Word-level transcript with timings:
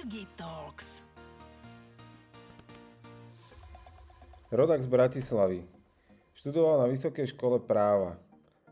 Ergi 0.00 0.24
Talks. 0.32 1.04
Rodak 4.48 4.80
z 4.80 4.88
Bratislavy. 4.88 5.60
Študoval 6.32 6.80
na 6.80 6.86
Vysokej 6.88 7.36
škole 7.36 7.60
práva. 7.60 8.16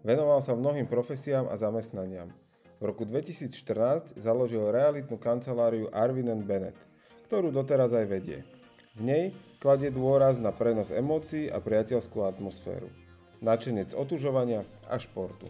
Venoval 0.01 0.41
sa 0.41 0.57
mnohým 0.57 0.89
profesiám 0.89 1.53
a 1.53 1.61
zamestnaniam. 1.61 2.33
V 2.81 2.89
roku 2.89 3.05
2014 3.05 4.17
založil 4.17 4.73
realitnú 4.73 5.21
kanceláriu 5.21 5.93
Arvin 5.93 6.33
Bennett, 6.49 6.81
ktorú 7.29 7.53
doteraz 7.53 7.93
aj 7.93 8.09
vedie. 8.09 8.41
V 8.97 9.05
nej 9.05 9.25
kladie 9.61 9.93
dôraz 9.93 10.41
na 10.41 10.49
prenos 10.49 10.89
emócií 10.89 11.53
a 11.53 11.61
priateľskú 11.61 12.25
atmosféru. 12.25 12.89
Načenec 13.45 13.93
otužovania 13.93 14.65
a 14.89 14.97
športu. 14.97 15.45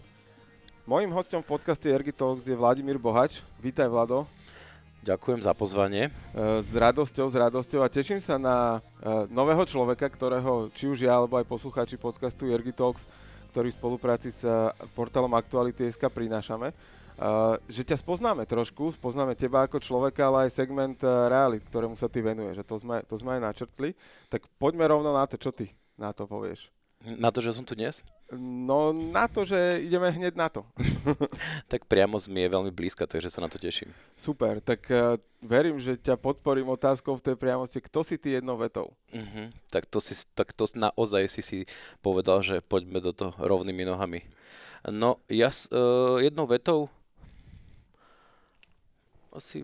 Mojím 0.90 1.14
hostom 1.14 1.38
v 1.46 1.54
podcaste 1.54 1.86
Ergi 1.86 2.10
Talks 2.10 2.50
je 2.50 2.58
Vladimír 2.58 2.98
Bohač. 2.98 3.46
Vítaj 3.62 3.86
Vlado. 3.86 4.26
Ďakujem 4.98 5.40
za 5.46 5.54
pozvanie. 5.54 6.10
E, 6.10 6.10
s 6.58 6.74
radosťou, 6.74 7.30
s 7.30 7.36
radosťou 7.38 7.86
a 7.86 7.88
teším 7.88 8.18
sa 8.18 8.34
na 8.34 8.82
e, 8.98 9.30
nového 9.30 9.62
človeka, 9.62 10.10
ktorého 10.10 10.74
či 10.74 10.90
už 10.90 11.06
ja, 11.06 11.14
alebo 11.14 11.38
aj 11.38 11.46
poslucháči 11.46 11.94
podcastu 11.94 12.50
Ergi 12.50 12.74
Talks, 12.74 13.06
ktorý 13.54 13.70
v 13.70 13.78
spolupráci 13.78 14.34
s 14.34 14.42
e, 14.42 14.50
portálom 14.98 15.30
Aktuality.sk 15.38 16.02
prinášame. 16.10 16.74
Že 17.66 17.82
ťa 17.82 17.98
spoznáme 17.98 18.46
trošku, 18.46 18.94
spoznáme 18.94 19.34
teba 19.34 19.66
ako 19.66 19.82
človeka, 19.82 20.30
ale 20.30 20.46
aj 20.46 20.54
segment 20.54 20.94
realit, 21.02 21.66
ktorému 21.66 21.98
sa 21.98 22.06
ty 22.06 22.22
venuješ. 22.22 22.62
To 22.62 22.78
sme, 22.78 23.02
to 23.02 23.18
sme 23.18 23.34
aj 23.34 23.42
načrtli. 23.42 23.98
Tak 24.30 24.46
poďme 24.54 24.86
rovno 24.86 25.10
na 25.10 25.26
to, 25.26 25.34
čo 25.34 25.50
ty 25.50 25.66
na 25.98 26.14
to 26.14 26.30
povieš. 26.30 26.70
Na 26.98 27.30
to, 27.30 27.38
že 27.38 27.54
som 27.54 27.62
tu 27.62 27.78
dnes? 27.78 28.02
No 28.34 28.90
na 28.90 29.30
to, 29.30 29.46
že 29.46 29.86
ideme 29.86 30.10
hneď 30.10 30.34
na 30.34 30.50
to. 30.50 30.66
tak 31.70 31.86
priamo 31.86 32.18
mi 32.26 32.42
je 32.42 32.50
veľmi 32.50 32.74
blízka, 32.74 33.06
takže 33.06 33.30
sa 33.30 33.38
na 33.38 33.46
to 33.46 33.54
teším. 33.54 33.94
Super, 34.18 34.58
tak 34.58 34.82
uh, 34.90 35.14
verím, 35.38 35.78
že 35.78 35.94
ťa 35.94 36.18
podporím 36.18 36.66
otázkou 36.74 37.14
v 37.14 37.24
tej 37.24 37.36
priamosti. 37.38 37.78
Kto 37.78 38.02
si 38.02 38.18
ty 38.18 38.34
jednou 38.34 38.58
vetou? 38.58 38.90
Uh-huh. 39.14 39.46
Tak, 39.70 39.86
to 39.86 40.02
si, 40.02 40.18
tak 40.34 40.50
to 40.50 40.66
naozaj 40.74 41.30
si 41.30 41.40
si 41.40 41.58
povedal, 42.02 42.42
že 42.42 42.58
poďme 42.66 42.98
do 42.98 43.14
toho 43.14 43.30
rovnými 43.38 43.86
nohami. 43.86 44.26
No 44.90 45.22
ja 45.30 45.54
uh, 45.54 46.18
jednou 46.18 46.50
vetou 46.50 46.90
asi 49.30 49.62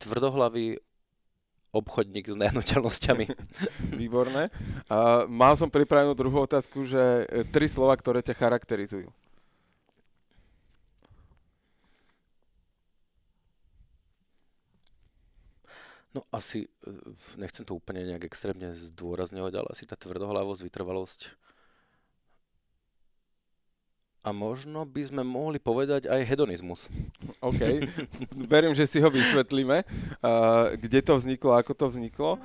tvrdohlavý 0.00 0.80
obchodník 1.72 2.28
s 2.28 2.36
nehnuteľnosťami. 2.36 3.26
Výborné. 4.00 4.52
A 4.92 5.24
mal 5.24 5.56
som 5.56 5.72
pripravenú 5.72 6.12
druhú 6.12 6.44
otázku, 6.44 6.84
že 6.84 7.24
e, 7.26 7.48
tri 7.48 7.64
slova, 7.64 7.96
ktoré 7.96 8.20
ťa 8.20 8.36
charakterizujú. 8.36 9.08
No 16.12 16.28
asi, 16.28 16.68
e, 16.84 16.92
nechcem 17.40 17.64
to 17.64 17.72
úplne 17.72 18.04
nejak 18.04 18.28
extrémne 18.28 18.76
zdôrazňovať, 18.76 19.52
ale 19.56 19.68
asi 19.72 19.88
tá 19.88 19.96
tvrdohlavosť, 19.96 20.60
vytrvalosť 20.68 21.20
a 24.22 24.30
možno 24.30 24.86
by 24.86 25.02
sme 25.02 25.26
mohli 25.26 25.58
povedať 25.58 26.06
aj 26.06 26.22
hedonizmus. 26.26 26.90
OK, 27.42 27.82
verím, 28.46 28.78
že 28.78 28.86
si 28.86 29.02
ho 29.02 29.10
vysvetlíme, 29.10 29.82
uh, 29.82 29.86
kde 30.78 31.02
to 31.02 31.18
vzniklo, 31.18 31.58
ako 31.58 31.74
to 31.74 31.90
vzniklo. 31.90 32.38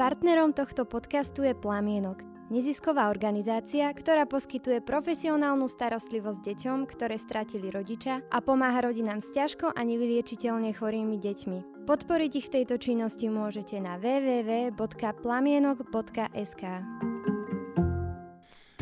Partnerom 0.00 0.56
tohto 0.56 0.88
podcastu 0.88 1.44
je 1.44 1.52
Plamienok, 1.52 2.24
nezisková 2.48 3.12
organizácia, 3.12 3.92
ktorá 3.92 4.24
poskytuje 4.24 4.80
profesionálnu 4.80 5.68
starostlivosť 5.68 6.40
deťom, 6.40 6.88
ktoré 6.88 7.20
stratili 7.20 7.68
rodiča 7.68 8.24
a 8.32 8.40
pomáha 8.40 8.88
rodinám 8.88 9.20
s 9.20 9.28
ťažko 9.36 9.76
a 9.76 9.80
nevyliečiteľne 9.84 10.72
chorými 10.72 11.20
deťmi. 11.20 11.84
Podporiť 11.84 12.32
ich 12.40 12.48
v 12.48 12.52
tejto 12.60 12.76
činnosti 12.80 13.28
môžete 13.28 13.76
na 13.84 14.00
www.plamienok.sk 14.00 16.64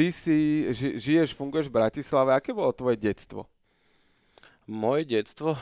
ty 0.00 0.08
si, 0.08 0.64
ži, 0.72 0.96
žiješ, 0.96 1.36
funguješ 1.36 1.68
v 1.68 1.76
Bratislave. 1.76 2.32
Aké 2.32 2.56
bolo 2.56 2.72
tvoje 2.72 2.96
detstvo? 2.96 3.44
Moje 4.64 5.04
detstvo? 5.04 5.52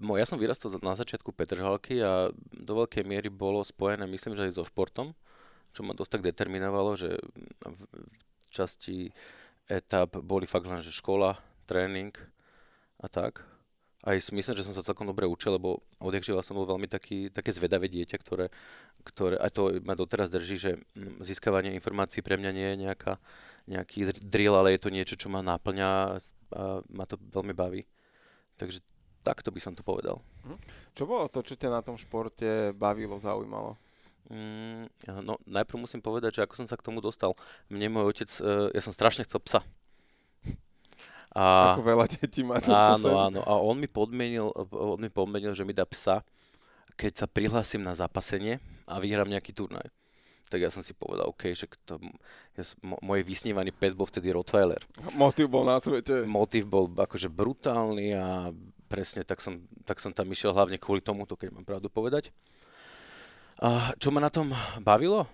ja 0.00 0.24
som 0.28 0.36
vyrastal 0.36 0.72
na 0.80 0.92
začiatku 0.92 1.32
Petržalky 1.32 2.04
a 2.04 2.28
do 2.52 2.72
veľkej 2.84 3.04
miery 3.04 3.28
bolo 3.32 3.64
spojené, 3.64 4.04
myslím, 4.08 4.36
že 4.36 4.48
aj 4.48 4.60
so 4.60 4.64
športom, 4.68 5.12
čo 5.72 5.84
ma 5.84 5.96
dosť 5.96 6.20
tak 6.20 6.26
determinovalo, 6.28 6.96
že 7.00 7.16
v 7.64 7.80
časti 8.52 9.12
etap 9.68 10.20
boli 10.20 10.44
fakt 10.44 10.68
len, 10.68 10.84
že 10.84 10.92
škola, 10.92 11.36
tréning 11.64 12.12
a 13.00 13.08
tak 13.08 13.44
aj 14.00 14.32
myslím, 14.32 14.56
že 14.56 14.64
som 14.64 14.72
sa 14.72 14.86
celkom 14.86 15.04
dobre 15.04 15.28
učil, 15.28 15.60
lebo 15.60 15.84
odjak 16.00 16.24
živa 16.24 16.40
som 16.40 16.56
bol 16.56 16.64
veľmi 16.64 16.88
taký, 16.88 17.28
také 17.28 17.52
zvedavé 17.52 17.92
dieťa, 17.92 18.16
ktoré, 18.16 18.48
ktoré, 19.04 19.36
aj 19.36 19.50
to 19.52 19.62
ma 19.84 19.92
doteraz 19.92 20.32
drží, 20.32 20.56
že 20.56 20.70
získavanie 21.20 21.76
informácií 21.76 22.24
pre 22.24 22.40
mňa 22.40 22.50
nie 22.56 22.68
je 22.72 22.76
nejaká, 22.88 23.20
nejaký 23.68 24.08
drill, 24.24 24.56
ale 24.56 24.76
je 24.76 24.80
to 24.80 24.90
niečo, 24.94 25.14
čo 25.20 25.28
ma 25.28 25.44
náplňa 25.44 25.86
a 25.86 26.00
ma 26.90 27.04
to 27.04 27.20
veľmi 27.20 27.52
baví. 27.52 27.84
Takže 28.56 28.80
takto 29.20 29.52
by 29.52 29.60
som 29.60 29.76
to 29.76 29.84
povedal. 29.84 30.24
Mhm. 30.48 30.56
Čo 30.96 31.04
bolo 31.04 31.28
to, 31.28 31.44
čo 31.44 31.54
ťa 31.60 31.68
na 31.68 31.80
tom 31.84 32.00
športe 32.00 32.72
bavilo, 32.72 33.20
zaujímalo? 33.20 33.76
Mm, 34.30 34.86
no, 35.26 35.42
najprv 35.42 35.90
musím 35.90 35.98
povedať, 35.98 36.38
že 36.38 36.44
ako 36.46 36.54
som 36.54 36.66
sa 36.70 36.78
k 36.78 36.86
tomu 36.86 37.02
dostal. 37.02 37.34
Mne 37.66 37.90
môj 37.90 38.14
otec, 38.14 38.30
e, 38.30 38.70
ja 38.70 38.80
som 38.80 38.94
strašne 38.94 39.26
chcel 39.26 39.42
psa. 39.42 39.60
A, 41.30 41.74
Ako 41.78 41.86
veľa 41.86 42.06
detí 42.10 42.42
má 42.42 42.58
Áno, 42.66 42.98
sen. 42.98 43.14
áno. 43.14 43.40
A 43.46 43.54
on 43.62 43.78
mi, 43.78 43.86
podmenil, 43.86 44.50
on 44.74 44.98
mi 44.98 45.06
podmenil, 45.06 45.54
že 45.54 45.62
mi 45.62 45.70
dá 45.70 45.86
psa, 45.86 46.26
keď 46.98 47.12
sa 47.22 47.26
prihlásim 47.30 47.78
na 47.80 47.94
zapasenie 47.94 48.58
a 48.90 48.98
vyhrám 48.98 49.30
nejaký 49.30 49.54
turnaj. 49.54 49.86
Tak 50.50 50.58
ja 50.58 50.66
som 50.74 50.82
si 50.82 50.90
povedal, 50.90 51.30
OK, 51.30 51.54
že 51.54 51.70
to, 51.86 52.02
ja, 52.58 52.62
môj 52.82 53.22
vysnívaný 53.22 53.70
pes 53.70 53.94
bol 53.94 54.10
vtedy 54.10 54.34
Rottweiler. 54.34 54.82
Motiv 55.14 55.46
bol 55.46 55.62
na 55.62 55.78
svete. 55.78 56.26
Motiv 56.26 56.66
bol 56.66 56.90
akože 56.90 57.30
brutálny 57.30 58.18
a 58.18 58.50
presne 58.90 59.22
tak 59.22 59.38
som, 59.38 59.62
tak 59.86 60.02
som 60.02 60.10
tam 60.10 60.26
išiel 60.26 60.50
hlavne 60.50 60.82
kvôli 60.82 60.98
tomuto, 60.98 61.38
keď 61.38 61.54
mám 61.54 61.62
pravdu 61.62 61.86
povedať. 61.86 62.34
A 63.62 63.94
čo 64.02 64.10
ma 64.10 64.18
na 64.18 64.26
tom 64.34 64.50
bavilo? 64.82 65.30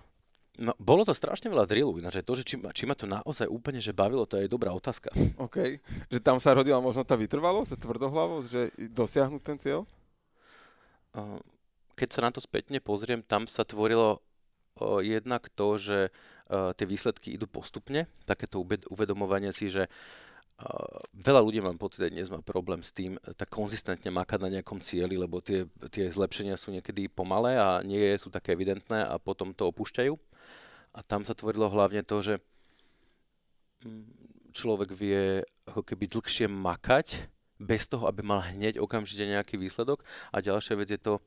No, 0.57 0.73
bolo 0.81 1.05
to 1.05 1.13
strašne 1.13 1.53
veľa 1.53 1.69
drillu, 1.69 2.01
ináč 2.01 2.17
to, 2.25 2.33
že 2.33 2.41
či, 2.41 2.57
či 2.57 2.83
ma 2.89 2.97
to 2.97 3.05
naozaj 3.05 3.45
úplne 3.45 3.77
že 3.77 3.93
bavilo, 3.93 4.25
to 4.25 4.41
je 4.41 4.49
dobrá 4.49 4.73
otázka. 4.73 5.13
OK, 5.45 5.77
že 6.09 6.19
tam 6.19 6.41
sa 6.41 6.57
rodila 6.57 6.81
možno 6.81 7.05
tá 7.05 7.13
vytrvalosť, 7.13 7.77
tvrdohlavosť, 7.77 8.47
že 8.49 8.61
dosiahnuť 8.89 9.41
ten 9.45 9.57
cieľ? 9.61 9.81
Keď 11.93 12.09
sa 12.09 12.25
na 12.25 12.33
to 12.33 12.41
spätne 12.41 12.81
pozriem, 12.81 13.21
tam 13.21 13.45
sa 13.45 13.61
tvorilo 13.61 14.21
jednak 15.01 15.49
to, 15.53 15.77
že 15.77 15.97
tie 16.49 16.85
výsledky 16.85 17.33
idú 17.33 17.45
postupne, 17.45 18.09
takéto 18.25 18.61
uvedomovanie 18.89 19.53
si, 19.53 19.69
že 19.69 19.89
veľa 21.13 21.41
ľudí 21.45 21.61
mám 21.61 21.77
pocit, 21.77 22.09
že 22.09 22.13
dnes 22.13 22.33
má 22.33 22.41
problém 22.41 22.81
s 22.81 22.89
tým 22.89 23.21
tak 23.37 23.53
konzistentne 23.53 24.09
makať 24.09 24.39
na 24.41 24.49
nejakom 24.57 24.81
cieli, 24.81 25.13
lebo 25.13 25.37
tie, 25.37 25.69
tie 25.93 26.09
zlepšenia 26.09 26.57
sú 26.57 26.73
niekedy 26.73 27.13
pomalé 27.13 27.61
a 27.61 27.85
nie 27.85 28.01
sú 28.17 28.33
také 28.33 28.57
evidentné 28.57 29.05
a 29.05 29.21
potom 29.21 29.53
to 29.53 29.69
opúšťajú. 29.69 30.17
A 30.97 31.05
tam 31.05 31.21
sa 31.21 31.37
tvorilo 31.37 31.69
hlavne 31.69 32.01
to, 32.01 32.17
že 32.25 32.33
človek 34.57 34.89
vie 34.89 35.45
ako 35.69 35.85
keby 35.85 36.09
dlhšie 36.09 36.49
makať, 36.49 37.29
bez 37.57 37.89
toho, 37.89 38.05
aby 38.05 38.21
mal 38.21 38.41
hneď 38.41 38.77
okamžite 38.81 39.25
nejaký 39.25 39.57
výsledok. 39.57 40.01
A 40.33 40.41
ďalšia 40.41 40.77
vec 40.77 40.89
je 40.93 41.01
to, 41.01 41.21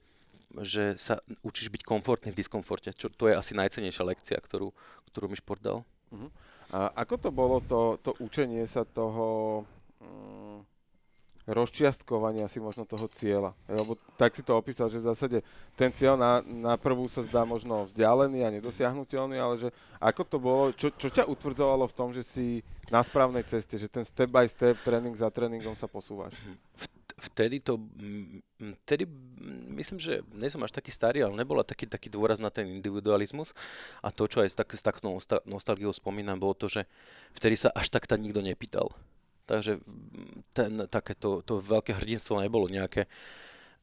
že 0.62 0.98
sa 0.98 1.22
učíš 1.46 1.70
byť 1.70 1.82
komfortný 1.86 2.34
v 2.34 2.38
diskomforte. 2.42 2.90
Čo, 2.94 3.10
to 3.10 3.30
je 3.30 3.38
asi 3.38 3.54
najcenejšia 3.54 4.02
lekcia, 4.06 4.38
ktorú, 4.38 4.74
ktorú 5.10 5.26
mi 5.30 5.38
šport 5.38 5.62
dal. 5.62 5.86
Uh-huh. 6.10 6.30
A 6.70 6.90
ako 7.02 7.14
to 7.18 7.30
bolo 7.30 7.62
to, 7.62 7.98
to 8.02 8.14
učenie 8.18 8.66
sa 8.66 8.82
toho... 8.82 9.62
Um 10.02 10.66
rozčiastkovania 11.50 12.46
si 12.46 12.62
možno 12.62 12.86
toho 12.86 13.10
cieľa. 13.10 13.52
Lebo 13.66 13.98
tak 14.14 14.38
si 14.38 14.46
to 14.46 14.54
opísal, 14.54 14.86
že 14.86 15.02
v 15.02 15.08
zásade 15.10 15.38
ten 15.74 15.90
cieľ 15.90 16.14
na, 16.14 16.38
na 16.46 16.74
prvú 16.78 17.10
sa 17.10 17.26
zdá 17.26 17.42
možno 17.42 17.90
vzdialený 17.90 18.46
a 18.46 18.54
nedosiahnutelný, 18.54 19.36
ale 19.36 19.54
že 19.58 19.68
ako 19.98 20.22
to 20.22 20.36
bolo, 20.38 20.64
čo, 20.70 20.94
čo 20.94 21.10
ťa 21.10 21.26
utvrdzovalo 21.26 21.90
v 21.90 21.96
tom, 21.96 22.14
že 22.14 22.22
si 22.22 22.62
na 22.88 23.02
správnej 23.02 23.42
ceste, 23.42 23.74
že 23.74 23.90
ten 23.90 24.06
step 24.06 24.30
by 24.30 24.46
step, 24.46 24.78
tréning 24.86 25.12
za 25.12 25.26
tréningom 25.28 25.74
sa 25.74 25.90
posúvaš? 25.90 26.32
Vtedy 27.20 27.60
to, 27.60 27.76
vtedy 28.86 29.04
myslím, 29.76 30.00
že 30.00 30.24
nie 30.32 30.48
som 30.48 30.64
až 30.64 30.72
taký 30.72 30.88
starý, 30.88 31.20
ale 31.20 31.36
nebola 31.36 31.60
taký, 31.60 31.84
taký 31.84 32.08
dôraz 32.08 32.40
na 32.40 32.48
ten 32.48 32.64
individualizmus 32.64 33.52
a 34.00 34.08
to, 34.08 34.24
čo 34.24 34.40
aj 34.40 34.56
tak, 34.56 34.72
s 34.72 34.80
takou 34.80 35.20
nostalgiou 35.44 35.92
spomínam, 35.92 36.40
bolo 36.40 36.56
to, 36.56 36.72
že 36.72 36.88
vtedy 37.36 37.60
sa 37.60 37.68
až 37.76 37.92
tak 37.92 38.08
nikto 38.16 38.40
nepýtal 38.40 38.88
Takže 39.50 39.82
ten, 40.54 40.86
takéto 40.86 41.42
to 41.42 41.58
veľké 41.58 41.98
hrdinstvo 41.98 42.38
nebolo 42.38 42.70
nejaké, 42.70 43.10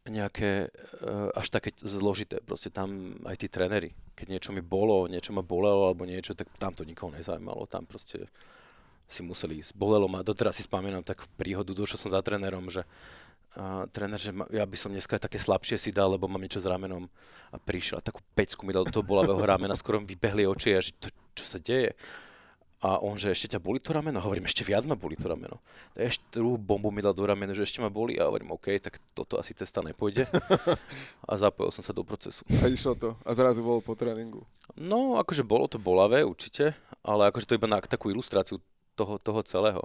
nejaké 0.08 0.72
uh, 0.72 1.28
až 1.36 1.52
také 1.52 1.76
zložité. 1.76 2.40
Proste 2.40 2.72
tam 2.72 3.20
aj 3.28 3.36
tí 3.44 3.52
tréneri, 3.52 3.92
keď 4.16 4.28
niečo 4.32 4.56
mi 4.56 4.64
bolo, 4.64 5.12
niečo 5.12 5.36
ma 5.36 5.44
bolelo 5.44 5.92
alebo 5.92 6.08
niečo, 6.08 6.32
tak 6.32 6.48
tam 6.56 6.72
to 6.72 6.88
nikoho 6.88 7.12
nezaujímalo. 7.12 7.68
Tam 7.68 7.84
proste 7.84 8.32
si 9.12 9.20
museli 9.28 9.60
ísť. 9.60 9.76
Bolelo 9.76 10.08
ma, 10.08 10.24
doteraz 10.24 10.56
si 10.56 10.64
spomínam 10.64 11.04
takú 11.04 11.28
príhodu, 11.36 11.76
došiel 11.76 12.00
som 12.00 12.16
za 12.16 12.24
trénerom, 12.24 12.72
že 12.72 12.88
uh, 13.60 13.84
tréner, 13.92 14.20
že 14.20 14.32
ma, 14.32 14.48
ja 14.48 14.64
by 14.64 14.78
som 14.80 14.96
dneska 14.96 15.20
také 15.20 15.36
slabšie 15.36 15.76
si 15.76 15.92
dal, 15.92 16.16
lebo 16.16 16.32
mám 16.32 16.40
niečo 16.40 16.64
s 16.64 16.68
ramenom 16.72 17.12
a 17.52 17.60
prišiel 17.60 18.00
a 18.00 18.08
takú 18.08 18.24
pecku 18.40 18.64
mi 18.64 18.72
dal 18.72 18.88
do 18.88 18.96
toho 18.96 19.04
bolavého 19.04 19.44
ramena, 19.44 19.76
skoro 19.76 20.00
mi 20.00 20.08
vybehli 20.08 20.48
oči 20.48 20.76
a 20.76 20.80
že 20.80 20.96
to, 20.96 21.12
čo 21.36 21.44
sa 21.44 21.60
deje. 21.60 21.92
A 22.78 23.02
on, 23.02 23.18
že 23.18 23.34
ešte 23.34 23.58
ťa 23.58 23.60
boli 23.60 23.82
to 23.82 23.90
rameno? 23.90 24.22
Hovorím, 24.22 24.46
ešte 24.46 24.62
viac 24.62 24.86
ma 24.86 24.94
boli 24.94 25.18
to 25.18 25.26
rameno. 25.26 25.58
Ešte 25.98 26.38
druhú 26.38 26.62
bombu 26.62 26.94
mi 26.94 27.02
dal 27.02 27.18
do 27.18 27.26
ramena, 27.26 27.50
že 27.58 27.66
ešte 27.66 27.82
ma 27.82 27.90
boli. 27.90 28.22
A 28.22 28.30
hovorím, 28.30 28.54
OK, 28.54 28.70
tak 28.78 29.02
toto 29.18 29.42
asi 29.42 29.58
cesta 29.58 29.82
nepôjde. 29.82 30.30
A 31.30 31.32
zapojil 31.42 31.74
som 31.74 31.82
sa 31.82 31.90
do 31.90 32.06
procesu. 32.06 32.46
A 32.62 32.70
išlo 32.70 32.94
to. 32.94 33.10
A 33.26 33.34
zrazu 33.34 33.66
bolo 33.66 33.82
po 33.82 33.98
tréningu. 33.98 34.46
No, 34.78 35.18
akože 35.18 35.42
bolo 35.42 35.66
to 35.66 35.82
bolavé, 35.82 36.22
určite. 36.22 36.78
Ale 37.02 37.34
akože 37.34 37.50
to 37.50 37.58
iba 37.58 37.66
na 37.66 37.82
takú 37.82 38.14
ilustráciu 38.14 38.62
toho, 38.94 39.18
toho 39.18 39.42
celého 39.42 39.82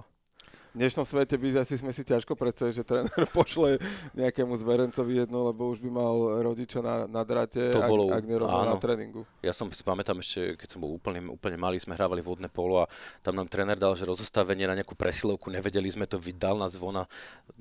v 0.73 0.81
dnešnom 0.81 1.05
svete 1.05 1.37
by 1.37 1.61
asi 1.61 1.77
sme 1.77 1.93
si 1.93 2.01
ťažko 2.01 2.33
predstaviť, 2.33 2.73
že 2.73 2.83
tréner 2.83 3.23
pošle 3.37 3.77
nejakému 4.17 4.57
zverencovi 4.57 5.21
jedno, 5.21 5.53
lebo 5.53 5.69
už 5.69 5.77
by 5.85 5.89
mal 5.93 6.41
rodiča 6.41 6.81
na, 6.81 7.05
na 7.05 7.21
drate, 7.21 7.69
to 7.69 7.77
ak, 7.77 7.89
bolo, 7.89 8.09
ak 8.09 8.25
na 8.25 8.81
tréningu. 8.81 9.21
Ja 9.45 9.53
som 9.53 9.69
si 9.69 9.85
pamätám 9.85 10.17
ešte, 10.17 10.57
keď 10.57 10.67
som 10.73 10.81
bol 10.81 10.97
úplne, 10.97 11.21
úplne 11.29 11.61
malý, 11.61 11.77
sme 11.77 11.93
hrávali 11.93 12.25
vodné 12.25 12.49
polo 12.49 12.81
a 12.81 12.89
tam 13.21 13.37
nám 13.37 13.45
tréner 13.53 13.77
dal, 13.77 13.93
že 13.93 14.09
rozostavenie 14.09 14.65
na 14.65 14.73
nejakú 14.73 14.97
presilovku, 14.97 15.53
nevedeli 15.53 15.93
sme 15.93 16.09
to, 16.09 16.17
vydal 16.17 16.57
na 16.57 16.65
zvona 16.65 17.05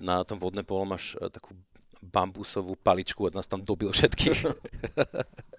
na 0.00 0.24
tom 0.24 0.40
vodné 0.40 0.64
polo 0.64 0.88
máš 0.88 1.12
eh, 1.20 1.28
takú 1.28 1.52
bambusovú 2.02 2.74
paličku 2.80 3.28
a 3.28 3.34
nás 3.36 3.46
tam 3.46 3.60
dobil 3.62 3.92
všetkých. 3.92 4.38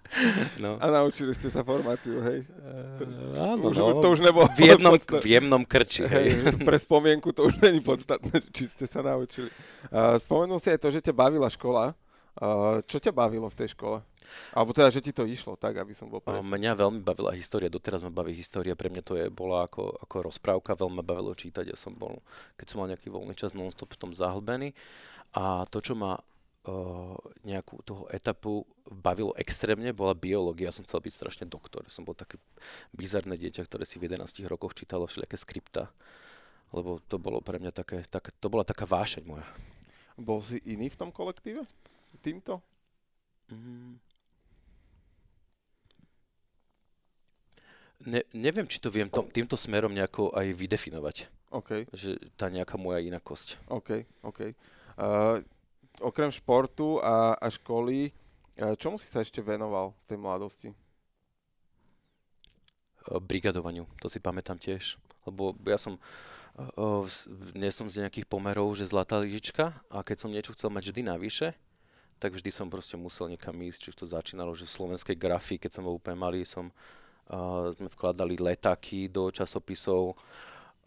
No. 0.61 0.77
A 0.77 0.85
naučili 0.93 1.33
ste 1.33 1.49
sa 1.49 1.65
formáciu, 1.65 2.21
hej? 2.21 2.45
Uh, 2.45 3.53
áno, 3.55 3.73
už, 3.73 3.77
no. 3.77 3.97
To 3.99 4.07
už 4.13 4.21
nebolo 4.21 4.45
v 4.53 4.73
jednom, 4.73 4.93
v 5.25 5.27
jemnom 5.27 5.63
krči, 5.65 6.05
hej. 6.05 6.27
hej. 6.37 6.55
Pre 6.67 6.77
spomienku 6.77 7.33
to 7.33 7.49
už 7.49 7.57
není 7.61 7.81
podstatné, 7.81 8.43
či 8.55 8.69
ste 8.69 8.85
sa 8.85 9.01
naučili. 9.01 9.49
Uh, 9.89 10.15
spomenul 10.21 10.61
si 10.61 10.69
aj 10.69 10.79
to, 10.81 10.93
že 10.93 11.01
ťa 11.01 11.13
bavila 11.13 11.49
škola. 11.49 11.97
Uh, 12.33 12.81
čo 12.89 12.97
ťa 12.97 13.13
bavilo 13.13 13.45
v 13.45 13.57
tej 13.57 13.77
škole? 13.77 14.01
Alebo 14.57 14.73
teda, 14.73 14.89
že 14.89 15.05
ti 15.05 15.13
to 15.13 15.21
išlo 15.21 15.53
tak, 15.53 15.77
aby 15.77 15.93
som 15.93 16.09
bol 16.09 16.17
presný. 16.17 16.41
Mňa 16.41 16.73
veľmi 16.73 17.01
bavila 17.05 17.29
história, 17.37 17.69
doteraz 17.69 18.01
ma 18.01 18.09
baví 18.09 18.33
história, 18.33 18.73
pre 18.73 18.89
mňa 18.89 19.03
to 19.05 19.13
je, 19.13 19.29
bola 19.29 19.69
ako, 19.69 19.93
ako 20.01 20.33
rozprávka, 20.33 20.73
veľmi 20.73 20.97
ma 20.97 21.05
bavilo 21.05 21.37
čítať, 21.37 21.69
ja 21.69 21.77
som 21.77 21.93
bol, 21.93 22.25
keď 22.57 22.65
som 22.73 22.81
mal 22.81 22.89
nejaký 22.89 23.13
voľný 23.13 23.37
čas, 23.37 23.53
non-stop 23.53 23.93
v 23.93 24.01
tom 24.01 24.11
zahlbený. 24.17 24.73
A 25.37 25.69
to, 25.69 25.77
čo 25.77 25.93
ma 25.93 26.17
nejakú 27.43 27.83
toho 27.83 28.07
etapu 28.07 28.63
bavilo 28.87 29.35
extrémne, 29.35 29.91
bola 29.91 30.15
biológia. 30.15 30.71
Ja 30.71 30.75
som 30.75 30.87
chcel 30.87 31.03
byť 31.03 31.13
strašne 31.13 31.45
doktor. 31.47 31.83
Som 31.91 32.07
bol 32.07 32.15
také 32.15 32.39
bizarné 32.95 33.35
dieťa, 33.35 33.67
ktoré 33.67 33.83
si 33.83 33.99
v 33.99 34.07
11 34.07 34.47
rokoch 34.47 34.71
čítalo 34.71 35.03
všelijaké 35.03 35.35
skripta. 35.35 35.91
Lebo 36.71 37.03
to 37.11 37.19
bolo 37.19 37.43
pre 37.43 37.59
mňa 37.59 37.75
také, 37.75 38.07
také 38.07 38.31
to 38.39 38.47
bola 38.47 38.63
taká 38.63 38.87
vášeň 38.87 39.23
moja. 39.27 39.45
Bol 40.15 40.39
si 40.39 40.63
iný 40.63 40.87
v 40.87 40.99
tom 40.99 41.09
kolektíve? 41.11 41.67
Týmto? 42.23 42.63
Mm. 43.51 43.99
Ne, 48.03 48.21
neviem, 48.35 48.67
či 48.67 48.83
to 48.83 48.91
viem 48.91 49.07
tom, 49.07 49.27
týmto 49.31 49.55
smerom 49.55 49.91
nejako 49.91 50.31
aj 50.35 50.51
vydefinovať. 50.55 51.15
OK. 51.51 51.87
Že 51.91 52.19
tá 52.35 52.51
nejaká 52.51 52.75
moja 52.75 52.99
inakosť. 52.99 53.61
OK, 53.71 54.03
OK. 54.25 54.55
Uh, 54.93 55.39
okrem 56.03 56.29
športu 56.29 56.99
a, 56.99 57.39
a 57.39 57.47
školy, 57.47 58.11
čomu 58.77 58.99
si 58.99 59.07
sa 59.07 59.23
ešte 59.23 59.39
venoval 59.39 59.95
v 59.95 60.05
tej 60.11 60.17
mladosti? 60.19 60.69
Brigadovaniu, 63.07 63.87
to 63.99 64.07
si 64.07 64.19
pamätám 64.19 64.55
tiež. 64.55 64.95
Lebo 65.23 65.55
ja 65.67 65.79
som, 65.79 65.99
nie 67.55 67.71
som 67.71 67.87
z 67.87 68.03
nejakých 68.03 68.27
pomerov, 68.27 68.75
že 68.75 68.87
zlatá 68.87 69.19
lyžička 69.19 69.75
a 69.91 70.03
keď 70.03 70.17
som 70.19 70.31
niečo 70.31 70.53
chcel 70.55 70.71
mať 70.71 70.91
vždy 70.91 71.01
navyše, 71.07 71.55
tak 72.23 72.39
vždy 72.39 72.55
som 72.55 72.71
proste 72.71 72.95
musel 72.95 73.27
niekam 73.27 73.55
ísť, 73.59 73.91
či 73.91 73.99
to 73.99 74.07
začínalo, 74.07 74.55
že 74.55 74.63
v 74.63 74.75
slovenskej 74.79 75.17
grafii, 75.19 75.59
keď 75.59 75.71
som 75.75 75.83
bol 75.83 75.99
úplne 75.99 76.15
malý, 76.15 76.47
som, 76.47 76.71
uh, 77.27 77.67
sme 77.75 77.91
vkladali 77.91 78.39
letáky 78.39 79.11
do 79.11 79.27
časopisov, 79.27 80.15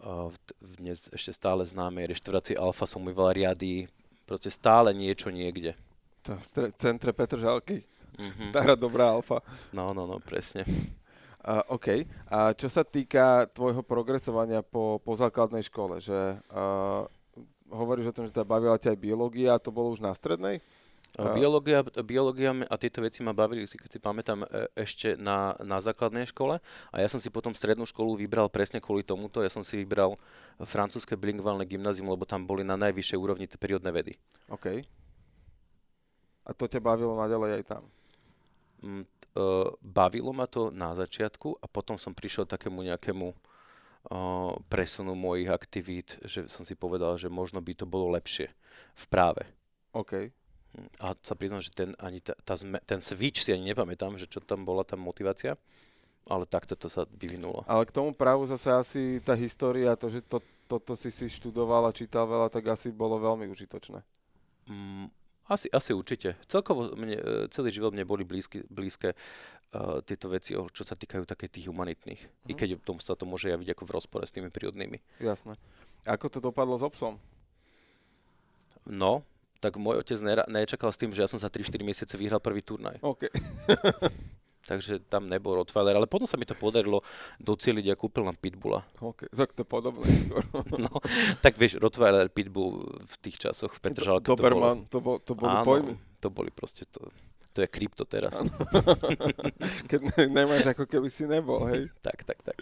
uh, 0.01 0.33
dnes 0.81 1.13
ešte 1.13 1.37
stále 1.37 1.61
známe 1.69 2.09
reštaurácii 2.09 2.57
Alfa 2.57 2.89
som 2.89 3.05
umýval 3.05 3.37
riady, 3.37 3.85
Proste 4.27 4.51
stále 4.51 4.91
niečo 4.91 5.31
niekde. 5.31 5.79
To 6.27 6.35
v 6.35 6.75
centre 6.75 7.15
Petržalky. 7.15 7.87
Mm-hmm. 8.19 8.51
Stará 8.53 8.75
dobrá 8.75 9.15
alfa. 9.15 9.39
No, 9.71 9.95
no, 9.95 10.05
no, 10.05 10.19
presne. 10.19 10.67
Uh, 11.47 11.63
OK. 11.79 12.03
A 12.27 12.51
čo 12.59 12.67
sa 12.67 12.83
týka 12.83 13.47
tvojho 13.55 13.87
progresovania 13.87 14.67
po, 14.67 14.99
po 14.99 15.15
základnej 15.15 15.63
škole, 15.63 16.03
že 16.03 16.43
uh, 16.51 17.07
hovoríš 17.71 18.11
o 18.11 18.17
tom, 18.17 18.27
že 18.27 18.35
ťa 18.35 18.43
bavila 18.43 18.75
ťa 18.75 18.95
aj 18.95 18.99
biológia, 18.99 19.63
to 19.63 19.71
bolo 19.71 19.95
už 19.95 20.03
na 20.03 20.11
strednej? 20.11 20.59
Biológia, 21.17 21.81
biológia 22.05 22.53
a 22.69 22.77
tieto 22.77 23.01
veci 23.01 23.25
ma 23.25 23.33
bavili, 23.33 23.65
keď 23.65 23.89
si 23.89 23.97
pamätám, 23.97 24.45
e, 24.45 24.69
ešte 24.77 25.17
na, 25.17 25.57
na 25.65 25.81
základnej 25.81 26.29
škole. 26.29 26.61
A 26.93 26.97
ja 27.01 27.09
som 27.09 27.17
si 27.17 27.33
potom 27.33 27.57
strednú 27.57 27.89
školu 27.89 28.21
vybral 28.21 28.53
presne 28.53 28.85
kvôli 28.85 29.01
tomuto. 29.01 29.41
Ja 29.41 29.49
som 29.49 29.65
si 29.65 29.81
vybral 29.81 30.21
francúzske 30.61 31.17
bilingválne 31.17 31.65
gymnázium, 31.65 32.13
lebo 32.13 32.29
tam 32.29 32.45
boli 32.45 32.69
na 32.69 32.77
najvyššej 32.77 33.17
úrovni 33.17 33.49
tie 33.49 33.57
periodné 33.57 33.89
vedy. 33.97 34.13
OK. 34.53 34.85
A 36.45 36.51
to 36.53 36.69
ťa 36.69 36.85
bavilo 36.85 37.17
naďalej 37.17 37.51
aj 37.59 37.65
tam? 37.65 37.83
Mm, 38.85 39.09
uh, 39.35 39.73
bavilo 39.81 40.37
ma 40.37 40.45
to 40.45 40.69
na 40.69 40.93
začiatku 40.93 41.59
a 41.59 41.67
potom 41.67 41.97
som 41.97 42.13
prišiel 42.13 42.45
takému 42.45 42.85
nejakému 42.93 43.27
uh, 43.33 44.53
presunu 44.69 45.17
mojich 45.17 45.49
aktivít, 45.49 46.21
že 46.29 46.45
som 46.53 46.63
si 46.63 46.77
povedal, 46.77 47.17
že 47.17 47.33
možno 47.33 47.65
by 47.65 47.73
to 47.73 47.89
bolo 47.89 48.13
lepšie 48.13 48.53
v 48.95 49.05
práve. 49.09 49.49
OK. 49.97 50.29
A 51.01 51.17
sa 51.25 51.33
priznám, 51.33 51.65
že 51.65 51.73
ten, 51.73 51.97
ani 51.97 52.21
tá, 52.21 52.37
tá 52.45 52.53
zme, 52.57 52.77
ten 52.85 53.01
switch 53.01 53.41
si 53.41 53.53
ani 53.53 53.73
nepamätám, 53.73 54.21
že 54.21 54.29
čo 54.29 54.45
tam 54.45 54.65
bola 54.65 54.85
tá 54.85 54.97
motivácia, 54.97 55.57
ale 56.29 56.45
takto 56.45 56.77
to 56.77 56.91
sa 56.91 57.09
vyvinulo. 57.09 57.65
Ale 57.65 57.87
k 57.89 57.95
tomu 57.95 58.13
právu 58.13 58.45
zase 58.45 58.69
asi 58.69 59.03
tá 59.25 59.33
história, 59.39 59.97
to, 59.97 60.13
že 60.13 60.21
to, 60.27 60.43
toto 60.67 60.93
si 60.99 61.09
si 61.09 61.31
študoval 61.31 61.87
a 61.89 61.97
čítal 61.97 62.27
veľa, 62.27 62.51
tak 62.51 62.67
asi 62.69 62.91
bolo 62.91 63.17
veľmi 63.17 63.47
užitočné. 63.49 64.03
Mm, 64.67 65.09
asi, 65.47 65.71
asi 65.71 65.95
určite. 65.95 66.35
Celkovo 66.51 66.91
mne, 66.99 67.17
e, 67.17 67.47
celý 67.55 67.71
život 67.71 67.95
mne 67.95 68.03
boli 68.03 68.27
blízky, 68.27 68.67
blízke 68.67 69.15
uh, 69.15 70.03
tieto 70.03 70.27
veci, 70.27 70.59
čo 70.59 70.83
sa 70.83 70.99
týkajú 70.99 71.23
také 71.23 71.47
tých 71.47 71.71
humanitných. 71.71 72.19
Mm. 72.19 72.51
I 72.51 72.53
mhm. 72.53 72.59
keď 72.59 72.69
tomu 72.83 72.99
sa 72.99 73.15
to 73.15 73.25
môže 73.25 73.47
javiť 73.47 73.79
ako 73.79 73.83
v 73.87 73.95
rozpore 73.95 74.25
s 74.27 74.35
tými 74.35 74.51
prírodnými. 74.51 74.99
Jasné. 75.23 75.55
Ako 76.03 76.27
to 76.27 76.43
dopadlo 76.43 76.75
s 76.75 76.83
obsom? 76.83 77.23
No, 78.87 79.27
tak 79.61 79.81
môj 79.81 80.01
otec 80.05 80.19
nera- 80.23 80.49
nečakal 80.49 80.93
s 80.93 81.01
tým, 81.01 81.13
že 81.13 81.25
ja 81.25 81.29
som 81.31 81.41
za 81.41 81.49
3-4 81.49 81.83
mesiace 81.83 82.15
vyhral 82.15 82.41
prvý 82.41 82.61
turnaj. 82.61 83.01
Okay. 83.01 83.31
Takže 84.71 84.99
tam 85.07 85.31
nebol 85.31 85.55
Rottweiler, 85.63 85.95
ale 85.95 86.11
potom 86.11 86.27
sa 86.27 86.35
mi 86.35 86.43
to 86.43 86.59
podarilo 86.59 87.07
docieliť 87.39 87.95
a 87.95 87.95
kúpil 87.95 88.27
nám 88.27 88.35
Pitbulla. 88.35 88.83
OK, 88.99 89.31
tak 89.31 89.55
to 89.55 89.63
podobné 89.63 90.11
no, 90.85 90.91
tak 91.39 91.55
vieš, 91.55 91.79
Rottweiler, 91.79 92.27
Pitbull 92.27 92.83
v 92.99 93.15
tých 93.23 93.39
časoch 93.39 93.71
v 93.71 93.81
Petržalke 93.87 94.27
Doberman, 94.27 94.91
to, 94.91 94.99
bolo, 94.99 95.23
to, 95.23 95.33
bol, 95.39 95.39
to 95.39 95.39
boli 95.39 95.55
áno, 95.55 95.67
pojmy. 95.67 95.95
to 96.19 96.29
boli 96.35 96.51
proste 96.51 96.83
to, 96.91 97.07
to 97.57 97.65
je 97.65 97.73
krypto 97.73 98.05
teraz. 98.05 98.45
Keď 99.91 100.01
ne, 100.13 100.23
nemáš, 100.29 100.69
ako 100.77 100.85
keby 100.85 101.09
si 101.09 101.25
nebol, 101.25 101.65
hej? 101.73 101.89
tak, 102.07 102.21
tak, 102.29 102.45
tak. 102.45 102.53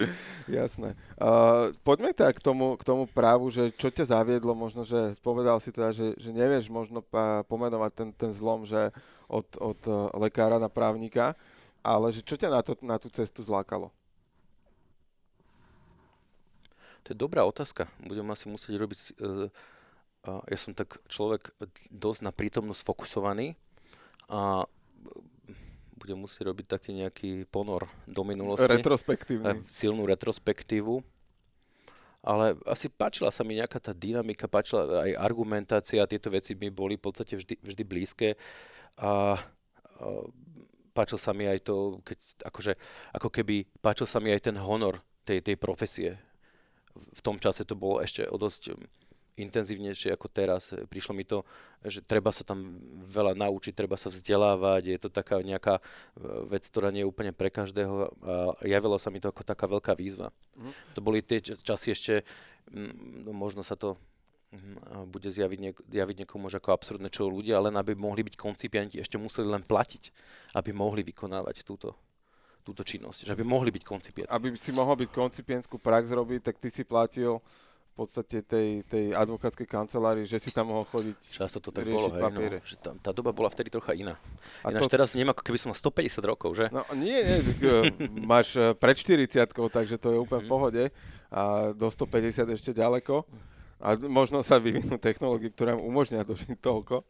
Jasné. 0.47 0.95
Uh, 1.19 1.75
poďme 1.83 2.15
teda 2.15 2.31
k 2.31 2.39
tomu, 2.39 2.79
k 2.79 2.87
tomu 2.87 3.03
právu, 3.03 3.51
že 3.51 3.75
čo 3.75 3.91
ťa 3.91 4.15
zaviedlo, 4.15 4.55
možno, 4.55 4.87
že 4.87 5.19
povedal 5.19 5.59
si 5.59 5.75
teda, 5.75 5.91
že, 5.91 6.15
že 6.15 6.31
nevieš 6.31 6.71
možno 6.71 7.03
pomenovať 7.51 7.91
ten, 7.91 8.09
ten 8.15 8.31
zlom, 8.31 8.63
že 8.63 8.95
od, 9.27 9.43
od 9.59 9.79
uh, 9.91 10.15
lekára 10.15 10.63
na 10.63 10.71
právnika, 10.71 11.35
ale 11.83 12.15
že 12.15 12.23
čo 12.23 12.39
ťa 12.39 12.47
na, 12.47 12.63
to, 12.63 12.79
na 12.79 12.95
tú 12.95 13.11
cestu 13.11 13.43
zlákalo? 13.43 13.91
To 17.03 17.07
je 17.11 17.19
dobrá 17.19 17.43
otázka. 17.43 17.91
Budem 17.99 18.25
asi 18.31 18.47
musieť 18.47 18.79
robiť... 18.79 18.99
Uh, 19.19 19.51
uh, 20.23 20.41
ja 20.47 20.55
som 20.55 20.71
tak 20.71 21.03
človek 21.11 21.51
dosť 21.91 22.21
na 22.23 22.31
prítomnosť 22.31 22.81
fokusovaný 22.81 23.59
a 24.31 24.65
budem 25.95 26.21
musieť 26.21 26.51
robiť 26.51 26.65
taký 26.69 26.91
nejaký 26.93 27.31
ponor 27.49 27.89
do 28.05 28.21
minulosti. 28.21 28.67
Retrospektívny. 28.67 29.65
Silnú 29.65 30.05
retrospektívu. 30.05 31.01
Ale 32.25 32.57
asi 32.65 32.89
páčila 32.89 33.29
sa 33.29 33.45
mi 33.45 33.57
nejaká 33.57 33.77
tá 33.77 33.93
dynamika, 33.93 34.49
páčila 34.49 35.05
aj 35.05 35.13
argumentácia, 35.13 36.09
tieto 36.09 36.33
veci 36.33 36.57
mi 36.57 36.73
boli 36.73 36.97
v 36.97 37.05
podstate 37.05 37.37
vždy, 37.37 37.61
vždy 37.61 37.83
blízke. 37.85 38.33
A, 38.97 39.37
a 39.37 40.05
páčil 40.97 41.21
sa 41.21 41.37
mi 41.37 41.45
aj 41.45 41.61
to, 41.61 42.01
keď, 42.01 42.17
akože, 42.49 42.73
ako 43.13 43.29
keby 43.29 43.69
páčil 43.77 44.09
sa 44.09 44.17
mi 44.17 44.33
aj 44.33 44.49
ten 44.49 44.57
honor 44.57 45.05
tej, 45.21 45.45
tej 45.45 45.53
profesie. 45.59 46.17
V 46.95 47.21
tom 47.21 47.37
čase 47.37 47.61
to 47.61 47.77
bolo 47.77 48.01
ešte 48.01 48.25
o 48.25 48.39
dosť 48.39 48.73
intenzívnejšie 49.35 50.15
ako 50.15 50.27
teraz. 50.31 50.71
Prišlo 50.87 51.13
mi 51.15 51.27
to, 51.27 51.43
že 51.83 51.99
treba 52.03 52.31
sa 52.31 52.47
tam 52.47 52.79
veľa 53.07 53.35
naučiť, 53.35 53.75
treba 53.75 53.99
sa 53.99 54.07
vzdelávať, 54.07 54.95
je 54.95 54.99
to 54.99 55.09
taká 55.11 55.43
nejaká 55.43 55.79
e, 55.79 55.81
vec, 56.47 56.63
ktorá 56.67 56.89
nie 56.89 57.03
je 57.03 57.11
úplne 57.11 57.35
pre 57.35 57.51
každého 57.51 58.15
a 58.23 58.33
javilo 58.63 58.95
sa 58.95 59.11
mi 59.11 59.19
to 59.19 59.29
ako 59.29 59.43
taká 59.43 59.67
veľká 59.67 59.93
výzva. 59.93 60.31
Mm. 60.55 60.73
To 60.95 60.99
boli 61.03 61.19
tie 61.19 61.43
časy 61.43 61.91
ešte, 61.91 62.23
no, 62.71 63.35
možno 63.35 63.61
sa 63.61 63.75
to 63.75 63.99
bude 65.07 65.27
zjaviť, 65.27 65.59
niek- 65.59 65.85
javiť 65.91 66.15
niekomu 66.23 66.47
ako 66.47 66.69
absurdné, 66.71 67.11
čo 67.11 67.27
ľudia 67.27 67.59
len 67.59 67.75
aby 67.75 67.95
mohli 67.95 68.23
byť 68.23 68.35
koncipienti, 68.39 69.01
ešte 69.01 69.19
museli 69.19 69.51
len 69.51 69.63
platiť, 69.63 70.11
aby 70.55 70.71
mohli 70.71 71.03
vykonávať 71.03 71.67
túto, 71.67 71.95
túto 72.63 72.81
činnosť, 72.81 73.27
že 73.27 73.33
aby 73.35 73.43
mohli 73.43 73.69
byť 73.73 73.83
koncipienti. 73.83 74.31
Aby 74.31 74.55
si 74.55 74.71
mohol 74.71 74.95
byť 75.05 75.09
koncipientskú 75.11 75.75
prax 75.77 76.11
robiť, 76.11 76.39
tak 76.51 76.55
ty 76.61 76.71
si 76.71 76.87
platil 76.87 77.41
podstate 77.95 78.43
tej, 78.43 78.83
tej 78.83 79.11
advokátskej 79.11 79.63
kancelárii, 79.63 80.23
že 80.23 80.35
si 80.35 80.51
tam 80.51 80.67
mohol 80.67 80.83
chodiť 80.85 81.15
Často 81.31 81.57
to 81.57 81.71
tak 81.71 81.87
bolo, 81.87 82.11
hej, 82.11 82.19
no, 82.19 82.59
že 82.61 82.75
tá, 82.75 82.91
tá 82.93 83.09
doba 83.09 83.31
bola 83.31 83.47
vtedy 83.47 83.67
trocha 83.69 83.91
iná. 83.91 84.19
A 84.61 84.69
Ináč 84.69 84.83
to- 84.83 84.93
teraz 84.93 85.15
neviem, 85.15 85.31
ako 85.31 85.41
keby 85.41 85.57
som 85.57 85.71
mal 85.71 85.79
150 85.79 86.19
rokov, 86.21 86.51
že? 86.53 86.67
No 86.69 86.83
nie, 86.91 87.15
nie, 87.15 87.39
e, 87.61 87.91
máš 88.21 88.53
e, 88.53 88.71
pred 88.73 88.93
40 88.93 89.47
takže 89.49 89.95
to 89.95 90.11
je 90.11 90.17
úplne 90.17 90.43
v 90.43 90.47
Mhm. 90.47 90.51
pohode 90.51 90.83
a 91.27 91.41
do 91.71 91.87
150 91.87 92.45
ešte 92.49 92.71
ďaleko 92.71 93.23
a 93.77 93.87
možno 93.97 94.39
sa 94.39 94.55
vyvinú 94.57 94.95
technológie, 94.97 95.49
ktoré 95.49 95.73
nám 95.73 95.81
umožnia 95.81 96.21
dožiť 96.21 96.59
toľko. 96.59 97.03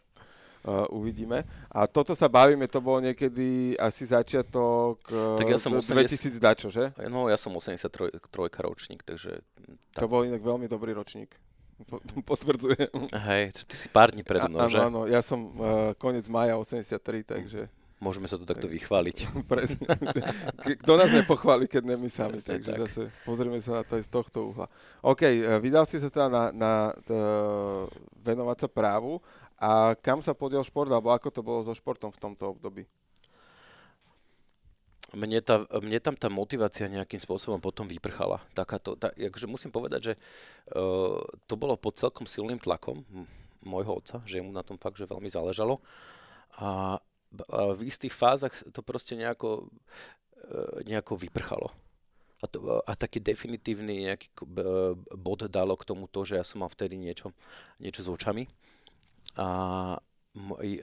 Uh, 0.65 0.89
uvidíme. 0.89 1.45
A 1.69 1.86
toto 1.86 2.17
sa 2.17 2.25
bavíme, 2.25 2.65
to 2.65 2.81
bolo 2.81 2.98
niekedy 2.98 3.77
asi 3.77 4.01
začiatok 4.10 4.98
uh, 5.13 5.38
Tak 5.38 5.45
ja 5.45 5.62
som 5.62 5.77
2000 5.77 6.41
dačo, 6.41 6.74
že? 6.74 6.89
No 7.05 7.29
ja 7.29 7.38
som 7.38 7.53
83 7.53 8.17
trojka 8.34 8.65
ročník, 8.65 9.05
takže 9.05 9.45
To 9.93 10.10
bol 10.10 10.25
inak 10.25 10.41
veľmi 10.41 10.65
dobrý 10.65 10.98
ročník. 10.98 11.38
Po- 11.86 12.01
Potvrdzujem. 12.34 12.89
hej, 13.13 13.53
ty 13.62 13.75
si 13.77 13.93
pár 13.93 14.10
dní 14.10 14.25
predo 14.25 14.50
mnou, 14.50 14.65
že? 14.65 14.81
áno, 14.81 15.05
ja 15.05 15.22
som 15.22 15.53
uh, 15.53 15.93
konec 16.01 16.25
maja 16.34 16.57
83, 16.57 16.98
takže 17.22 17.69
Môžeme 17.95 18.27
sa 18.27 18.36
tu 18.36 18.43
takto 18.43 18.67
vychváliť. 18.67 19.17
presne. 19.51 19.88
Kto 20.84 21.00
nás 21.00 21.15
nepochváli, 21.15 21.63
keď 21.63 21.95
nie 21.95 21.98
my 21.98 22.10
sami, 22.12 22.38
Presne 22.43 22.60
takže 22.60 22.72
tak. 22.75 22.79
zase 22.86 23.01
pozrieme 23.24 23.55
sa 23.63 23.79
na 23.79 23.84
to 23.88 23.95
aj 23.95 24.03
z 24.03 24.10
tohto 24.12 24.39
uhla. 24.51 24.67
OK, 25.00 25.24
vydal 25.63 25.88
si 25.88 26.03
sa 26.03 26.12
teda 26.12 26.27
na, 26.27 26.43
na 26.51 26.72
t, 27.07 27.15
venovať 28.19 28.57
sa 28.65 28.67
právu 28.67 29.24
a 29.55 29.95
kam 30.03 30.19
sa 30.19 30.35
podiel 30.35 30.63
šport, 30.67 30.91
alebo 30.91 31.15
ako 31.15 31.31
to 31.31 31.41
bolo 31.43 31.63
so 31.63 31.71
športom 31.71 32.12
v 32.12 32.21
tomto 32.21 32.55
období? 32.55 32.83
Mne, 35.15 35.39
tá, 35.39 35.63
mne 35.79 36.01
tam 36.03 36.17
tá 36.17 36.27
motivácia 36.27 36.91
nejakým 36.91 37.21
spôsobom 37.21 37.62
potom 37.63 37.88
vyprchala. 37.88 38.43
Takáto, 38.51 39.00
tá, 39.00 39.15
akože 39.15 39.47
musím 39.47 39.71
povedať, 39.71 40.12
že 40.12 40.13
uh, 40.75 41.24
to 41.47 41.55
bolo 41.55 41.79
pod 41.79 41.95
celkom 41.95 42.27
silným 42.27 42.59
tlakom 42.59 43.05
môjho 43.63 44.01
otca, 44.01 44.19
že 44.27 44.43
mu 44.43 44.51
na 44.51 44.65
tom 44.65 44.75
fakt, 44.75 45.00
že 45.00 45.07
veľmi 45.07 45.31
záležalo. 45.31 45.79
A, 46.59 47.00
a 47.00 47.59
v 47.71 47.81
istých 47.88 48.12
fázach 48.12 48.51
to 48.75 48.83
proste 48.83 49.15
nejako, 49.15 49.71
uh, 50.51 50.83
nejako 50.83 51.15
vyprchalo. 51.15 51.71
A, 52.43 52.51
to, 52.51 52.59
a 52.83 52.91
taký 53.00 53.24
definitívny 53.24 54.12
nejaký 54.12 54.35
bod 55.15 55.47
dalo 55.47 55.79
k 55.79 55.88
tomu 55.88 56.12
to, 56.12 56.27
že 56.27 56.35
ja 56.35 56.43
som 56.43 56.59
mal 56.59 56.67
vtedy 56.67 57.00
niečo, 57.00 57.31
niečo 57.79 58.03
s 58.03 58.12
očami. 58.12 58.43
A 59.36 59.48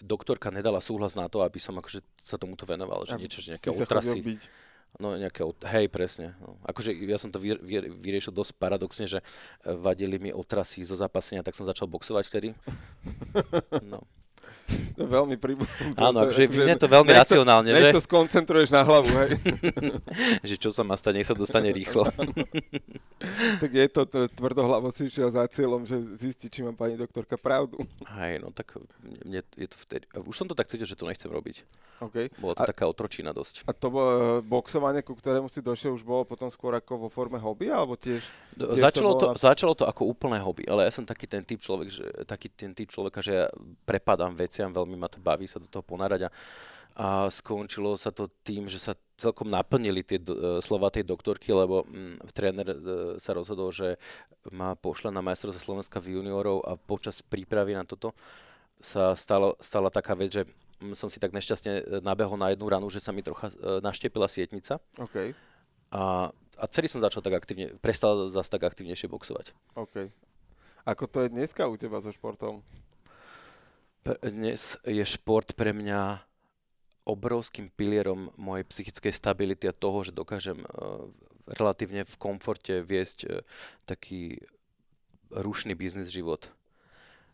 doktorka 0.01 0.49
nedala 0.49 0.81
súhlas 0.81 1.13
na 1.13 1.29
to, 1.29 1.45
aby 1.45 1.61
som 1.61 1.77
akože 1.77 2.01
sa 2.25 2.41
tomuto 2.41 2.65
venoval, 2.65 3.05
že 3.05 3.17
A 3.17 3.21
niečo, 3.21 3.45
že 3.45 3.57
nejaké 3.57 3.69
otrasy. 3.69 4.21
No 5.01 5.17
nejaké, 5.17 5.41
hej, 5.73 5.89
presne. 5.89 6.37
No. 6.37 6.61
Akože 6.69 6.93
ja 6.93 7.17
som 7.17 7.33
to 7.33 7.41
vy, 7.41 7.57
vy, 7.57 7.89
vyriešil 7.97 8.33
dosť 8.33 8.61
paradoxne, 8.61 9.09
že 9.09 9.25
vadili 9.65 10.21
mi 10.21 10.31
otrasy 10.37 10.85
zo 10.85 10.93
zápasenia, 10.93 11.41
tak 11.41 11.57
som 11.57 11.65
začal 11.65 11.89
boxovať 11.89 12.25
vtedy. 12.29 12.49
No. 13.93 14.05
To 14.99 15.09
veľmi 15.09 15.37
pri... 15.37 15.57
Áno, 15.97 16.21
akože 16.25 16.45
vyznie 16.47 16.76
to 16.76 16.85
veľmi 16.85 17.09
nech 17.09 17.17
to- 17.19 17.23
racionálne, 17.35 17.69
Nech 17.69 17.91
že? 17.91 17.97
to 17.97 18.02
skoncentruješ 18.02 18.69
na 18.69 18.85
hlavu, 18.85 19.09
hej. 19.09 19.31
že 20.49 20.57
čo 20.61 20.69
sa 20.69 20.83
má 20.83 20.95
stať, 20.95 21.17
nech 21.17 21.29
sa 21.29 21.33
dostane 21.33 21.69
rýchlo. 21.69 22.05
tak 23.59 23.71
je 23.71 23.87
to 23.88 24.02
tvrdohlavo 24.31 24.91
si 24.91 25.07
išiel 25.07 25.29
za 25.29 25.47
cieľom, 25.47 25.83
že 25.83 25.97
zistí, 26.12 26.47
či 26.47 26.61
má 26.61 26.73
pani 26.73 26.95
doktorka 26.95 27.37
pravdu. 27.37 27.81
Hej, 28.19 28.41
no 28.41 28.50
tak 28.50 28.76
mne 29.23 29.41
je 29.55 29.67
to 29.67 29.76
vtedy... 29.79 30.05
Už 30.19 30.35
som 30.35 30.45
to 30.45 30.52
tak 30.52 30.69
cítil, 30.69 30.85
že 30.85 30.95
to 30.95 31.07
nechcem 31.07 31.31
robiť. 31.31 31.64
OK. 32.02 32.35
Bola 32.37 32.52
to 32.52 32.67
A- 32.67 32.69
taká 32.69 32.85
otročina 32.85 33.31
dosť. 33.31 33.62
A 33.64 33.73
to 33.73 33.88
bo, 33.88 34.02
boxovanie, 34.43 35.00
ku 35.00 35.14
ktorému 35.14 35.47
si 35.47 35.62
došiel, 35.62 35.95
už 35.95 36.02
bolo 36.02 36.26
potom 36.26 36.50
skôr 36.50 36.75
ako 36.75 37.07
vo 37.07 37.09
forme 37.09 37.38
hobby, 37.38 37.71
alebo 37.71 37.95
tiež? 37.95 38.21
Tiež 38.52 38.76
Začalo 38.76 39.14
to, 39.14 39.26
bolo 39.31 39.33
na- 39.33 39.41
začalo 39.41 39.73
to 39.73 39.85
ako 39.87 40.02
úplné 40.05 40.37
hobby, 40.37 40.67
ale 40.67 40.85
ja 40.85 40.93
som 40.93 41.07
taký 41.07 41.25
ten 41.25 41.41
typ 41.41 41.62
človek, 41.62 41.88
že, 41.88 42.05
taký 42.26 42.50
ten 42.50 42.75
typ 42.75 42.91
človeka, 42.91 43.23
že 43.23 43.33
ja 43.33 43.47
prepadám 43.87 44.35
veciam, 44.62 44.71
veľmi 44.71 44.95
ma 44.95 45.11
to 45.11 45.19
baví 45.19 45.50
sa 45.50 45.59
do 45.59 45.66
toho 45.66 45.83
ponárať 45.83 46.26
a, 46.26 46.31
a 46.95 47.07
skončilo 47.26 47.99
sa 47.99 48.14
to 48.14 48.31
tým, 48.47 48.71
že 48.71 48.78
sa 48.78 48.95
celkom 49.19 49.50
naplnili 49.50 50.07
tie 50.07 50.23
do, 50.23 50.35
e, 50.35 50.62
slova 50.62 50.87
tej 50.95 51.02
doktorky, 51.02 51.50
lebo 51.50 51.83
mm, 51.83 52.31
tréner 52.31 52.66
e, 52.71 52.76
sa 53.19 53.35
rozhodol, 53.35 53.75
že 53.75 53.99
ma 54.54 54.78
pošle 54.78 55.11
na 55.11 55.19
majstrovstvo 55.19 55.59
Slovenska 55.59 55.99
v 55.99 56.23
juniorov 56.23 56.62
a 56.62 56.78
počas 56.78 57.19
prípravy 57.26 57.75
na 57.75 57.83
toto 57.83 58.14
sa 58.78 59.14
stalo, 59.19 59.59
stala 59.59 59.90
taká 59.90 60.14
vec, 60.14 60.31
že 60.31 60.42
mm, 60.78 60.95
som 60.95 61.11
si 61.11 61.19
tak 61.19 61.35
nešťastne 61.35 61.73
e, 61.75 61.83
nabehol 62.07 62.38
na 62.38 62.54
jednu 62.54 62.71
ranu, 62.71 62.87
že 62.87 63.02
sa 63.02 63.11
mi 63.11 63.26
trocha 63.26 63.50
e, 63.50 63.83
naštepila 63.83 64.31
sietnica 64.31 64.78
OK, 64.99 65.35
a, 65.90 66.31
a 66.59 66.64
vtedy 66.71 66.87
som 66.87 67.02
začal 67.02 67.23
tak 67.23 67.35
aktívne, 67.35 67.75
prestal 67.83 68.31
zase 68.31 68.47
tak 68.47 68.62
aktívnejšie 68.62 69.11
boxovať. 69.11 69.50
OK. 69.75 70.14
Ako 70.83 71.07
to 71.07 71.23
je 71.23 71.31
dneska 71.31 71.62
u 71.71 71.78
teba 71.78 72.02
so 72.02 72.11
športom? 72.11 72.59
Dnes 74.03 74.75
je 74.83 75.05
šport 75.07 75.55
pre 75.55 75.71
mňa 75.71 76.19
obrovským 77.07 77.71
pilierom 77.71 78.35
mojej 78.35 78.67
psychickej 78.67 79.15
stability 79.15 79.71
a 79.71 79.79
toho, 79.79 80.03
že 80.03 80.11
dokážem 80.11 80.59
uh, 80.59 81.07
relatívne 81.47 82.03
v 82.03 82.15
komforte 82.19 82.83
viesť 82.83 83.19
uh, 83.31 83.47
taký 83.87 84.43
rušný 85.31 85.79
biznis 85.79 86.11
život. 86.11 86.51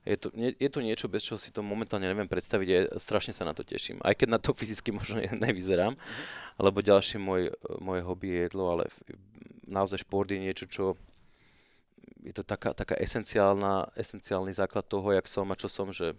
Je 0.04 0.20
to, 0.20 0.28
nie, 0.36 0.52
je 0.60 0.68
to 0.68 0.84
niečo, 0.84 1.08
bez 1.08 1.24
čoho 1.24 1.40
si 1.40 1.48
to 1.48 1.64
momentálne 1.64 2.04
neviem 2.04 2.28
predstaviť 2.28 2.68
a 2.68 2.78
strašne 3.00 3.32
sa 3.32 3.48
na 3.48 3.56
to 3.56 3.64
teším. 3.64 3.96
Aj 4.04 4.12
keď 4.12 4.28
na 4.36 4.40
to 4.40 4.52
fyzicky 4.60 4.92
možno 4.92 5.24
ne- 5.24 5.40
nevyzerám, 5.40 5.96
lebo 6.60 6.84
ďalšie 6.84 7.16
môj, 7.16 7.48
moje 7.80 8.04
hobby 8.04 8.28
je 8.28 8.40
jedlo, 8.44 8.76
ale 8.76 8.84
naozaj 9.64 10.04
šport 10.04 10.28
je 10.28 10.36
niečo, 10.36 10.68
čo 10.68 11.00
je 12.20 12.36
to 12.36 12.44
taká, 12.44 12.76
taká 12.76 12.92
esenciálna, 13.00 13.88
esenciálny 13.96 14.52
základ 14.52 14.84
toho, 14.84 15.16
jak 15.16 15.24
som 15.24 15.48
a 15.48 15.56
čo 15.56 15.72
som, 15.72 15.88
že 15.88 16.12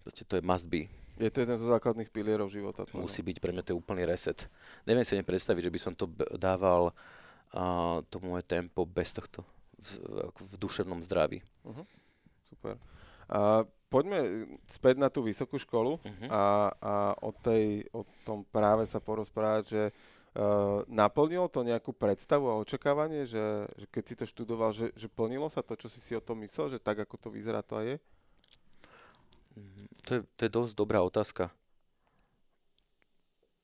proste 0.00 0.24
to 0.24 0.36
je 0.36 0.42
must 0.42 0.66
be. 0.66 0.88
Je 1.20 1.28
to 1.28 1.44
jeden 1.44 1.56
zo 1.56 1.68
základných 1.68 2.08
pilierov 2.08 2.48
života. 2.48 2.88
tvojho. 2.88 3.04
Musí 3.04 3.20
byť 3.20 3.36
pre 3.44 3.52
mňa 3.52 3.60
to 3.60 3.70
je 3.72 3.80
úplný 3.80 4.08
reset. 4.08 4.48
Neviem 4.88 5.04
si 5.04 5.12
ani 5.12 5.20
predstaviť, 5.20 5.68
že 5.68 5.74
by 5.74 5.80
som 5.80 5.92
to 5.92 6.08
dával 6.40 6.96
a, 7.52 8.00
to 8.08 8.16
moje 8.24 8.40
tempo 8.48 8.88
bez 8.88 9.12
tohto 9.12 9.44
v, 9.76 9.90
v 10.32 10.52
duševnom 10.56 11.04
zdraví. 11.04 11.44
Super. 12.48 12.80
A 13.28 13.62
poďme 13.92 14.48
späť 14.64 14.96
na 14.96 15.12
tú 15.12 15.20
vysokú 15.20 15.60
školu 15.60 16.00
Mhm. 16.02 16.26
a, 16.32 16.42
a 16.80 16.94
o, 17.20 17.30
tej, 17.36 17.84
o 17.92 18.02
tom 18.24 18.42
práve 18.48 18.88
sa 18.88 18.96
porozprávať, 18.98 19.62
že 19.68 19.82
uh, 19.90 20.82
naplnilo 20.88 21.46
to 21.46 21.60
nejakú 21.62 21.92
predstavu 21.92 22.48
a 22.48 22.58
očakávanie, 22.58 23.28
že, 23.28 23.68
že 23.76 23.86
keď 23.92 24.02
si 24.08 24.14
to 24.16 24.24
študoval, 24.24 24.72
že, 24.72 24.88
že 24.96 25.06
plnilo 25.06 25.46
sa 25.52 25.60
to, 25.60 25.76
čo 25.76 25.92
si 25.92 26.00
si 26.00 26.16
o 26.16 26.22
tom 26.24 26.40
myslel, 26.42 26.74
že 26.74 26.78
tak, 26.80 27.02
ako 27.02 27.18
to 27.18 27.28
vyzerá, 27.28 27.60
to 27.60 27.76
aj 27.76 27.86
je? 27.86 27.96
To 30.08 30.10
je, 30.16 30.20
to 30.36 30.40
je 30.46 30.50
dosť 30.50 30.72
dobrá 30.76 31.04
otázka. 31.04 31.52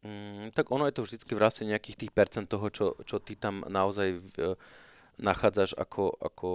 Mm, 0.06 0.54
tak 0.54 0.70
ono 0.70 0.86
je 0.86 0.94
to 0.94 1.02
vždycky 1.02 1.32
vlastne 1.34 1.72
nejakých 1.72 2.06
tých 2.06 2.12
percent 2.12 2.46
toho, 2.46 2.70
čo, 2.70 2.94
čo 3.02 3.18
ty 3.18 3.34
tam 3.34 3.66
naozaj 3.66 4.22
v, 4.22 4.54
nachádzaš 5.18 5.74
ako, 5.74 6.14
ako, 6.20 6.48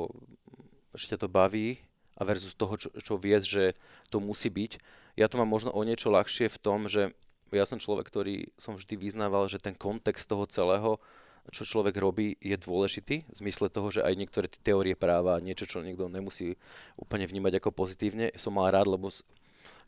že 0.95 1.11
ťa 1.11 1.25
to 1.25 1.27
baví 1.27 1.81
a 2.15 2.21
versus 2.23 2.53
toho, 2.53 2.77
čo, 2.77 2.93
čo 2.95 3.17
vieš, 3.17 3.43
že 3.49 3.65
to 4.13 4.21
musí 4.21 4.47
byť. 4.47 4.77
Ja 5.19 5.27
to 5.27 5.41
mám 5.41 5.49
možno 5.49 5.73
o 5.73 5.81
niečo 5.83 6.13
ľahšie 6.13 6.47
v 6.47 6.61
tom, 6.61 6.87
že 6.87 7.11
ja 7.51 7.67
som 7.67 7.81
človek, 7.81 8.07
ktorý 8.07 8.47
som 8.55 8.79
vždy 8.79 8.95
vyznával, 8.95 9.51
že 9.51 9.59
ten 9.59 9.75
kontext 9.75 10.29
toho 10.31 10.47
celého, 10.47 11.03
čo 11.51 11.67
človek 11.67 11.97
robí, 11.97 12.37
je 12.39 12.55
dôležitý 12.55 13.27
v 13.27 13.35
zmysle 13.35 13.67
toho, 13.67 13.91
že 13.91 14.05
aj 14.05 14.13
niektoré 14.15 14.47
teórie 14.47 14.95
práva, 14.95 15.41
niečo, 15.43 15.67
čo 15.67 15.83
niekto 15.83 16.07
nemusí 16.07 16.55
úplne 16.95 17.27
vnímať 17.27 17.59
ako 17.59 17.75
pozitívne, 17.75 18.31
som 18.39 18.55
mal 18.55 18.71
rád, 18.71 18.87
lebo 18.87 19.09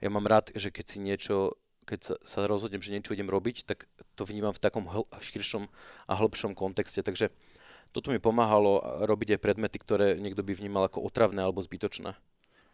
ja 0.04 0.10
mám 0.12 0.28
rád, 0.28 0.52
že 0.52 0.68
keď 0.68 0.86
si 0.86 0.98
niečo, 1.00 1.56
keď 1.88 2.00
sa, 2.04 2.16
sa 2.28 2.40
rozhodnem, 2.44 2.84
že 2.84 2.92
niečo 2.92 3.16
idem 3.16 3.32
robiť, 3.32 3.64
tak 3.64 3.88
to 4.20 4.28
vnímam 4.28 4.52
v 4.52 4.60
takom 4.60 4.84
hl- 4.92 5.08
širšom 5.24 5.72
a 6.12 6.14
hĺbšom 6.20 6.60
kontexte. 6.60 7.00
Takže 7.00 7.32
toto 7.96 8.12
mi 8.12 8.20
pomáhalo 8.20 9.06
robiť 9.08 9.40
aj 9.40 9.44
predmety, 9.44 9.80
ktoré 9.80 10.20
niekto 10.20 10.44
by 10.44 10.60
vnímal 10.60 10.92
ako 10.92 11.08
otravné 11.08 11.40
alebo 11.40 11.64
zbytočné. 11.64 12.20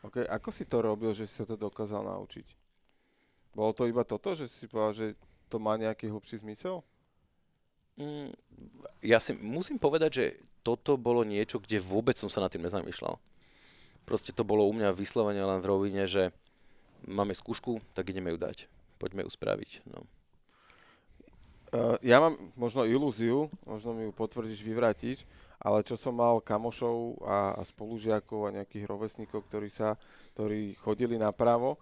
Okay. 0.02 0.26
Ako 0.26 0.50
si 0.50 0.66
to 0.66 0.82
robil, 0.82 1.14
že 1.14 1.30
si 1.30 1.38
sa 1.38 1.46
to 1.46 1.54
dokázal 1.54 2.02
naučiť? 2.02 2.48
Bolo 3.54 3.78
to 3.78 3.86
iba 3.86 4.02
toto, 4.08 4.34
že 4.34 4.50
si 4.50 4.66
povedal, 4.66 4.96
že 4.96 5.08
to 5.52 5.62
má 5.62 5.78
nejaký 5.78 6.10
hlbší 6.10 6.42
zmysel? 6.42 6.82
Mm, 8.00 8.32
ja 9.04 9.20
si 9.20 9.36
musím 9.36 9.76
povedať, 9.76 10.12
že 10.16 10.26
toto 10.64 10.96
bolo 10.96 11.28
niečo, 11.28 11.60
kde 11.60 11.84
vôbec 11.84 12.16
som 12.16 12.32
sa 12.32 12.40
nad 12.40 12.50
tým 12.50 12.64
nezamýšľal. 12.64 13.20
Proste 14.08 14.32
to 14.32 14.48
bolo 14.48 14.66
u 14.66 14.74
mňa 14.74 14.96
vyslovene 14.96 15.44
len 15.44 15.60
v 15.60 15.70
rovine, 15.70 16.08
že 16.08 16.32
máme 17.06 17.36
skúšku, 17.36 17.80
tak 17.94 18.10
ideme 18.12 18.34
ju 18.34 18.38
dať. 18.40 18.68
Poďme 19.00 19.24
ju 19.24 19.32
spraviť. 19.32 19.88
No. 19.88 20.04
Uh, 21.70 21.96
ja 22.02 22.18
mám 22.18 22.34
možno 22.58 22.82
ilúziu, 22.84 23.46
možno 23.62 23.94
mi 23.94 24.10
ju 24.10 24.12
potvrdíš, 24.12 24.66
vyvrátiš, 24.66 25.22
ale 25.62 25.86
čo 25.86 25.94
som 25.94 26.18
mal 26.18 26.42
kamošov 26.42 27.22
a, 27.22 27.54
a 27.54 27.62
spolužiakov 27.62 28.50
a 28.50 28.56
nejakých 28.58 28.90
rovesníkov, 28.90 29.46
ktorí, 29.46 29.70
sa, 29.70 30.00
ktorí 30.34 30.74
chodili 30.82 31.20
napravo, 31.20 31.78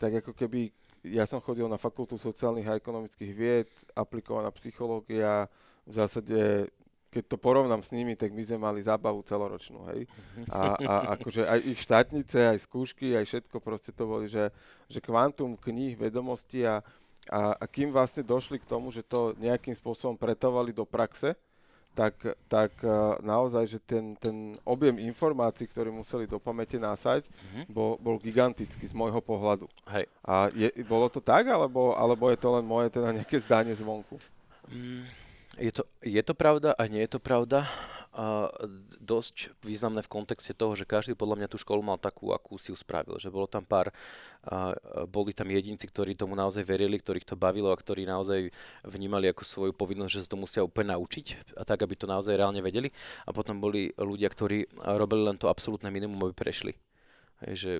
tak 0.00 0.24
ako 0.24 0.34
keby 0.34 0.72
ja 1.06 1.24
som 1.24 1.40
chodil 1.40 1.68
na 1.68 1.80
fakultu 1.80 2.18
sociálnych 2.18 2.68
a 2.68 2.76
ekonomických 2.76 3.32
vied, 3.32 3.70
aplikovaná 3.96 4.50
psychológia, 4.52 5.48
v 5.88 5.92
zásade 5.92 6.70
keď 7.10 7.24
to 7.26 7.36
porovnám 7.36 7.82
s 7.82 7.90
nimi, 7.90 8.14
tak 8.14 8.30
my 8.30 8.42
sme 8.46 8.58
mali 8.62 8.80
zábavu 8.80 9.18
celoročnú, 9.26 9.82
hej. 9.90 10.06
A, 10.46 10.78
a 10.78 10.94
akože 11.18 11.42
aj 11.42 11.60
ich 11.66 11.82
štátnice, 11.82 12.38
aj 12.54 12.58
skúšky, 12.62 13.18
aj 13.18 13.26
všetko 13.26 13.58
proste 13.58 13.90
to 13.90 14.06
boli, 14.06 14.30
že, 14.30 14.54
že 14.86 15.02
kvantum 15.02 15.58
kníh, 15.58 15.98
vedomostí 15.98 16.62
a, 16.62 16.78
a, 17.26 17.58
a 17.58 17.64
kým 17.66 17.90
vlastne 17.90 18.22
došli 18.22 18.62
k 18.62 18.70
tomu, 18.70 18.94
že 18.94 19.02
to 19.02 19.34
nejakým 19.42 19.74
spôsobom 19.74 20.14
pretovali 20.14 20.70
do 20.70 20.86
praxe, 20.86 21.34
tak, 21.90 22.14
tak 22.46 22.70
uh, 22.86 23.18
naozaj, 23.18 23.66
že 23.66 23.78
ten, 23.82 24.14
ten 24.22 24.54
objem 24.62 24.94
informácií, 25.02 25.66
ktoré 25.66 25.90
museli 25.90 26.30
do 26.30 26.38
pamäte 26.38 26.78
násať, 26.78 27.26
mm-hmm. 27.26 27.64
bol, 27.66 27.98
bol 27.98 28.16
gigantický 28.22 28.86
z 28.86 28.94
môjho 28.94 29.18
pohľadu. 29.18 29.66
Hej. 29.90 30.06
A 30.22 30.46
je, 30.54 30.70
bolo 30.86 31.10
to 31.10 31.18
tak, 31.18 31.50
alebo, 31.50 31.98
alebo 31.98 32.30
je 32.30 32.38
to 32.38 32.48
len 32.54 32.64
moje 32.64 32.94
teda 32.94 33.10
nejaké 33.10 33.42
zdanie 33.42 33.74
zvonku? 33.74 34.22
Mm, 34.70 35.02
je 35.60 35.72
to, 35.76 35.82
je 36.00 36.22
to 36.24 36.32
pravda 36.32 36.72
a 36.72 36.88
nie 36.88 37.04
je 37.04 37.12
to 37.14 37.20
pravda. 37.20 37.68
A 38.10 38.50
dosť 38.98 39.54
významné 39.62 40.02
v 40.02 40.10
kontexte 40.10 40.50
toho, 40.50 40.74
že 40.74 40.82
každý 40.82 41.14
podľa 41.14 41.38
mňa 41.38 41.48
tú 41.54 41.62
školu 41.62 41.78
mal 41.78 41.94
takú, 41.94 42.34
akú 42.34 42.58
si 42.58 42.74
ju 42.74 42.76
spravil. 42.76 43.14
Že 43.22 43.30
bolo 43.30 43.46
tam 43.46 43.62
pár, 43.62 43.94
a 44.42 44.74
boli 45.06 45.30
tam 45.30 45.46
jedinci, 45.46 45.86
ktorí 45.86 46.18
tomu 46.18 46.34
naozaj 46.34 46.66
verili, 46.66 46.98
ktorých 46.98 47.22
to 47.22 47.38
bavilo 47.38 47.70
a 47.70 47.78
ktorí 47.78 48.02
naozaj 48.10 48.50
vnímali 48.82 49.30
ako 49.30 49.46
svoju 49.46 49.72
povinnosť, 49.78 50.10
že 50.10 50.22
sa 50.26 50.32
to 50.34 50.42
musia 50.42 50.66
úplne 50.66 50.90
naučiť 50.90 51.54
a 51.54 51.62
tak, 51.62 51.86
aby 51.86 51.94
to 51.94 52.10
naozaj 52.10 52.34
reálne 52.34 52.58
vedeli. 52.58 52.90
A 53.28 53.30
potom 53.30 53.62
boli 53.62 53.94
ľudia, 53.94 54.26
ktorí 54.26 54.66
robili 54.98 55.30
len 55.30 55.38
to 55.38 55.46
absolútne 55.46 55.86
minimum, 55.94 56.18
aby 56.26 56.34
prešli. 56.34 56.74
Hej, 57.46 57.54
že 57.54 57.72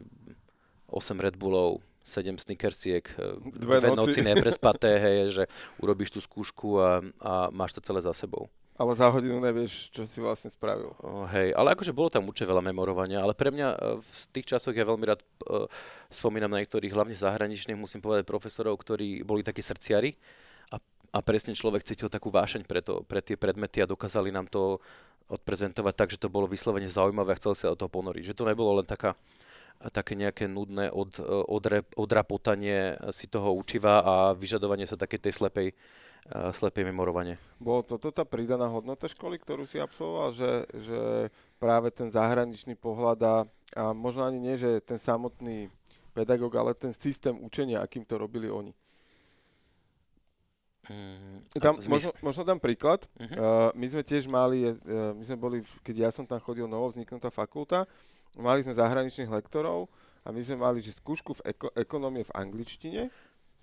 8 0.95 1.19
Red 1.19 1.35
Bullov, 1.35 1.83
7 2.11 2.35
snickersiek, 2.43 3.07
e, 3.15 3.39
dve, 3.55 3.79
dve 3.79 3.95
noci. 3.95 4.19
noci 4.19 4.21
neprespaté, 4.27 4.99
hej, 4.99 5.17
že 5.31 5.45
urobíš 5.79 6.11
tú 6.11 6.21
skúšku 6.21 6.83
a, 6.83 6.99
a 7.23 7.33
máš 7.55 7.79
to 7.79 7.81
celé 7.81 8.03
za 8.03 8.11
sebou. 8.11 8.51
Ale 8.81 8.97
za 8.97 9.13
hodinu 9.13 9.37
nevieš, 9.45 9.93
čo 9.93 10.09
si 10.09 10.25
vlastne 10.25 10.49
spravil. 10.49 10.97
Uh, 11.05 11.29
hej, 11.37 11.53
ale 11.53 11.77
akože 11.77 11.93
bolo 11.93 12.09
tam 12.09 12.25
určite 12.25 12.49
veľa 12.49 12.65
memorovania, 12.65 13.21
ale 13.21 13.37
pre 13.37 13.53
mňa 13.53 13.69
uh, 13.77 14.01
v 14.01 14.25
tých 14.33 14.57
časoch 14.57 14.73
ja 14.73 14.89
veľmi 14.89 15.05
rád 15.05 15.21
uh, 15.21 15.69
spomínam 16.09 16.49
na 16.49 16.65
niektorých, 16.65 16.89
hlavne 16.89 17.13
zahraničných, 17.13 17.77
musím 17.77 18.01
povedať, 18.01 18.25
profesorov, 18.25 18.81
ktorí 18.81 19.21
boli 19.21 19.45
takí 19.45 19.61
srdciari 19.61 20.17
a, 20.73 20.81
a 21.13 21.19
presne 21.21 21.53
človek 21.53 21.85
cítil 21.85 22.09
takú 22.09 22.33
vášeň 22.33 22.65
pre, 22.65 22.81
to, 22.81 23.05
pre 23.05 23.21
tie 23.21 23.37
predmety 23.37 23.85
a 23.85 23.91
dokázali 23.91 24.33
nám 24.33 24.49
to 24.49 24.81
odprezentovať 25.29 25.95
tak, 25.95 26.09
že 26.17 26.19
to 26.19 26.33
bolo 26.33 26.49
vyslovene 26.49 26.89
zaujímavé 26.89 27.37
a 27.37 27.39
chcel 27.39 27.53
sa 27.53 27.71
o 27.71 27.79
toho 27.79 27.93
ponoriť. 27.93 28.33
Že 28.33 28.39
to 28.41 28.49
nebolo 28.49 28.81
len 28.81 28.89
taká 28.89 29.13
také 29.89 30.13
nejaké 30.13 30.45
nudné 30.45 30.93
od, 30.93 31.17
odre, 31.49 31.89
odrapotanie 31.97 33.01
si 33.17 33.25
toho 33.33 33.57
učiva 33.57 34.05
a 34.05 34.15
vyžadovanie 34.37 34.85
sa 34.85 35.01
takej 35.01 35.21
tej 35.25 35.33
slepej, 35.33 35.69
slepej 36.53 36.85
memorovanie. 36.85 37.41
Bolo 37.57 37.81
toto 37.81 38.13
tá 38.13 38.29
pridaná 38.29 38.69
hodnota 38.69 39.09
školy, 39.09 39.41
ktorú 39.41 39.65
si 39.65 39.81
absolvoval, 39.81 40.37
že, 40.37 40.53
že 40.77 41.01
práve 41.57 41.89
ten 41.89 42.13
zahraničný 42.13 42.77
pohľad 42.77 43.19
a, 43.25 43.37
a 43.73 43.83
možno 43.97 44.29
ani 44.29 44.37
nie, 44.37 44.61
že 44.61 44.85
ten 44.85 45.01
samotný 45.01 45.73
pedagóg, 46.13 46.53
ale 46.61 46.77
ten 46.77 46.93
systém 46.93 47.33
učenia, 47.33 47.81
akým 47.81 48.05
to 48.05 48.21
robili 48.21 48.53
oni. 48.53 48.77
Mm, 50.89 51.45
tam, 51.61 51.77
možno, 51.87 52.11
možno 52.25 52.43
dám 52.43 52.59
príklad. 52.59 53.05
Uh-huh. 53.15 53.37
Uh, 53.37 53.69
my 53.77 53.87
sme 53.87 54.03
tiež 54.03 54.25
mali, 54.27 54.65
uh, 54.65 55.13
my 55.13 55.23
sme 55.23 55.37
boli, 55.37 55.59
keď 55.85 56.09
ja 56.09 56.11
som 56.11 56.25
tam 56.25 56.41
chodil 56.41 56.65
novo 56.65 56.89
vzniknutá 56.89 57.29
fakulta, 57.29 57.85
mali 58.39 58.63
sme 58.63 58.77
zahraničných 58.77 59.31
lektorov 59.31 59.91
a 60.23 60.31
my 60.31 60.41
sme 60.45 60.61
mali, 60.61 60.79
že 60.85 60.95
skúšku 60.95 61.41
v 61.41 61.57
eko, 61.57 61.69
ekonomie 61.75 62.23
v 62.23 62.35
angličtine, 62.37 63.03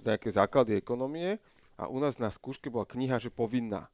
nejaké 0.01 0.29
základy 0.33 0.75
ekonomie 0.77 1.37
a 1.77 1.85
u 1.85 1.97
nás 2.01 2.17
na 2.17 2.33
skúške 2.33 2.67
bola 2.73 2.89
kniha, 2.89 3.21
že 3.21 3.29
povinná. 3.29 3.87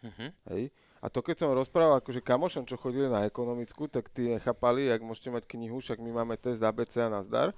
Uh-huh. 0.00 0.32
Hej. 0.52 0.72
A 1.00 1.08
to 1.08 1.24
keď 1.24 1.44
som 1.44 1.56
rozprával 1.56 2.00
akože 2.00 2.24
kamošom, 2.24 2.68
čo 2.68 2.80
chodili 2.80 3.08
na 3.08 3.24
ekonomickú, 3.24 3.88
tak 3.88 4.12
tí 4.12 4.28
nechápali, 4.32 4.88
jak 4.88 5.00
môžete 5.00 5.32
mať 5.32 5.44
knihu, 5.48 5.80
však 5.80 6.00
my 6.00 6.10
máme 6.12 6.36
test 6.36 6.60
ABC 6.60 7.00
a 7.00 7.08
nazdar. 7.08 7.56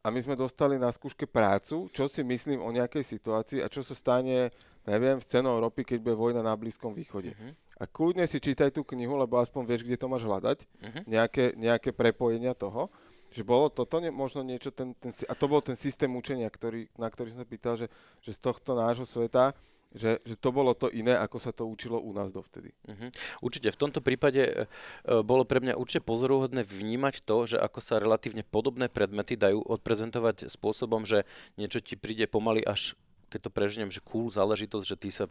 A 0.00 0.12
my 0.12 0.20
sme 0.22 0.38
dostali 0.38 0.78
na 0.78 0.88
skúške 0.88 1.26
prácu, 1.26 1.90
čo 1.90 2.06
si 2.06 2.22
myslím 2.22 2.62
o 2.62 2.70
nejakej 2.70 3.02
situácii 3.02 3.58
a 3.60 3.68
čo 3.68 3.82
sa 3.82 3.92
stane, 3.92 4.54
neviem, 4.86 5.18
v 5.18 5.26
cenou 5.26 5.58
ropy, 5.60 5.82
keď 5.84 5.98
bude 6.00 6.16
vojna 6.16 6.40
na 6.46 6.54
Blízkom 6.54 6.94
východe. 6.94 7.34
Uh-huh 7.34 7.52
a 7.76 7.84
kľudne 7.84 8.24
si 8.24 8.40
čítaj 8.40 8.72
tú 8.72 8.80
knihu, 8.88 9.20
lebo 9.20 9.36
aspoň 9.36 9.62
vieš, 9.68 9.84
kde 9.84 10.00
to 10.00 10.08
máš 10.08 10.24
hľadať, 10.24 10.58
uh-huh. 10.64 11.02
nejaké, 11.04 11.52
nejaké 11.60 11.92
prepojenia 11.92 12.56
toho. 12.56 12.88
Že 13.36 13.42
bolo 13.44 13.68
toto 13.68 14.00
ne, 14.00 14.08
možno 14.08 14.40
niečo, 14.40 14.72
ten, 14.72 14.96
ten, 14.96 15.12
a 15.28 15.34
to 15.36 15.44
bol 15.44 15.60
ten 15.60 15.76
systém 15.76 16.08
učenia, 16.08 16.48
ktorý, 16.48 16.88
na 16.96 17.12
ktorý 17.12 17.36
som 17.36 17.44
sa 17.44 17.48
pýtal, 17.48 17.76
že, 17.76 17.92
že 18.24 18.32
z 18.32 18.40
tohto 18.40 18.72
nášho 18.72 19.04
sveta, 19.04 19.52
že, 19.92 20.24
že 20.24 20.40
to 20.40 20.48
bolo 20.56 20.72
to 20.72 20.88
iné, 20.88 21.12
ako 21.20 21.36
sa 21.36 21.52
to 21.52 21.68
učilo 21.68 22.00
u 22.00 22.16
nás 22.16 22.32
dovtedy. 22.32 22.72
Uh-huh. 22.88 23.12
Určite, 23.44 23.68
v 23.68 23.80
tomto 23.80 24.00
prípade 24.00 24.40
e, 24.40 24.52
e, 24.52 25.20
bolo 25.20 25.44
pre 25.44 25.60
mňa 25.60 25.76
určite 25.76 26.00
pozoruhodné 26.00 26.64
vnímať 26.64 27.28
to, 27.28 27.36
že 27.44 27.56
ako 27.60 27.78
sa 27.84 28.00
relatívne 28.00 28.40
podobné 28.40 28.88
predmety 28.88 29.36
dajú 29.36 29.60
odprezentovať 29.68 30.48
spôsobom, 30.48 31.04
že 31.04 31.28
niečo 31.60 31.84
ti 31.84 31.92
príde 32.00 32.24
pomaly 32.24 32.64
až 32.64 32.96
keď 33.26 33.40
to 33.46 33.50
preženiem, 33.50 33.90
že 33.90 34.04
cool 34.04 34.30
záležitosť, 34.30 34.86
že 34.86 34.96
ty 34.96 35.08
sa 35.10 35.24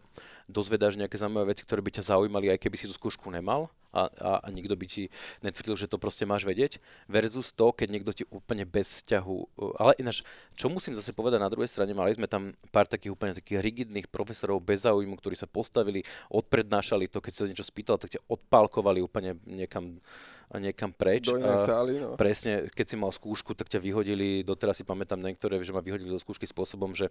dozvedáš 0.45 0.99
nejaké 0.99 1.15
zaujímavé 1.15 1.55
veci, 1.55 1.63
ktoré 1.63 1.79
by 1.79 1.91
ťa 1.95 2.15
zaujímali, 2.15 2.51
aj 2.51 2.59
keby 2.59 2.75
si 2.75 2.87
tú 2.91 2.93
skúšku 2.95 3.31
nemal 3.31 3.71
a, 3.95 4.11
a, 4.19 4.31
a 4.43 4.47
nikto 4.51 4.75
by 4.75 4.85
ti 4.85 5.07
netvrdil, 5.39 5.79
že 5.79 5.87
to 5.87 5.95
proste 5.95 6.27
máš 6.27 6.43
vedieť, 6.43 6.83
versus 7.07 7.55
to, 7.55 7.71
keď 7.71 7.87
niekto 7.87 8.11
ti 8.11 8.23
úplne 8.27 8.67
bez 8.67 8.99
vzťahu, 8.99 9.37
ale 9.79 9.95
ináč, 10.03 10.27
čo 10.59 10.67
musím 10.67 10.93
zase 10.99 11.15
povedať 11.15 11.39
na 11.39 11.47
druhej 11.47 11.71
strane, 11.71 11.95
mali 11.95 12.11
sme 12.11 12.27
tam 12.27 12.51
pár 12.75 12.85
takých 12.91 13.15
úplne 13.15 13.31
takých 13.31 13.63
rigidných 13.63 14.11
profesorov 14.11 14.59
bez 14.59 14.83
záujmu, 14.83 15.15
ktorí 15.15 15.39
sa 15.39 15.47
postavili, 15.47 16.03
odprednášali 16.27 17.07
to, 17.07 17.23
keď 17.23 17.33
sa 17.33 17.47
niečo 17.47 17.63
spýtal, 17.63 17.95
tak 17.95 18.19
ťa 18.19 18.21
odpálkovali 18.27 18.99
úplne 18.99 19.39
niekam 19.47 20.03
a 20.51 20.61
niekam 20.61 20.93
preč. 20.93 21.25
Do 21.25 21.41
a 21.41 21.57
sály, 21.65 21.97
no. 21.97 22.13
Presne, 22.13 22.69
keď 22.69 22.85
si 22.85 22.95
mal 22.99 23.09
skúšku, 23.09 23.57
tak 23.57 23.65
ťa 23.65 23.81
vyhodili, 23.81 24.45
doteraz 24.45 24.77
si 24.77 24.85
pamätám 24.85 25.17
niektoré, 25.17 25.57
že 25.65 25.73
ma 25.73 25.81
vyhodili 25.81 26.11
do 26.11 26.21
skúšky 26.21 26.45
spôsobom, 26.45 26.93
že 26.93 27.09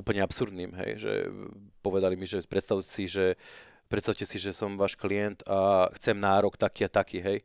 úplne 0.00 0.24
absurdným, 0.24 0.72
hej, 0.80 0.90
že 1.04 1.12
povedali 1.84 2.16
mi, 2.16 2.24
že 2.24 2.40
predstavte 2.48 2.88
si, 2.88 3.06
že 3.06 3.36
predstavte 3.92 4.24
si, 4.24 4.40
že 4.40 4.56
som 4.56 4.80
váš 4.80 4.96
klient 4.96 5.44
a 5.44 5.90
chcem 6.00 6.16
nárok 6.16 6.56
taký 6.56 6.86
a 6.86 6.90
taký, 6.90 7.20
hej. 7.20 7.38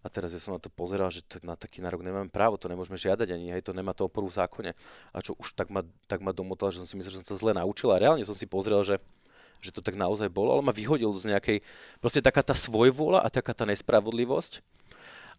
A 0.00 0.06
teraz 0.06 0.30
ja 0.30 0.38
som 0.38 0.54
na 0.54 0.62
to 0.62 0.70
pozeral, 0.70 1.10
že 1.10 1.26
na 1.42 1.58
taký 1.58 1.82
nárok 1.82 2.06
nemáme 2.06 2.30
právo, 2.30 2.54
to 2.54 2.70
nemôžeme 2.70 2.94
žiadať 2.94 3.26
ani, 3.34 3.50
hej, 3.50 3.66
to 3.66 3.74
nemá 3.74 3.90
to 3.90 4.06
oporu 4.06 4.30
v 4.30 4.38
zákone. 4.38 4.70
A 5.10 5.18
čo 5.18 5.34
už 5.34 5.58
tak 5.58 5.74
ma, 5.74 5.82
tak 6.06 6.22
ma 6.22 6.30
domotal, 6.30 6.70
že 6.70 6.78
som 6.78 6.86
si 6.86 6.94
myslel, 6.94 7.18
že 7.18 7.20
som 7.26 7.34
to 7.34 7.34
zle 7.34 7.50
naučil 7.50 7.90
a 7.90 7.98
reálne 7.98 8.22
som 8.22 8.36
si 8.36 8.46
pozrel, 8.46 8.80
že 8.86 9.02
že 9.64 9.72
to 9.72 9.80
tak 9.80 9.96
naozaj 9.96 10.28
bolo, 10.28 10.52
ale 10.52 10.60
ma 10.60 10.68
vyhodil 10.68 11.08
z 11.16 11.32
nejakej, 11.32 11.64
proste 11.96 12.20
taká 12.20 12.44
tá 12.44 12.52
svojvôľa 12.52 13.24
a 13.24 13.32
taká 13.32 13.56
tá 13.56 13.64
nespravodlivosť, 13.64 14.60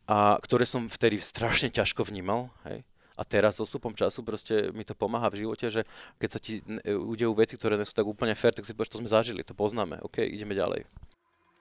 a 0.10 0.42
ktoré 0.42 0.66
som 0.66 0.90
vtedy 0.90 1.22
strašne 1.22 1.70
ťažko 1.70 2.02
vnímal, 2.02 2.50
hej 2.66 2.82
a 3.18 3.26
teraz 3.26 3.58
s 3.58 3.66
odstupom 3.66 3.98
času 3.98 4.22
proste 4.22 4.70
mi 4.78 4.86
to 4.86 4.94
pomáha 4.94 5.34
v 5.34 5.42
živote, 5.42 5.74
že 5.74 5.82
keď 6.22 6.30
sa 6.30 6.40
ti 6.40 6.62
udejú 6.86 7.34
veci, 7.34 7.58
ktoré 7.58 7.74
nie 7.76 7.90
sú 7.90 7.98
tak 7.98 8.06
úplne 8.06 8.38
fair, 8.38 8.54
tak 8.54 8.70
si 8.70 8.78
povieš, 8.78 8.94
to 8.94 9.02
sme 9.02 9.10
zažili, 9.10 9.42
to 9.42 9.58
poznáme, 9.58 9.98
OK, 10.06 10.22
ideme 10.22 10.54
ďalej. 10.54 10.86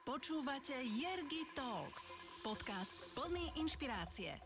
Počúvate 0.05 0.77
Jergy 0.77 1.43
Talks, 1.57 2.15
podcast 2.45 2.93
plný 3.17 3.57
inšpirácie. 3.57 4.37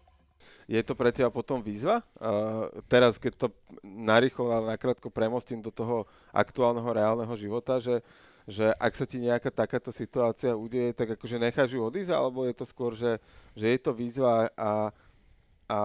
Je 0.72 0.80
to 0.88 0.96
pre 0.96 1.12
teba 1.12 1.28
potom 1.28 1.60
výzva? 1.60 2.00
Uh, 2.16 2.72
teraz, 2.88 3.20
keď 3.20 3.34
to 3.36 3.48
narýchlo 3.84 4.56
a 4.56 4.64
nakrátko 4.74 5.12
premostím 5.12 5.60
do 5.60 5.68
toho 5.68 6.08
aktuálneho 6.32 6.88
reálneho 6.88 7.34
života, 7.36 7.78
že, 7.84 8.00
že 8.48 8.72
ak 8.80 8.94
sa 8.96 9.04
ti 9.04 9.20
nejaká 9.20 9.52
takáto 9.52 9.92
situácia 9.92 10.56
udeje, 10.56 10.96
tak 10.96 11.20
akože 11.20 11.38
necháš 11.44 11.76
ju 11.76 11.82
odísť, 11.84 12.16
alebo 12.16 12.48
je 12.48 12.56
to 12.56 12.66
skôr, 12.66 12.96
že, 12.96 13.20
že 13.52 13.68
je 13.68 13.80
to 13.84 13.92
výzva 13.92 14.48
a, 14.56 14.96
a 15.68 15.80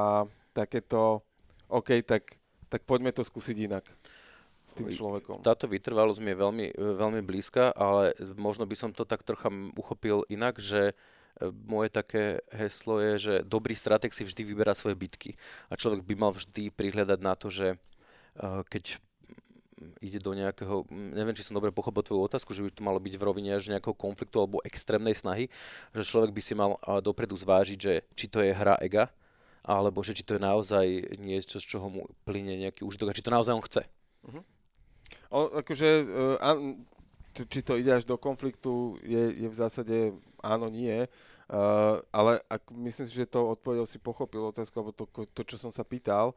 takéto, 0.57 1.21
OK, 1.69 2.01
tak, 2.01 2.40
tak 2.73 2.88
poďme 2.88 3.12
to 3.12 3.21
skúsiť 3.21 3.57
inak 3.69 3.85
s 4.64 4.73
tým 4.73 4.88
človekom. 4.88 5.45
Táto 5.45 5.69
vytrvalosť 5.69 6.21
mi 6.25 6.33
je 6.33 6.40
veľmi, 6.40 6.66
veľmi 6.75 7.21
blízka, 7.21 7.77
ale 7.77 8.16
možno 8.40 8.64
by 8.64 8.77
som 8.77 8.90
to 8.97 9.05
tak 9.05 9.21
trocha 9.21 9.53
uchopil 9.77 10.25
inak, 10.33 10.57
že 10.57 10.90
e, 10.90 10.95
moje 11.69 11.92
také 11.92 12.40
heslo 12.51 12.99
je, 12.99 13.12
že 13.21 13.35
dobrý 13.45 13.77
strateg 13.77 14.16
si 14.16 14.25
vždy 14.25 14.42
vyberá 14.42 14.73
svoje 14.73 14.97
bitky. 14.97 15.37
A 15.69 15.77
človek 15.77 16.03
by 16.03 16.14
mal 16.16 16.33
vždy 16.33 16.73
prihľadať 16.73 17.21
na 17.21 17.35
to, 17.37 17.53
že 17.53 17.77
e, 17.77 17.77
keď 18.66 18.99
ide 20.01 20.19
do 20.25 20.33
nejakého, 20.33 20.88
neviem, 20.88 21.37
či 21.37 21.45
som 21.45 21.53
dobre 21.53 21.69
pochopil 21.69 22.01
tvoju 22.01 22.25
otázku, 22.25 22.57
že 22.57 22.64
by 22.64 22.71
to 22.73 22.81
malo 22.81 22.97
byť 22.97 23.14
v 23.21 23.27
rovine 23.29 23.53
až 23.53 23.69
nejakého 23.69 23.92
konfliktu 23.92 24.40
alebo 24.40 24.64
extrémnej 24.64 25.12
snahy, 25.12 25.53
že 25.92 26.09
človek 26.09 26.33
by 26.33 26.40
si 26.40 26.57
mal 26.57 26.81
dopredu 27.05 27.37
zvážiť, 27.37 27.79
že 27.79 27.95
či 28.16 28.27
to 28.27 28.40
je 28.40 28.57
hra 28.57 28.81
ega, 28.81 29.12
alebo 29.66 29.98
že 30.07 30.14
či 30.14 30.22
to 30.22 30.38
je 30.38 30.42
naozaj 30.46 30.87
niečo, 31.18 31.59
z 31.59 31.66
čoho 31.66 31.90
mu 31.90 32.07
plyne 32.22 32.55
nejaký 32.55 32.87
užitok 32.87 33.11
a 33.11 33.16
či 33.18 33.26
to 33.26 33.35
naozaj 33.35 33.59
on 33.59 33.66
chce. 33.66 33.83
Uh-huh. 34.22 34.42
O, 35.35 35.40
akože, 35.59 35.88
uh, 36.07 36.38
an, 36.38 36.87
či 37.35 37.61
to 37.66 37.74
ide 37.74 37.90
až 37.90 38.07
do 38.07 38.14
konfliktu, 38.14 38.96
je, 39.02 39.42
je 39.42 39.48
v 39.50 39.59
zásade 39.59 39.96
áno, 40.38 40.70
nie. 40.70 41.11
Uh, 41.50 41.98
ale 42.14 42.38
ak, 42.46 42.70
myslím 42.70 43.07
si, 43.11 43.18
že 43.18 43.26
to 43.26 43.50
odpovedal 43.59 43.90
si 43.90 43.98
pochopil 43.98 44.55
otázku, 44.55 44.79
alebo 44.79 44.94
to, 44.94 45.11
to, 45.35 45.42
čo 45.42 45.59
som 45.59 45.74
sa 45.74 45.83
pýtal, 45.83 46.31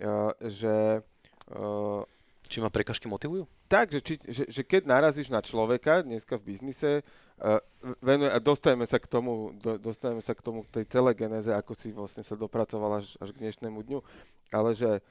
uh, 0.00 0.32
že... 0.40 1.04
Uh, 1.52 2.08
či 2.46 2.58
ma 2.58 2.72
prekažky 2.72 3.06
motivujú? 3.06 3.44
Tak, 3.68 3.92
že, 3.92 4.00
či, 4.00 4.14
že, 4.26 4.44
že 4.48 4.62
keď 4.64 4.88
narazíš 4.88 5.28
na 5.28 5.44
človeka 5.44 6.02
dneska 6.02 6.40
v 6.40 6.54
biznise, 6.54 6.90
uh, 7.38 7.60
venuje, 8.00 8.30
a 8.32 8.38
dostajeme 8.40 8.86
sa 8.88 8.98
k 8.98 9.06
tomu, 9.06 9.54
do, 9.58 9.76
dostajeme 9.76 10.24
sa 10.24 10.32
k 10.32 10.40
tomu, 10.40 10.64
tej 10.66 10.88
celej 10.88 11.20
genéze, 11.20 11.52
ako 11.52 11.72
si 11.76 11.92
vlastne 11.92 12.24
sa 12.24 12.34
dopracoval 12.34 13.04
až, 13.04 13.14
až 13.20 13.36
k 13.36 13.40
dnešnému 13.46 13.78
dňu, 13.84 13.98
ale 14.50 14.70
že 14.74 15.04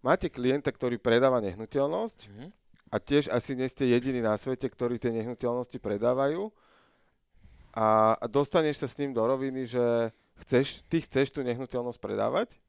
máte 0.00 0.30
klienta, 0.32 0.72
ktorý 0.72 0.96
predáva 0.96 1.42
nehnuteľnosť 1.44 2.18
mm-hmm. 2.30 2.48
a 2.90 2.96
tiež 2.96 3.28
asi 3.28 3.52
nie 3.58 3.68
ste 3.68 3.90
jediní 3.90 4.24
na 4.24 4.38
svete, 4.38 4.66
ktorí 4.66 4.96
tie 4.96 5.12
nehnuteľnosti 5.12 5.76
predávajú 5.78 6.48
a, 7.72 8.16
a 8.20 8.24
dostaneš 8.28 8.84
sa 8.84 8.88
s 8.88 8.98
ním 9.00 9.16
do 9.16 9.24
roviny, 9.24 9.64
že 9.64 10.12
chceš, 10.44 10.84
ty 10.88 11.00
chceš 11.00 11.32
tú 11.32 11.40
nehnuteľnosť 11.40 11.96
predávať, 11.96 12.60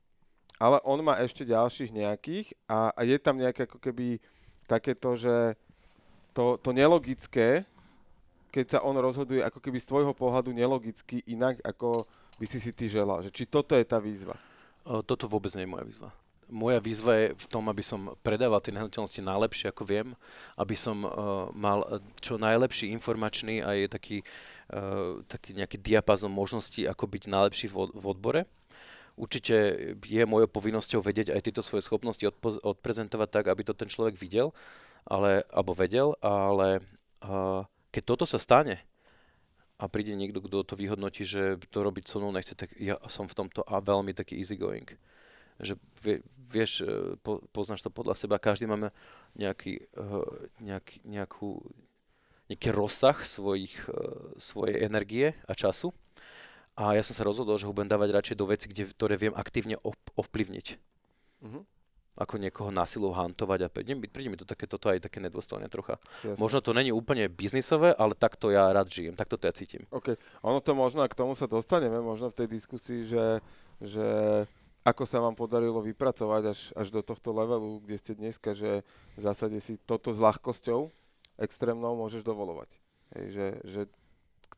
ale 0.61 0.77
on 0.85 0.99
má 1.01 1.17
ešte 1.21 1.47
ďalších 1.47 1.91
nejakých 1.93 2.47
a, 2.69 2.93
a 2.93 3.01
je 3.03 3.17
tam 3.17 3.37
nejaké 3.37 3.65
ako 3.65 3.79
keby 3.81 4.21
takéto, 4.69 5.17
že 5.17 5.57
to, 6.33 6.57
to 6.61 6.69
nelogické, 6.73 7.65
keď 8.53 8.65
sa 8.77 8.79
on 8.85 8.97
rozhoduje 8.97 9.41
ako 9.41 9.57
keby 9.57 9.77
z 9.81 9.89
tvojho 9.89 10.13
pohľadu 10.13 10.53
nelogicky 10.53 11.25
inak, 11.25 11.57
ako 11.65 12.05
by 12.37 12.45
si 12.45 12.61
si 12.61 12.69
ty 12.73 12.85
želal. 12.89 13.21
Že 13.25 13.31
či 13.33 13.43
toto 13.49 13.73
je 13.73 13.85
tá 13.85 13.97
výzva? 13.97 14.37
Toto 14.83 15.25
vôbec 15.25 15.49
nie 15.57 15.65
je 15.65 15.73
moja 15.73 15.85
výzva. 15.85 16.09
Moja 16.53 16.77
výzva 16.77 17.13
je 17.17 17.27
v 17.33 17.45
tom, 17.49 17.65
aby 17.71 17.81
som 17.81 18.13
predával 18.21 18.61
tie 18.61 18.75
nehnuteľnosti 18.75 19.25
najlepšie, 19.25 19.71
ako 19.73 19.83
viem, 19.87 20.07
aby 20.59 20.75
som 20.77 21.01
uh, 21.01 21.11
mal 21.55 21.81
čo 22.21 22.37
najlepší 22.37 22.93
informačný 22.93 23.63
a 23.63 23.73
je 23.73 23.87
taký, 23.89 24.17
uh, 24.69 25.23
taký 25.25 25.57
nejaký 25.57 25.81
diapazon 25.81 26.29
možností, 26.29 26.85
ako 26.85 27.09
byť 27.09 27.23
najlepší 27.31 27.67
v, 27.71 27.89
v 27.89 28.05
odbore 28.05 28.41
určite 29.15 29.55
je 30.01 30.23
mojou 30.25 30.49
povinnosťou 30.49 31.01
vedieť 31.05 31.33
aj 31.33 31.41
tieto 31.45 31.61
svoje 31.61 31.85
schopnosti 31.85 32.23
odpo- 32.23 32.61
odprezentovať 32.61 33.29
tak, 33.29 33.45
aby 33.49 33.61
to 33.61 33.77
ten 33.77 33.89
človek 33.89 34.17
videl, 34.17 34.51
ale, 35.05 35.45
alebo 35.51 35.77
vedel, 35.77 36.15
ale 36.23 36.81
uh, 37.25 37.67
keď 37.93 38.03
toto 38.03 38.25
sa 38.25 38.41
stane 38.41 38.81
a 39.77 39.89
príde 39.89 40.15
niekto, 40.15 40.39
kto 40.41 40.63
to 40.63 40.75
vyhodnotí, 40.79 41.27
že 41.27 41.59
to 41.69 41.83
robiť 41.83 42.05
so 42.07 42.17
mnou 42.21 42.31
nechce, 42.31 42.55
tak 42.55 42.71
ja 42.79 42.97
som 43.11 43.27
v 43.27 43.35
tomto 43.35 43.65
a 43.67 43.83
veľmi 43.83 44.15
taký 44.15 44.39
easygoing. 44.39 44.87
Že 45.59 45.77
vie, 46.01 46.15
vieš, 46.39 46.81
e, 46.81 47.19
po, 47.19 47.43
poznáš 47.51 47.85
to 47.85 47.93
podľa 47.93 48.17
seba, 48.17 48.41
každý 48.41 48.65
máme 48.65 48.89
nejaký, 49.37 49.85
uh, 49.97 50.25
nejaký, 50.61 51.03
nejakú, 51.05 51.61
nejaký 52.47 52.69
rozsah 52.73 53.17
svojich, 53.21 53.75
uh, 53.89 54.33
svojej 54.37 54.81
energie 54.87 55.37
a 55.45 55.53
času 55.57 55.91
a 56.73 56.97
ja 56.97 57.03
som 57.05 57.13
sa 57.13 57.27
rozhodol, 57.27 57.61
že 57.61 57.69
ho 57.69 57.75
budem 57.75 57.89
dávať 57.89 58.09
radšej 58.13 58.35
do 58.37 58.45
veci, 58.49 58.65
kde, 58.65 58.89
ktoré 58.89 59.13
viem 59.17 59.33
aktívne 59.37 59.77
ovplyvniť. 60.17 60.67
Uh-huh. 61.45 61.61
Ako 62.13 62.37
niekoho 62.37 62.69
násilou 62.69 63.13
hantovať 63.13 63.59
a 63.65 63.73
príde 63.73 64.29
mi 64.29 64.37
to 64.37 64.45
také, 64.45 64.69
toto 64.69 64.89
aj 64.89 65.01
také 65.01 65.17
nedôstojné 65.17 65.65
trocha. 65.69 65.97
Jasne. 66.21 66.37
Možno 66.37 66.61
to 66.61 66.77
není 66.77 66.93
úplne 66.93 67.25
biznisové, 67.25 67.93
ale 67.93 68.13
takto 68.13 68.53
ja 68.53 68.69
rád 68.69 68.89
žijem, 68.89 69.17
takto 69.17 69.37
to 69.37 69.49
ja 69.49 69.53
cítim. 69.53 69.85
OK, 69.89 70.13
ono 70.45 70.61
to 70.61 70.77
možno, 70.77 71.01
a 71.01 71.09
k 71.09 71.17
tomu 71.17 71.33
sa 71.33 71.49
dostaneme, 71.49 71.97
možno 72.01 72.29
v 72.29 72.37
tej 72.37 72.47
diskusii, 72.53 73.09
že, 73.09 73.41
že 73.81 74.07
ako 74.85 75.09
sa 75.09 75.23
vám 75.23 75.33
podarilo 75.33 75.81
vypracovať 75.81 76.43
až, 76.53 76.59
až 76.77 76.87
do 76.93 77.01
tohto 77.01 77.33
levelu, 77.33 77.81
kde 77.81 77.97
ste 77.97 78.13
dneska, 78.13 78.53
že 78.53 78.85
v 79.17 79.21
zásade 79.21 79.57
si 79.57 79.79
toto 79.81 80.13
s 80.13 80.19
ľahkosťou 80.21 80.91
extrémnou 81.41 81.97
môžeš 81.97 82.21
dovolovať. 82.21 82.69
Hej, 83.17 83.25
že, 83.31 83.47
že 83.63 83.81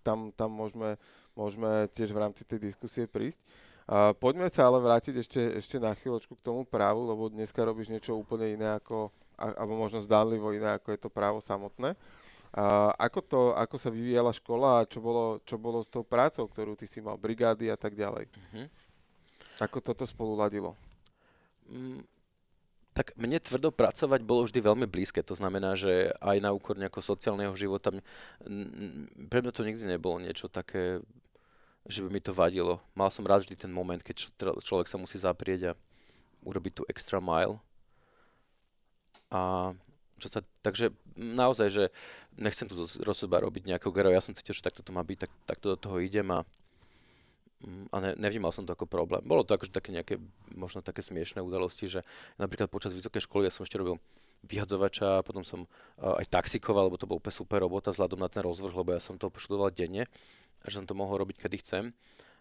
tam, 0.04 0.34
tam 0.36 0.52
môžeme, 0.52 1.00
môžeme 1.36 1.92
tiež 1.92 2.16
v 2.16 2.22
rámci 2.24 2.48
tej 2.48 2.60
diskusie 2.72 3.06
prísť. 3.06 3.44
A 3.86 4.18
poďme 4.18 4.50
sa 4.50 4.66
ale 4.66 4.82
vrátiť 4.82 5.22
ešte, 5.22 5.42
ešte 5.62 5.78
na 5.78 5.94
chvíľočku 5.94 6.34
k 6.34 6.46
tomu 6.46 6.66
právu, 6.66 7.06
lebo 7.06 7.30
dneska 7.30 7.62
robíš 7.62 7.94
niečo 7.94 8.18
úplne 8.18 8.58
iné 8.58 8.82
ako, 8.82 9.14
alebo 9.38 9.78
možno 9.78 10.02
zdánlivo 10.02 10.50
iné, 10.58 10.74
ako 10.74 10.90
je 10.90 11.00
to 11.06 11.10
právo 11.14 11.38
samotné. 11.38 11.94
A 12.56 12.96
ako, 12.98 13.20
to, 13.22 13.42
ako 13.54 13.76
sa 13.76 13.92
vyvíjala 13.92 14.32
škola 14.32 14.82
a 14.82 14.88
čo 14.88 15.04
bolo, 15.04 15.44
čo 15.44 15.60
bolo 15.60 15.84
s 15.84 15.92
tou 15.92 16.08
prácou, 16.08 16.48
ktorú 16.48 16.74
ty 16.80 16.88
si 16.88 17.04
mal, 17.04 17.20
brigády 17.20 17.68
a 17.68 17.78
tak 17.78 17.94
ďalej? 17.94 18.32
Uh-huh. 18.32 18.66
Ako 19.60 19.84
toto 19.84 20.08
spolu 20.08 20.40
ladilo? 20.40 20.72
Mm, 21.68 22.08
tak 22.96 23.12
mne 23.20 23.44
tvrdo 23.44 23.76
pracovať 23.76 24.24
bolo 24.24 24.48
vždy 24.48 24.60
veľmi 24.64 24.88
blízke. 24.88 25.20
To 25.28 25.36
znamená, 25.36 25.76
že 25.76 26.16
aj 26.24 26.38
na 26.40 26.56
úkor 26.56 26.80
nejakého 26.80 27.04
sociálneho 27.04 27.52
života, 27.60 27.92
pre 29.28 29.40
mňa 29.44 29.52
to 29.52 29.68
nikdy 29.68 29.84
nebolo 29.84 30.24
niečo 30.24 30.48
také, 30.48 31.04
že 31.86 32.02
by 32.02 32.10
mi 32.10 32.22
to 32.22 32.34
vadilo. 32.34 32.82
Mal 32.98 33.10
som 33.14 33.26
rád 33.26 33.46
vždy 33.46 33.56
ten 33.56 33.72
moment, 33.74 34.02
keď 34.02 34.34
človek 34.62 34.90
sa 34.90 34.98
musí 34.98 35.22
zaprieť 35.22 35.74
a 35.74 35.78
urobiť 36.46 36.74
tú 36.82 36.84
extra 36.90 37.22
mile. 37.22 37.62
A 39.34 39.74
čo 40.22 40.28
sa, 40.32 40.40
takže 40.64 40.96
naozaj, 41.18 41.68
že 41.70 41.84
nechcem 42.40 42.66
tu 42.66 42.78
roz 42.80 43.18
seba 43.18 43.44
robiť 43.44 43.68
nejakého 43.68 43.92
gero, 43.92 44.14
ja 44.14 44.24
som 44.24 44.34
cítil, 44.34 44.56
že 44.56 44.64
takto 44.64 44.82
to 44.82 44.96
má 44.96 45.04
byť, 45.04 45.28
tak, 45.28 45.32
takto 45.44 45.66
do 45.76 45.78
toho 45.78 45.98
idem 46.00 46.26
a 46.32 46.48
Mm, 47.66 47.88
a 47.90 47.98
ne, 48.04 48.12
nevnímal 48.20 48.52
som 48.54 48.68
to 48.68 48.76
ako 48.76 48.86
problém. 48.86 49.24
Bolo 49.24 49.42
to 49.42 49.58
akože 49.58 49.74
také 49.74 49.90
nejaké, 49.90 50.20
možno 50.54 50.86
také 50.86 51.02
smiešné 51.02 51.42
udalosti, 51.42 51.90
že 51.90 52.06
napríklad 52.38 52.68
počas 52.70 52.94
vysokej 52.94 53.26
školy 53.26 53.50
ja 53.50 53.54
som 53.54 53.66
ešte 53.66 53.82
robil 53.82 53.98
vyhadzovača, 54.46 55.26
potom 55.26 55.42
som 55.42 55.66
uh, 55.66 56.20
aj 56.22 56.30
taxikoval, 56.30 56.92
lebo 56.92 57.02
to 57.02 57.10
bol 57.10 57.18
úplne 57.18 57.34
super 57.34 57.66
robota 57.66 57.90
vzhľadom 57.90 58.22
na 58.22 58.30
ten 58.30 58.46
rozvrh, 58.46 58.76
lebo 58.76 58.94
ja 58.94 59.02
som 59.02 59.18
to 59.18 59.34
študoval 59.34 59.74
denne 59.74 60.06
že 60.70 60.82
som 60.82 60.88
to 60.88 60.98
mohol 60.98 61.22
robiť 61.22 61.46
kedy 61.46 61.58
chcem. 61.62 61.84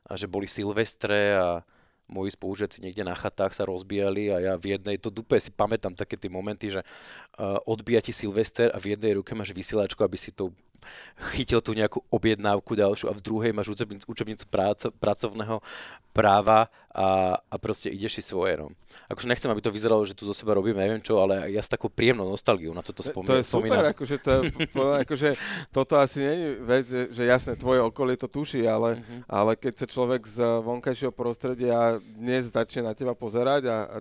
A 0.05 0.21
že 0.21 0.29
boli 0.29 0.45
silvestre 0.45 1.33
a 1.37 1.65
moji 2.09 2.37
spolužiaci 2.37 2.85
niekde 2.85 3.01
na 3.01 3.17
chatách 3.17 3.57
sa 3.57 3.65
rozbijali 3.65 4.29
a 4.29 4.37
ja 4.37 4.55
v 4.61 4.77
jednej, 4.77 5.01
to 5.01 5.09
dupe 5.09 5.41
si 5.41 5.49
pamätám 5.49 5.97
také 5.97 6.21
tie 6.21 6.29
momenty, 6.29 6.69
že 6.69 6.85
uh, 6.85 7.57
odbíja 7.65 8.05
ti 8.05 8.13
Silvester 8.13 8.69
a 8.73 8.79
v 8.81 8.97
jednej 8.97 9.17
ruke 9.17 9.33
máš 9.33 9.57
vysielačku, 9.57 10.05
aby 10.05 10.19
si 10.21 10.29
to 10.29 10.53
chytil 11.35 11.61
tú 11.61 11.73
nejakú 11.73 12.03
objednávku 12.11 12.77
ďalšiu 12.77 13.11
a 13.11 13.16
v 13.16 13.25
druhej 13.25 13.53
máš 13.57 13.73
učebnicu, 13.73 14.05
učebnicu 14.09 14.44
práco, 14.51 14.90
pracovného 14.97 15.59
práva 16.14 16.70
a, 16.94 17.35
a 17.37 17.55
proste 17.59 17.90
ideš 17.90 18.18
si 18.18 18.23
svoje. 18.23 18.55
No. 18.55 18.70
Akože 19.11 19.27
nechcem, 19.27 19.51
aby 19.51 19.59
to 19.59 19.75
vyzeralo, 19.75 20.07
že 20.07 20.14
tu 20.14 20.23
zo 20.25 20.35
seba 20.37 20.55
robíme 20.55 20.79
neviem 20.79 21.03
čo, 21.03 21.18
ale 21.18 21.51
ja 21.51 21.59
s 21.59 21.66
takou 21.66 21.90
príjemnou 21.90 22.31
nostalgiou 22.31 22.70
na 22.70 22.87
toto 22.87 23.03
spomínam. 23.03 23.35
To 23.35 23.40
je 23.42 23.47
super, 23.51 23.83
akože, 23.90 24.16
to, 24.23 24.33
akože 25.03 25.29
toto 25.75 25.99
asi 25.99 26.23
nie 26.23 26.35
je 26.35 26.49
vec, 26.62 26.87
že 27.11 27.23
jasné, 27.27 27.59
tvoje 27.59 27.83
okolie 27.83 28.14
to 28.14 28.31
tuší, 28.31 28.62
ale, 28.70 29.03
uh-huh. 29.03 29.20
ale 29.27 29.53
keď 29.59 29.85
sa 29.85 29.87
človek 29.90 30.23
z 30.23 30.38
vonkajšieho 30.62 31.11
prostredia 31.11 31.99
dnes 31.99 32.55
začne 32.55 32.87
na 32.87 32.94
teba 32.94 33.18
pozerať 33.18 33.66
a, 33.66 33.77
a 33.90 33.97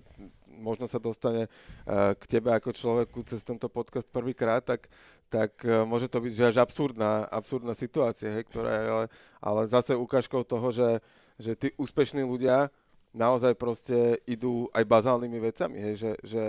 možno 0.63 0.87
sa 0.87 0.95
dostane 0.95 1.51
uh, 1.51 2.15
k 2.15 2.23
tebe 2.29 2.55
ako 2.55 2.71
človeku 2.71 3.19
cez 3.27 3.43
tento 3.43 3.67
podcast 3.67 4.07
prvýkrát, 4.07 4.63
tak 4.63 4.87
tak 5.33 5.65
uh, 5.65 5.81
môže 5.81 6.05
to 6.05 6.21
byť 6.21 6.33
že 6.37 6.45
až 6.53 6.57
absurdná, 6.61 7.25
absurdná 7.25 7.73
situácia, 7.73 8.29
hej, 8.29 8.45
ktorá 8.45 8.69
je 8.69 8.85
ale, 8.85 9.05
ale 9.41 9.61
zase 9.65 9.97
ukážkou 9.97 10.45
toho, 10.45 10.69
že, 10.69 11.01
že 11.41 11.57
tí 11.57 11.73
úspešní 11.73 12.21
ľudia 12.21 12.69
naozaj 13.17 13.57
proste 13.57 14.21
idú 14.29 14.69
aj 14.77 14.85
bazálnymi 14.85 15.39
vecami, 15.41 15.77
hej, 15.89 15.95
že, 15.97 16.11
že 16.21 16.43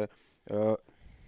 uh, 0.53 0.77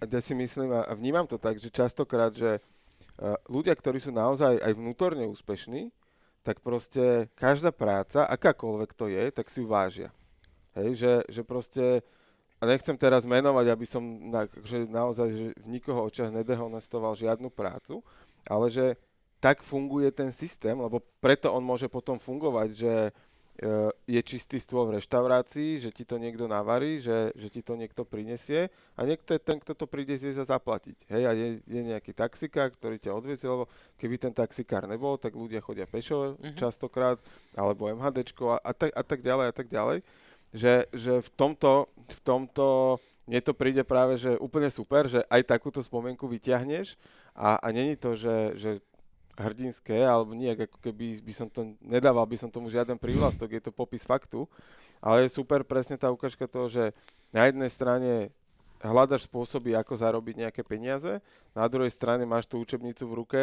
ja 0.05 0.21
si 0.21 0.37
myslím 0.37 0.77
a 0.77 0.93
vnímam 0.93 1.25
to 1.25 1.41
tak, 1.41 1.57
že 1.57 1.73
častokrát, 1.73 2.29
že 2.29 2.61
uh, 2.61 3.33
ľudia, 3.49 3.73
ktorí 3.73 3.97
sú 3.97 4.13
naozaj 4.13 4.61
aj 4.61 4.73
vnútorne 4.77 5.25
úspešní, 5.25 5.89
tak 6.45 6.61
proste 6.61 7.27
každá 7.33 7.73
práca, 7.73 8.29
akákoľvek 8.29 8.91
to 8.93 9.09
je, 9.09 9.33
tak 9.33 9.49
si 9.49 9.65
ju 9.65 9.67
vážia. 9.67 10.13
Hej, 10.77 10.89
že, 10.93 11.13
že 11.25 11.41
proste 11.41 12.05
a 12.57 12.63
nechcem 12.65 12.97
teraz 12.97 13.21
menovať, 13.21 13.65
aby 13.69 13.85
som 13.85 14.01
na, 14.01 14.49
že 14.65 14.89
naozaj 14.89 15.27
že 15.29 15.47
v 15.61 15.67
nikoho 15.77 16.09
očiach 16.09 16.33
nedehonestoval 16.33 17.13
žiadnu 17.13 17.53
prácu, 17.53 18.01
ale 18.49 18.73
že 18.73 18.97
tak 19.37 19.61
funguje 19.61 20.09
ten 20.09 20.33
systém, 20.33 20.73
lebo 20.73 20.97
preto 21.21 21.53
on 21.53 21.61
môže 21.61 21.85
potom 21.85 22.17
fungovať, 22.17 22.69
že 22.73 22.93
e, 23.05 23.11
je 24.09 24.21
čistý 24.25 24.57
stôl 24.57 24.89
v 24.89 24.97
reštaurácii, 24.97 25.77
že 25.77 25.93
ti 25.93 26.01
to 26.01 26.17
niekto 26.17 26.49
navarí, 26.49 26.97
že, 26.97 27.29
že 27.37 27.53
ti 27.53 27.61
to 27.61 27.77
niekto 27.77 28.01
prinesie 28.01 28.73
a 28.97 29.05
niekto 29.05 29.37
je 29.37 29.41
ten, 29.45 29.61
kto 29.61 29.77
to 29.77 29.85
príde 29.85 30.17
zjesť 30.17 30.41
a 30.41 30.57
zaplatiť. 30.57 30.97
Hej, 31.13 31.23
a 31.29 31.31
je, 31.37 31.47
je 31.61 31.81
nejaký 31.93 32.17
taxikár, 32.17 32.73
ktorý 32.73 32.97
ťa 32.97 33.13
odvezie, 33.13 33.45
lebo 33.45 33.69
keby 34.01 34.17
ten 34.17 34.33
taxikár 34.33 34.89
nebol, 34.89 35.21
tak 35.21 35.37
ľudia 35.37 35.61
chodia 35.61 35.85
pešo 35.85 36.33
uh-huh. 36.33 36.57
častokrát, 36.57 37.21
alebo 37.53 37.93
MHDčko 37.93 38.57
a, 38.57 38.65
a, 38.65 38.73
tak, 38.73 38.89
a 38.97 39.03
tak 39.05 39.21
ďalej 39.21 39.45
a 39.45 39.53
tak 39.53 39.69
ďalej 39.69 40.01
že, 40.57 40.89
že 40.89 41.21
v 41.21 41.29
tomto, 41.37 41.85
v 42.09 42.21
tomto 42.25 42.97
mne 43.27 43.43
to 43.43 43.51
príde 43.51 43.83
práve, 43.83 44.15
že 44.15 44.39
úplne 44.39 44.71
super, 44.71 45.05
že 45.05 45.21
aj 45.27 45.51
takúto 45.51 45.83
spomienku 45.83 46.25
vyťahneš 46.25 46.95
a, 47.35 47.59
a 47.59 47.67
není 47.75 47.99
to, 47.99 48.15
že, 48.15 48.55
že 48.55 48.71
hrdinské, 49.37 50.01
alebo 50.01 50.33
nejak 50.33 50.71
ako 50.71 50.77
keby 50.81 51.21
by 51.21 51.33
som 51.35 51.47
to, 51.51 51.77
nedával 51.83 52.25
by 52.25 52.39
som 52.39 52.49
tomu 52.49 52.71
žiaden 52.71 52.97
prívlastok, 52.97 53.53
je 53.53 53.61
to 53.67 53.75
popis 53.75 54.07
faktu, 54.07 54.47
ale 55.03 55.27
je 55.27 55.37
super 55.37 55.61
presne 55.61 55.99
tá 55.99 56.09
ukážka 56.09 56.49
toho, 56.49 56.71
že 56.71 56.95
na 57.29 57.45
jednej 57.45 57.69
strane 57.69 58.33
hľadaš 58.81 59.27
spôsoby, 59.29 59.75
ako 59.75 59.93
zarobiť 59.99 60.47
nejaké 60.47 60.61
peniaze, 60.65 61.21
na 61.51 61.67
druhej 61.69 61.91
strane 61.91 62.23
máš 62.25 62.47
tú 62.47 62.57
učebnicu 62.57 63.03
v 63.05 63.17
ruke, 63.21 63.41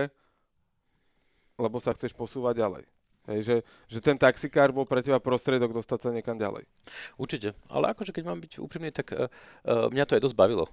lebo 1.61 1.79
sa 1.79 1.95
chceš 1.95 2.17
posúvať 2.17 2.59
ďalej. 2.59 2.94
Hej, 3.25 3.41
že, 3.41 3.57
že 3.89 3.99
ten 4.05 4.21
taxikár 4.21 4.69
bol 4.69 4.85
pre 4.85 5.01
teba 5.01 5.17
prostriedok 5.17 5.73
dostať 5.73 5.99
sa 5.99 6.11
niekam 6.13 6.37
ďalej. 6.37 6.69
Určite, 7.17 7.57
ale 7.73 7.97
akože 7.97 8.13
keď 8.13 8.25
mám 8.29 8.37
byť 8.37 8.61
úprimný, 8.61 8.93
tak 8.93 9.17
uh, 9.17 9.33
uh, 9.65 9.89
mňa 9.89 10.05
to 10.05 10.15
aj 10.21 10.23
dosť 10.29 10.37
bavilo. 10.37 10.69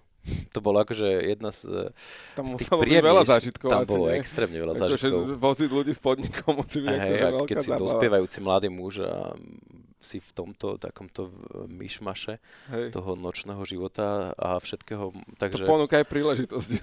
To 0.54 0.60
bolo 0.62 0.84
akože 0.84 1.32
jedna 1.34 1.50
z, 1.50 1.90
tam 2.38 2.46
z 2.46 2.62
tých 2.62 2.70
príjemných, 2.70 3.08
veľa 3.10 3.24
zážitkov. 3.26 3.70
Tam 3.74 3.82
asi, 3.82 3.90
bolo 3.90 4.06
nie? 4.12 4.20
extrémne 4.22 4.60
veľa 4.62 4.74
Ako, 4.78 4.82
zážitkov. 4.86 5.22
Voziť 5.42 5.70
ľudí 5.72 5.94
s 5.96 6.02
podnikom 6.04 6.52
musí 6.62 6.78
byť 6.84 6.94
Hej, 6.94 7.20
akože 7.26 7.48
keď 7.50 7.58
si 7.58 7.70
zábava. 7.72 7.82
dospievajúci 7.88 8.38
mladý 8.44 8.68
muž 8.70 8.94
a 9.02 9.34
si 10.02 10.18
v 10.18 10.32
tomto 10.34 10.82
takomto 10.82 11.30
myšmaše 11.70 12.42
Hej. 12.74 12.86
toho 12.94 13.14
nočného 13.14 13.62
života 13.64 14.34
a 14.34 14.58
všetkého, 14.58 15.14
takže 15.38 15.64
To 15.64 15.70
ponúka 15.70 16.02
aj 16.02 16.06
príležitosti. 16.10 16.82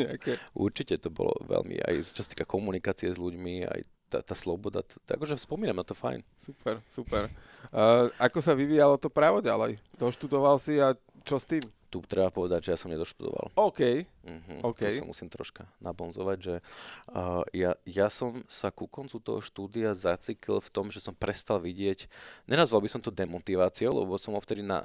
určite 0.64 0.96
to 0.96 1.12
bolo 1.12 1.36
veľmi, 1.44 1.80
aj 1.84 1.94
čo 2.16 2.24
sa 2.24 2.28
týka 2.32 2.48
komunikácie 2.48 3.12
s 3.12 3.20
ľuďmi, 3.20 3.68
aj 3.68 3.80
tá, 4.14 4.22
tá 4.22 4.34
sloboda, 4.38 4.86
t- 4.86 5.02
takže 5.10 5.34
spomínam 5.34 5.82
na 5.82 5.86
to 5.86 5.98
fajn. 5.98 6.22
Super, 6.38 6.78
super. 6.86 7.26
Uh, 7.74 8.06
ako 8.22 8.38
sa 8.38 8.54
vyvíjalo 8.54 8.94
to 8.94 9.10
právo 9.10 9.42
ďalej? 9.42 9.82
Doštudoval 9.98 10.62
si 10.62 10.78
a 10.78 10.94
čo 11.26 11.42
s 11.42 11.50
tým? 11.50 11.64
Tu 11.90 12.02
treba 12.06 12.30
povedať, 12.30 12.70
že 12.70 12.70
ja 12.74 12.78
som 12.78 12.90
nedoštudoval. 12.90 13.54
OK. 13.54 14.06
Mhm, 14.26 14.66
OK. 14.66 14.82
To 14.82 15.02
sa 15.02 15.10
musím 15.10 15.30
troška 15.30 15.66
nabonzovať, 15.82 16.38
že 16.38 16.54
uh, 17.10 17.42
ja, 17.50 17.74
ja 17.86 18.06
som 18.06 18.42
sa 18.46 18.70
ku 18.70 18.86
koncu 18.86 19.18
toho 19.18 19.42
štúdia 19.42 19.94
zacikl 19.94 20.62
v 20.62 20.70
tom, 20.70 20.90
že 20.94 21.02
som 21.02 21.14
prestal 21.14 21.58
vidieť, 21.58 22.06
nenazval 22.46 22.82
by 22.82 22.90
som 22.90 23.02
to 23.02 23.14
demotiváciou, 23.14 23.94
lebo 23.94 24.18
som 24.18 24.34
ho 24.34 24.42
vtedy 24.42 24.62
na, 24.62 24.82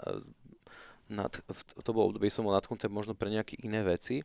nad, 1.09 1.33
to 1.81 1.89
bolo 1.89 2.13
obdobie, 2.13 2.29
som 2.29 2.45
bol 2.45 2.53
natknuté 2.53 2.85
možno 2.85 3.17
pre 3.17 3.33
nejaké 3.33 3.57
iné 3.65 3.81
veci, 3.81 4.21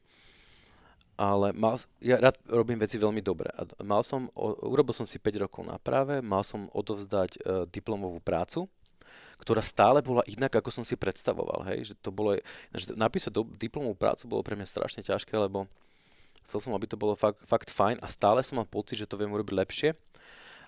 ale 1.15 1.55
mal, 1.55 1.79
ja 2.03 2.19
rád 2.19 2.35
robím 2.51 2.83
veci 2.83 2.99
veľmi 2.99 3.23
dobre. 3.23 3.47
Mal 3.83 4.03
som, 4.03 4.27
urobil 4.37 4.91
som 4.91 5.07
si 5.07 5.23
5 5.23 5.47
rokov 5.47 5.63
na 5.63 5.79
práve, 5.79 6.19
mal 6.19 6.43
som 6.43 6.67
odovzdať 6.75 7.31
uh, 7.39 7.65
diplomovú 7.71 8.19
prácu, 8.19 8.67
ktorá 9.39 9.63
stále 9.63 10.03
bola 10.03 10.27
inak, 10.27 10.59
ako 10.59 10.71
som 10.71 10.85
si 10.87 10.99
predstavoval. 10.99 11.67
Hej? 11.71 11.93
Že 11.93 11.95
to 12.03 12.11
bolo, 12.11 12.31
že 12.75 12.95
napísať 12.99 13.31
do, 13.31 13.47
diplomovú 13.47 13.95
prácu 13.95 14.27
bolo 14.27 14.43
pre 14.43 14.59
mňa 14.59 14.67
strašne 14.67 15.03
ťažké, 15.07 15.35
lebo 15.39 15.71
chcel 16.43 16.59
som, 16.59 16.75
aby 16.75 16.87
to 16.91 16.99
bolo 16.99 17.15
fakt, 17.15 17.39
fakt 17.47 17.71
fajn 17.71 18.03
a 18.03 18.09
stále 18.11 18.43
som 18.43 18.59
mal 18.59 18.67
pocit, 18.67 18.99
že 18.99 19.07
to 19.07 19.19
viem 19.19 19.31
urobiť 19.31 19.55
lepšie. 19.55 19.91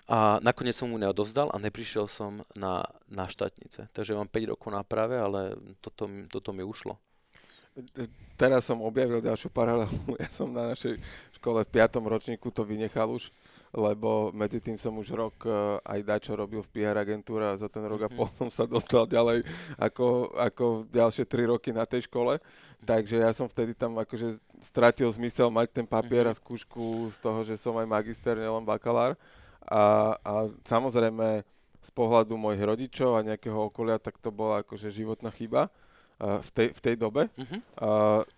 A 0.07 0.39
nakoniec 0.39 0.71
som 0.71 0.87
mu 0.87 0.95
neodovzdal 0.95 1.51
a 1.51 1.59
neprišiel 1.59 2.07
som 2.07 2.47
na, 2.55 2.87
na 3.11 3.27
štátnice. 3.27 3.91
Takže 3.91 4.15
mám 4.15 4.31
5 4.31 4.55
rokov 4.55 4.71
na 4.71 4.79
práve, 4.79 5.19
ale 5.19 5.59
toto, 5.83 6.07
toto 6.31 6.55
mi 6.55 6.63
ušlo. 6.63 6.95
Teraz 8.37 8.65
som 8.65 8.81
objavil 8.81 9.21
ďalšiu 9.21 9.49
paralelu. 9.49 9.89
Ja 10.21 10.29
som 10.29 10.49
na 10.49 10.73
našej 10.73 10.97
škole 11.37 11.61
v 11.65 11.69
5. 11.69 12.01
ročníku 12.01 12.49
to 12.49 12.65
vynechal 12.65 13.09
už, 13.09 13.29
lebo 13.69 14.33
medzi 14.33 14.57
tým 14.57 14.77
som 14.81 14.93
už 14.97 15.13
rok 15.13 15.45
eh, 15.45 15.53
aj 15.85 15.99
dačo 16.01 16.33
robil 16.33 16.65
v 16.65 16.69
PR 16.73 16.97
agentúre 16.97 17.45
a 17.45 17.57
za 17.59 17.69
ten 17.69 17.85
rok 17.85 18.05
a 18.05 18.09
Mhm. 18.09 18.15
pol 18.17 18.29
som 18.33 18.49
sa 18.49 18.65
dostal 18.65 19.05
ďalej 19.05 19.45
ako, 19.77 20.33
ako 20.37 20.65
ďalšie 20.89 21.25
3 21.25 21.45
roky 21.45 21.69
na 21.69 21.85
tej 21.85 22.09
škole. 22.09 22.41
Takže 22.81 23.17
ja 23.21 23.33
som 23.33 23.49
vtedy 23.49 23.73
tam 23.73 23.97
akože 23.97 24.37
stratil 24.61 25.09
zmysel 25.09 25.49
mať 25.49 25.81
ten 25.81 25.85
papier 25.89 26.25
a 26.29 26.33
Mhm. 26.33 26.39
skúšku 26.41 27.09
z 27.13 27.17
toho, 27.21 27.41
že 27.45 27.57
som 27.57 27.77
aj 27.77 27.85
magister, 27.85 28.37
nielen 28.37 28.65
bakalár. 28.65 29.17
A, 29.67 30.15
a 30.23 30.33
samozrejme 30.63 31.43
z 31.83 31.89
pohľadu 31.93 32.33
mojich 32.39 32.63
rodičov 32.63 33.17
a 33.17 33.25
nejakého 33.25 33.69
okolia, 33.69 33.99
tak 34.01 34.17
to 34.17 34.31
bola 34.31 34.63
akože 34.65 34.89
životná 34.89 35.29
chyba 35.29 35.67
a 35.67 35.73
v 36.17 36.49
tej, 36.49 36.67
v 36.73 36.79
tej 36.81 36.95
dobe. 36.97 37.29
Mhm. 37.37 37.57
A 37.77 37.89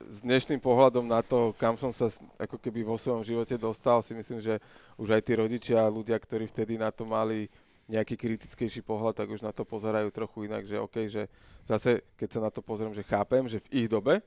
s 0.03 0.19
dnešným 0.19 0.59
pohľadom 0.59 1.07
na 1.07 1.23
to, 1.23 1.55
kam 1.55 1.79
som 1.79 1.95
sa 1.95 2.11
ako 2.35 2.59
keby 2.59 2.83
vo 2.83 2.99
svojom 2.99 3.23
živote 3.23 3.55
dostal, 3.55 4.03
si 4.03 4.11
myslím, 4.11 4.43
že 4.43 4.59
už 4.99 5.15
aj 5.15 5.21
tí 5.23 5.33
rodičia 5.39 5.87
a 5.87 5.91
ľudia, 5.91 6.19
ktorí 6.19 6.51
vtedy 6.51 6.75
na 6.75 6.91
to 6.91 7.07
mali 7.07 7.47
nejaký 7.89 8.13
kritickejší 8.19 8.85
pohľad, 8.85 9.17
tak 9.17 9.33
už 9.33 9.41
na 9.41 9.49
to 9.49 9.65
pozerajú 9.65 10.13
trochu 10.13 10.45
inak, 10.45 10.61
že 10.61 10.77
OK, 10.77 11.09
že 11.09 11.25
zase, 11.65 12.05
keď 12.13 12.29
sa 12.29 12.39
na 12.45 12.51
to 12.53 12.61
pozriem, 12.61 12.93
že 12.93 13.01
chápem, 13.01 13.49
že 13.49 13.65
v 13.65 13.83
ich 13.83 13.87
dobe 13.89 14.21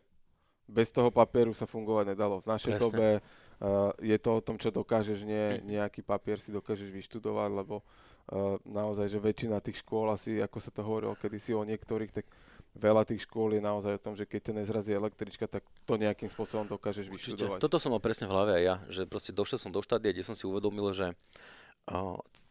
bez 0.67 0.91
toho 0.91 1.15
papieru 1.15 1.55
sa 1.55 1.69
fungovať 1.69 2.11
nedalo. 2.11 2.43
V 2.43 2.51
našej 2.51 2.75
Presne. 2.75 2.83
dobe 2.83 3.09
uh, 3.19 3.95
je 4.03 4.19
to 4.19 4.31
o 4.35 4.41
tom, 4.43 4.59
čo 4.59 4.75
dokážeš, 4.75 5.23
nie 5.23 5.63
nejaký 5.79 6.03
papier 6.03 6.43
si 6.43 6.51
dokážeš 6.51 6.91
vyštudovať, 6.91 7.51
lebo 7.55 7.85
uh, 7.85 8.59
naozaj, 8.67 9.07
že 9.07 9.23
väčšina 9.23 9.63
tých 9.63 9.79
škôl 9.87 10.11
asi, 10.11 10.43
ako 10.43 10.59
sa 10.59 10.75
to 10.75 10.83
hovorilo 10.83 11.15
kedysi 11.15 11.55
o 11.55 11.63
niektorých, 11.63 12.11
tak 12.11 12.27
veľa 12.73 13.05
tých 13.05 13.29
škôl 13.29 13.53
je 13.53 13.63
naozaj 13.63 14.01
o 14.01 14.03
tom, 14.03 14.15
že 14.17 14.25
keď 14.25 14.51
ťa 14.51 14.55
nezrazí 14.65 14.93
električka, 14.97 15.45
tak 15.45 15.65
to 15.85 16.01
nejakým 16.01 16.33
spôsobom 16.33 16.65
dokážeš 16.69 17.13
Určite. 17.13 17.37
vyštudovať. 17.37 17.59
Toto 17.61 17.77
som 17.77 17.93
mal 17.93 18.01
presne 18.01 18.25
v 18.29 18.33
hlave 18.33 18.53
aj 18.57 18.63
ja, 18.65 18.77
že 18.89 19.03
proste 19.05 19.33
došiel 19.37 19.61
som 19.61 19.71
do 19.75 19.85
štádia, 19.85 20.13
kde 20.13 20.25
som 20.25 20.37
si 20.37 20.49
uvedomil, 20.49 20.89
že 20.97 21.13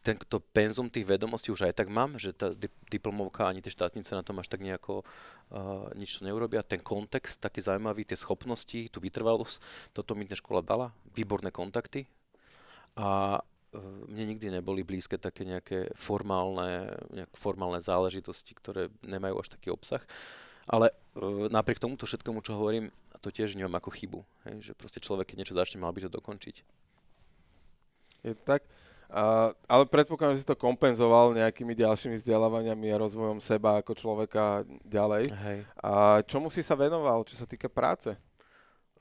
tento 0.04 0.44
penzum 0.52 0.92
tých 0.92 1.08
vedomostí 1.08 1.48
už 1.48 1.72
aj 1.72 1.80
tak 1.80 1.88
mám, 1.88 2.20
že 2.20 2.36
tá 2.36 2.52
di- 2.52 2.68
diplomovka 2.92 3.48
ani 3.48 3.64
tie 3.64 3.72
štátnice 3.72 4.12
na 4.12 4.20
tom 4.20 4.36
až 4.36 4.52
tak 4.52 4.60
nejako 4.60 5.00
uh, 5.00 5.88
nič 5.96 6.20
to 6.20 6.28
neurobia. 6.28 6.60
Ten 6.60 6.84
kontext 6.84 7.40
taký 7.40 7.64
zaujímavý, 7.64 8.04
tie 8.04 8.12
schopnosti, 8.12 8.92
tú 8.92 9.00
vytrvalosť, 9.00 9.88
toto 9.96 10.12
mi 10.12 10.28
dnes 10.28 10.36
škola 10.36 10.60
dala, 10.60 10.92
výborné 11.16 11.48
kontakty 11.48 12.04
a 12.92 13.40
mne 14.08 14.36
nikdy 14.36 14.52
neboli 14.52 14.84
blízke 14.84 15.16
také 15.16 15.48
nejaké 15.48 15.92
formálne, 15.96 16.92
nejak 17.08 17.32
formálne 17.32 17.80
záležitosti, 17.80 18.52
ktoré 18.52 18.92
nemajú 19.00 19.40
až 19.40 19.48
taký 19.56 19.72
obsah. 19.72 20.04
Ale 20.68 20.92
uh, 21.18 21.48
napriek 21.48 21.82
tomuto 21.82 22.06
všetkému, 22.06 22.44
čo 22.44 22.54
hovorím, 22.54 22.92
to 23.22 23.30
tiež 23.30 23.54
vnímam 23.54 23.78
ako 23.78 23.90
chybu. 23.94 24.20
Hej? 24.46 24.54
Že 24.70 24.72
proste 24.74 25.00
človek, 25.00 25.32
keď 25.32 25.36
niečo 25.42 25.58
začne, 25.58 25.78
mal 25.80 25.94
by 25.94 26.04
to 26.04 26.10
dokončiť. 26.10 26.56
Je 28.26 28.34
tak? 28.46 28.66
A, 29.12 29.52
ale 29.68 29.84
predpokladám, 29.84 30.34
že 30.34 30.42
si 30.42 30.48
to 30.48 30.56
kompenzoval 30.56 31.36
nejakými 31.36 31.76
ďalšími 31.76 32.16
vzdelávaniami 32.16 32.88
a 32.88 33.02
rozvojom 33.04 33.44
seba 33.44 33.76
ako 33.78 33.92
človeka 33.92 34.64
ďalej. 34.88 35.28
Hej. 35.28 35.58
A 35.84 36.24
čomu 36.24 36.48
si 36.48 36.64
sa 36.64 36.72
venoval, 36.72 37.20
čo 37.28 37.36
sa 37.36 37.44
týka 37.44 37.68
práce? 37.68 38.16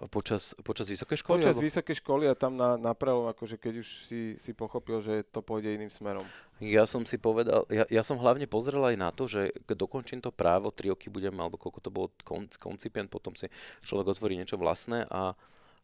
Počas, 0.10 0.58
počas 0.66 0.90
vysokej 0.90 1.22
školy? 1.22 1.46
Počas 1.46 1.54
alebo- 1.54 1.68
vysokej 1.70 1.96
školy 2.02 2.26
a 2.26 2.34
tam 2.34 2.58
na, 2.58 2.74
na 2.74 2.98
prelom, 2.98 3.30
akože 3.30 3.62
keď 3.62 3.86
už 3.86 3.88
si, 4.02 4.22
si 4.42 4.52
pochopil, 4.58 4.98
že 4.98 5.22
to 5.30 5.46
pôjde 5.46 5.78
iným 5.78 5.94
smerom. 5.94 6.26
Ja 6.58 6.90
som 6.90 7.06
si 7.06 7.22
povedal, 7.22 7.70
ja, 7.70 7.86
ja 7.86 8.02
som 8.02 8.18
hlavne 8.18 8.50
pozrel 8.50 8.82
aj 8.82 8.98
na 8.98 9.14
to, 9.14 9.30
že 9.30 9.54
keď 9.70 9.78
dokončím 9.78 10.18
to 10.18 10.34
právo, 10.34 10.74
3 10.74 10.98
roky 10.98 11.14
budem, 11.14 11.38
alebo 11.38 11.62
koľko 11.62 11.80
to 11.86 11.94
bolo 11.94 12.08
kon, 12.26 12.50
koncipient, 12.50 13.14
potom 13.14 13.38
si 13.38 13.46
človek 13.86 14.18
otvorí 14.18 14.34
niečo 14.42 14.58
vlastné 14.58 15.06
a 15.14 15.38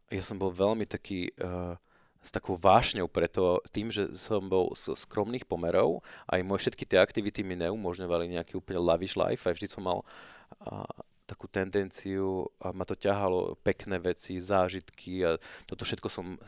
ja 0.10 0.24
som 0.24 0.40
bol 0.40 0.50
veľmi 0.50 0.88
taký 0.90 1.30
uh, 1.38 1.78
s 2.24 2.30
takou 2.34 2.58
vášňou 2.58 3.06
preto, 3.12 3.62
tým, 3.70 3.94
že 3.94 4.10
som 4.18 4.50
bol 4.50 4.74
z 4.74 4.98
skromných 4.98 5.46
pomerov, 5.46 6.02
aj 6.26 6.42
moje 6.42 6.68
všetky 6.68 6.90
tie 6.90 7.00
aktivity 7.00 7.46
mi 7.46 7.54
neumožňovali 7.60 8.34
nejaký 8.34 8.58
úplne 8.58 8.82
lavish 8.82 9.14
life, 9.14 9.46
aj 9.46 9.56
vždy 9.62 9.68
som 9.70 9.86
mal 9.86 10.02
uh, 10.02 10.84
takú 11.28 11.52
tendenciu 11.52 12.48
a 12.64 12.72
ma 12.72 12.88
to 12.88 12.96
ťahalo 12.96 13.60
pekné 13.62 14.00
veci, 14.00 14.40
zážitky 14.40 15.28
a 15.28 15.36
toto 15.68 15.84
všetko 15.84 16.08
som 16.08 16.40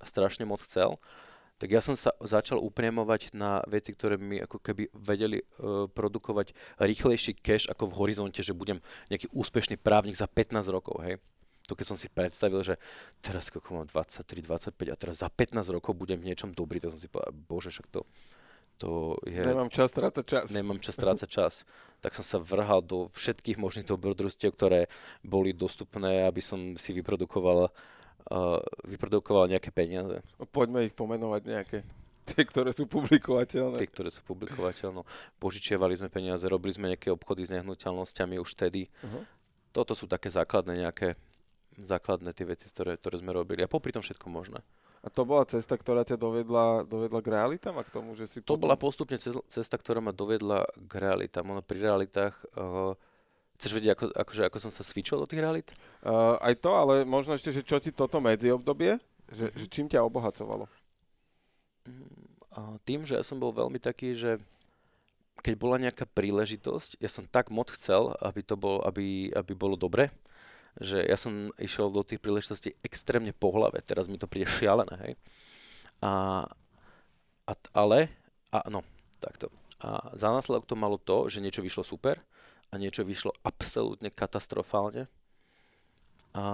strašne 0.00 0.48
moc 0.48 0.64
chcel 0.64 0.96
tak 1.62 1.70
ja 1.70 1.78
som 1.78 1.94
sa 1.94 2.10
začal 2.18 2.58
upriemovať 2.58 3.38
na 3.38 3.62
veci, 3.70 3.94
ktoré 3.94 4.18
mi 4.18 4.42
ako 4.42 4.58
keby 4.58 4.90
vedeli 4.98 5.38
uh, 5.38 5.86
produkovať 5.86 6.50
rýchlejší 6.82 7.38
cash 7.38 7.70
ako 7.70 7.86
v 7.86 8.02
horizonte, 8.02 8.42
že 8.42 8.50
budem 8.50 8.82
nejaký 9.06 9.30
úspešný 9.30 9.78
právnik 9.78 10.18
za 10.18 10.26
15 10.26 10.58
rokov, 10.74 10.98
hej. 11.06 11.22
To 11.70 11.78
keď 11.78 11.94
som 11.94 11.94
si 11.94 12.10
predstavil, 12.10 12.66
že 12.66 12.74
teraz 13.22 13.46
koľko 13.46 13.78
mám 13.78 13.86
23, 13.86 14.42
25 14.42 14.90
a 14.90 14.96
teraz 14.98 15.22
za 15.22 15.30
15 15.30 15.62
rokov 15.70 15.94
budem 15.94 16.18
v 16.18 16.34
niečom 16.34 16.50
dobrý, 16.50 16.82
tak 16.82 16.90
som 16.90 16.98
si 16.98 17.06
povedal, 17.06 17.30
bože, 17.30 17.70
však 17.70 17.86
to, 17.94 18.02
to 18.82 19.14
je... 19.22 19.38
Nemám 19.38 19.70
čas 19.70 19.94
strácať 19.94 20.24
čas. 20.26 20.44
Nemám 20.50 20.82
čas 20.82 20.98
strácať 20.98 21.28
čas. 21.30 21.54
Tak 22.02 22.18
som 22.18 22.26
sa 22.26 22.42
vrhal 22.42 22.82
do 22.82 23.06
všetkých 23.14 23.62
možných 23.62 23.86
dobrodružstiev, 23.86 24.50
ktoré 24.58 24.90
boli 25.22 25.54
dostupné, 25.54 26.26
aby 26.26 26.42
som 26.42 26.74
si 26.74 26.90
vyprodukoval, 26.90 27.70
uh, 27.70 28.58
vyprodukoval 28.82 29.46
nejaké 29.46 29.70
peniaze. 29.70 30.18
Poďme 30.50 30.90
ich 30.90 30.94
pomenovať 30.98 31.42
nejaké. 31.46 31.78
Tie, 32.22 32.42
ktoré 32.42 32.74
sú 32.74 32.90
publikovateľné. 32.90 33.78
Tie, 33.78 33.90
ktoré 33.90 34.10
sú 34.10 34.22
publikovateľné. 34.26 35.06
Požičiavali 35.38 35.94
sme 35.94 36.10
peniaze, 36.10 36.42
robili 36.50 36.74
sme 36.74 36.90
nejaké 36.90 37.10
obchody 37.10 37.46
s 37.46 37.54
nehnuteľnosťami 37.54 38.38
už 38.38 38.58
vtedy. 38.58 38.90
Uh-huh. 39.02 39.22
Toto 39.74 39.94
sú 39.94 40.06
také 40.06 40.30
základné 40.30 40.86
nejaké 40.86 41.18
základné 41.78 42.30
tie 42.36 42.46
veci, 42.46 42.66
ktoré, 42.68 42.94
ktoré 42.98 43.16
sme 43.18 43.34
robili. 43.34 43.64
A 43.64 43.70
popri 43.70 43.90
tom 43.90 44.04
všetko 44.04 44.26
možné. 44.28 44.62
A 45.02 45.10
to 45.10 45.26
bola 45.26 45.42
cesta, 45.42 45.74
ktorá 45.74 46.06
ťa 46.06 46.14
dovedla, 46.14 46.86
dovedla 46.86 47.18
k 47.18 47.28
realitám 47.34 47.74
a 47.74 47.82
k 47.82 47.90
tomu, 47.90 48.14
že 48.14 48.30
si... 48.30 48.38
To 48.38 48.54
potom- 48.54 48.70
bola 48.70 48.78
postupne 48.78 49.18
cesta, 49.18 49.74
ktorá 49.74 49.98
ma 49.98 50.14
dovedla 50.14 50.62
k 50.86 50.92
realitám. 51.02 51.50
Ono 51.50 51.62
pri 51.62 51.82
realitách... 51.82 52.38
Uh, 52.54 52.94
chceš 53.58 53.78
vedieť, 53.78 53.94
ako, 53.94 54.04
akože, 54.14 54.42
ako 54.46 54.58
som 54.58 54.72
sa 54.74 54.82
svičil 54.82 55.22
do 55.22 55.26
tých 55.26 55.42
realit? 55.42 55.70
Uh, 56.02 56.34
aj 56.42 56.58
to, 56.58 56.70
ale 56.74 57.06
možno 57.06 57.38
ešte, 57.38 57.54
že 57.54 57.62
čo 57.62 57.78
ti 57.78 57.94
toto 57.94 58.18
medzi 58.18 58.50
obdobie, 58.50 58.98
že, 59.30 59.54
že 59.54 59.66
čím 59.70 59.86
ťa 59.86 60.02
obohacovalo? 60.02 60.66
A 62.58 62.78
tým, 62.82 63.06
že 63.06 63.14
ja 63.14 63.22
som 63.22 63.38
bol 63.38 63.54
veľmi 63.54 63.78
taký, 63.78 64.18
že 64.18 64.42
keď 65.42 65.54
bola 65.58 65.78
nejaká 65.78 66.06
príležitosť, 66.10 67.02
ja 67.02 67.10
som 67.10 67.26
tak 67.26 67.50
moc 67.50 67.70
chcel, 67.74 68.14
aby 68.22 68.42
to 68.42 68.54
bolo, 68.58 68.82
aby, 68.82 69.30
aby 69.34 69.52
bolo 69.54 69.74
dobre, 69.74 70.10
že 70.80 71.04
ja 71.04 71.18
som 71.20 71.52
išiel 71.60 71.92
do 71.92 72.00
tých 72.00 72.22
príležitostí 72.22 72.72
extrémne 72.80 73.36
po 73.36 73.52
hlave, 73.52 73.84
teraz 73.84 74.08
mi 74.08 74.16
to 74.16 74.30
príde 74.30 74.48
šialené, 74.48 74.94
hej. 75.04 75.12
A, 76.00 76.44
a 77.44 77.52
ale, 77.76 78.08
a 78.48 78.64
no, 78.72 78.80
takto. 79.20 79.52
A 79.82 80.14
za 80.16 80.32
následok 80.32 80.64
to 80.64 80.78
malo 80.78 80.96
to, 80.96 81.28
že 81.28 81.42
niečo 81.42 81.60
vyšlo 81.60 81.84
super 81.84 82.22
a 82.72 82.80
niečo 82.80 83.04
vyšlo 83.04 83.36
absolútne 83.44 84.08
katastrofálne. 84.08 85.10
A 86.32 86.44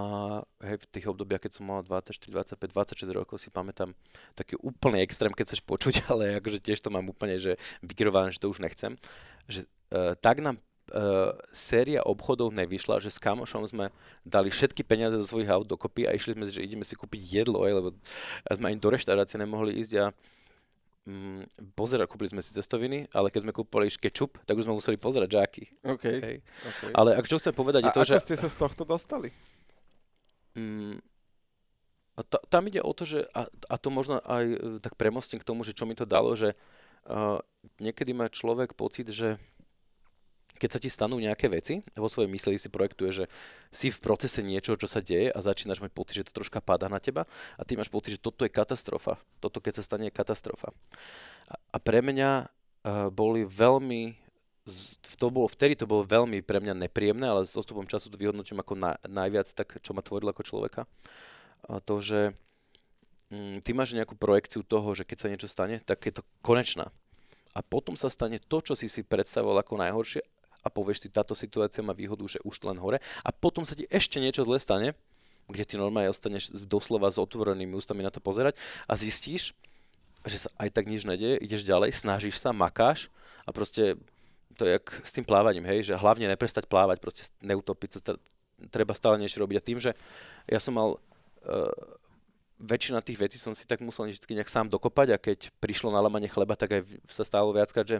hej, 0.59 0.83
v 0.83 0.89
tých 0.91 1.07
obdobiach, 1.07 1.39
keď 1.39 1.55
som 1.55 1.71
mal 1.71 1.79
24, 1.79 2.35
25, 2.59 2.75
26 2.75 3.15
rokov, 3.15 3.39
si 3.39 3.47
pamätám 3.47 3.95
taký 4.35 4.59
úplný 4.59 4.99
extrém, 4.99 5.31
keď 5.31 5.55
chceš 5.55 5.63
počuť, 5.63 5.95
ale 6.11 6.43
akože 6.43 6.59
tiež 6.59 6.83
to 6.83 6.91
mám 6.91 7.07
úplne, 7.07 7.39
že 7.39 7.55
vygrované, 7.79 8.35
že 8.35 8.43
to 8.43 8.51
už 8.51 8.59
nechcem. 8.59 8.99
Že 9.47 9.63
uh, 9.95 10.19
tak 10.19 10.43
nám 10.43 10.59
uh, 10.91 11.33
séria 11.53 12.01
obchodov 12.05 12.53
nevyšla, 12.53 13.01
že 13.01 13.13
s 13.13 13.21
kamošom 13.21 13.65
sme 13.69 13.93
dali 14.25 14.49
všetky 14.49 14.81
peniaze 14.85 15.17
zo 15.21 15.27
svojich 15.29 15.49
aut 15.49 15.65
dokopy 15.65 16.09
a 16.09 16.13
išli 16.13 16.37
sme, 16.37 16.45
že 16.49 16.65
ideme 16.65 16.85
si 16.85 16.97
kúpiť 16.97 17.21
jedlo, 17.43 17.65
aj, 17.65 17.73
lebo 17.77 17.89
sme 18.49 18.73
ani 18.73 18.77
do 18.81 18.89
reštaurácie 18.89 19.37
nemohli 19.37 19.77
ísť 19.77 19.93
a 20.01 20.05
mm, 21.09 21.73
pozerať, 21.73 22.05
kúpili 22.09 22.33
sme 22.33 22.41
si 22.45 22.53
cestoviny, 22.53 23.09
ale 23.13 23.33
keď 23.33 23.49
sme 23.49 23.53
kúpili 23.55 23.89
kečup, 23.89 24.41
tak 24.45 24.57
už 24.57 24.69
sme 24.69 24.77
museli 24.77 24.97
pozerať, 24.97 25.29
aký. 25.37 25.65
Okay. 25.81 26.17
Hej. 26.21 26.35
Okay. 26.43 26.91
Ale 26.93 27.17
ak 27.17 27.25
čo 27.25 27.41
chcem 27.41 27.53
povedať 27.55 27.85
a 27.85 27.89
je 27.89 27.95
to, 27.95 28.03
ako 28.05 28.13
že... 28.13 28.25
ste 28.25 28.35
sa 28.37 28.49
z 28.49 28.57
tohto 28.57 28.83
dostali? 28.85 29.33
Mm, 30.53 31.01
a 32.19 32.21
ta, 32.27 32.37
tam 32.51 32.67
ide 32.67 32.83
o 32.83 32.91
to, 32.91 33.07
že, 33.07 33.23
a, 33.31 33.47
a 33.47 33.75
to 33.79 33.87
možno 33.87 34.19
aj 34.27 34.43
e, 34.43 34.57
tak 34.83 34.99
premostím 34.99 35.39
k 35.39 35.47
tomu, 35.47 35.63
že 35.63 35.71
čo 35.71 35.87
mi 35.87 35.95
to 35.95 36.03
dalo, 36.03 36.35
že 36.35 36.51
uh, 37.07 37.39
niekedy 37.79 38.11
má 38.11 38.27
človek 38.27 38.75
pocit, 38.75 39.07
že 39.07 39.39
keď 40.59 40.69
sa 40.75 40.79
ti 40.83 40.91
stanú 40.91 41.15
nejaké 41.17 41.47
veci, 41.47 41.79
vo 41.95 42.11
svojej 42.11 42.27
mysli 42.27 42.59
si 42.59 42.67
projektuje, 42.67 43.23
že 43.23 43.25
si 43.71 43.87
v 43.87 44.03
procese 44.03 44.43
niečo, 44.43 44.75
čo 44.75 44.91
sa 44.91 44.99
deje 44.99 45.31
a 45.31 45.39
začínaš 45.39 45.79
mať 45.79 45.91
pocit, 45.95 46.15
že 46.19 46.27
to 46.27 46.43
troška 46.43 46.59
padá 46.59 46.91
na 46.91 46.99
teba 46.99 47.23
a 47.55 47.61
ty 47.63 47.79
máš 47.79 47.87
pocit, 47.87 48.19
že 48.19 48.21
toto 48.21 48.43
je 48.43 48.51
katastrofa. 48.51 49.15
Toto 49.39 49.63
keď 49.63 49.79
sa 49.79 49.83
stane 49.87 50.11
je 50.11 50.13
katastrofa. 50.13 50.75
A, 51.71 51.77
pre 51.79 52.03
mňa 52.03 52.45
uh, 52.45 53.07
boli 53.09 53.47
veľmi 53.47 54.19
to 55.17 55.33
bolo, 55.33 55.49
vtedy 55.49 55.73
to 55.73 55.89
bolo 55.89 56.05
veľmi 56.05 56.45
pre 56.45 56.61
mňa 56.61 56.77
nepríjemné, 56.77 57.25
ale 57.25 57.41
s 57.49 57.57
odstupom 57.57 57.89
času 57.89 58.13
to 58.13 58.21
vyhodnotím 58.21 58.61
ako 58.61 58.77
na, 58.77 59.01
najviac 59.09 59.49
tak, 59.49 59.81
čo 59.81 59.97
ma 59.97 60.05
tvorilo 60.05 60.29
ako 60.29 60.45
človeka. 60.45 60.85
A 61.65 61.81
to, 61.81 61.97
že 61.97 62.37
mm, 63.33 63.65
ty 63.65 63.73
máš 63.73 63.97
nejakú 63.97 64.13
projekciu 64.13 64.61
toho, 64.61 64.93
že 64.93 65.09
keď 65.09 65.17
sa 65.17 65.31
niečo 65.31 65.49
stane, 65.49 65.81
tak 65.81 66.05
je 66.05 66.21
to 66.21 66.23
konečná. 66.45 66.93
A 67.57 67.65
potom 67.65 67.97
sa 67.97 68.13
stane 68.13 68.37
to, 68.37 68.61
čo 68.61 68.77
si 68.77 68.85
si 68.85 69.01
predstavoval 69.01 69.65
ako 69.65 69.81
najhoršie 69.81 70.21
a 70.63 70.67
povieš 70.67 71.05
si, 71.05 71.07
táto 71.07 71.33
situácia 71.37 71.83
má 71.85 71.95
výhodu, 71.95 72.23
že 72.27 72.39
už 72.43 72.61
len 72.67 72.77
hore 72.79 72.99
a 73.23 73.29
potom 73.31 73.63
sa 73.63 73.75
ti 73.75 73.87
ešte 73.87 74.19
niečo 74.19 74.43
zle 74.43 74.59
stane, 74.59 74.95
kde 75.49 75.65
ty 75.65 75.75
normálne 75.75 76.13
ostaneš 76.13 76.53
doslova 76.69 77.09
s 77.09 77.17
otvorenými 77.17 77.73
ústami 77.73 78.05
na 78.05 78.13
to 78.13 78.21
pozerať 78.21 78.53
a 78.85 78.93
zistíš, 78.93 79.57
že 80.27 80.45
sa 80.45 80.49
aj 80.59 80.69
tak 80.75 80.85
nič 80.91 81.07
nedieje, 81.07 81.39
ideš 81.41 81.63
ďalej, 81.63 81.95
snažíš 81.95 82.37
sa, 82.37 82.51
makáš 82.51 83.07
a 83.47 83.55
proste 83.55 83.97
to 84.59 84.67
je 84.67 84.75
jak 84.75 84.85
s 85.07 85.11
tým 85.15 85.23
plávaním, 85.23 85.63
hej, 85.63 85.87
že 85.87 85.95
hlavne 85.95 86.27
neprestať 86.27 86.67
plávať, 86.67 86.99
proste 86.99 87.31
neutopiť 87.39 87.89
sa, 87.95 88.19
treba 88.67 88.91
stále 88.91 89.15
niečo 89.15 89.39
robiť. 89.39 89.55
A 89.55 89.63
tým, 89.63 89.79
že 89.79 89.95
ja 90.43 90.59
som 90.59 90.75
mal 90.75 90.99
uh, 90.99 91.71
väčšina 92.59 92.99
tých 92.99 93.15
vecí 93.15 93.37
som 93.39 93.55
si 93.55 93.63
tak 93.63 93.79
musel 93.79 94.11
vždy 94.11 94.35
nejak 94.35 94.51
sám 94.51 94.67
dokopať 94.67 95.15
a 95.15 95.21
keď 95.21 95.47
prišlo 95.63 95.95
na 95.95 96.03
lamanie 96.03 96.27
chleba, 96.27 96.59
tak 96.59 96.75
aj 96.75 96.81
sa 97.07 97.23
stalo 97.23 97.55
viackrát, 97.55 97.87
že 97.87 97.97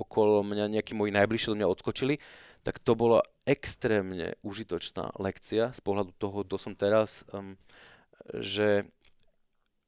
okolo 0.00 0.40
mňa 0.40 0.72
nejakí 0.80 0.96
moji 0.96 1.12
najbližší 1.12 1.52
mňa 1.52 1.68
odskočili, 1.68 2.16
tak 2.64 2.80
to 2.80 2.96
bola 2.96 3.20
extrémne 3.44 4.36
užitočná 4.44 5.16
lekcia 5.16 5.72
z 5.76 5.80
pohľadu 5.80 6.12
toho, 6.16 6.44
kto 6.44 6.56
som 6.60 6.72
teraz, 6.76 7.24
um, 7.32 7.56
že 8.36 8.88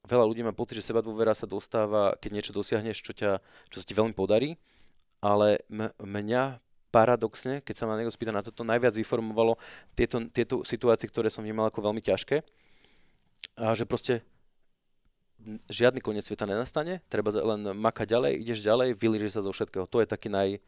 veľa 0.08 0.24
ľudí 0.28 0.42
má 0.42 0.52
pocit, 0.52 0.80
že 0.80 0.92
seba 0.92 1.04
dôvera 1.04 1.36
sa 1.36 1.48
dostáva, 1.48 2.16
keď 2.18 2.30
niečo 2.32 2.52
dosiahneš, 2.56 3.04
čo, 3.04 3.12
ťa, 3.12 3.40
čo 3.68 3.76
sa 3.80 3.84
ti 3.84 3.94
veľmi 3.94 4.16
podarí, 4.16 4.56
ale 5.22 5.62
m- 5.70 5.92
mňa 6.00 6.58
paradoxne, 6.92 7.64
keď 7.64 7.74
sa 7.74 7.84
ma 7.88 7.96
niekto 7.96 8.12
spýta 8.12 8.34
na 8.34 8.44
toto, 8.44 8.68
najviac 8.68 8.92
vyformovalo 8.92 9.56
tieto, 9.96 10.20
tieto 10.28 10.60
situácie, 10.66 11.08
ktoré 11.08 11.32
som 11.32 11.40
vnímal 11.40 11.72
ako 11.72 11.88
veľmi 11.88 12.04
ťažké. 12.04 12.44
A 13.56 13.72
že 13.72 13.88
proste 13.88 14.20
žiadny 15.70 16.00
koniec 16.00 16.26
sveta 16.26 16.46
nenastane, 16.46 17.02
treba 17.10 17.32
len 17.32 17.74
makať 17.76 18.06
ďalej, 18.14 18.32
ideš 18.42 18.60
ďalej, 18.62 18.88
vylížiš 18.98 19.38
sa 19.38 19.42
zo 19.44 19.52
všetkého. 19.52 19.86
To 19.86 19.98
je 20.02 20.06
taký 20.06 20.28
naj... 20.32 20.58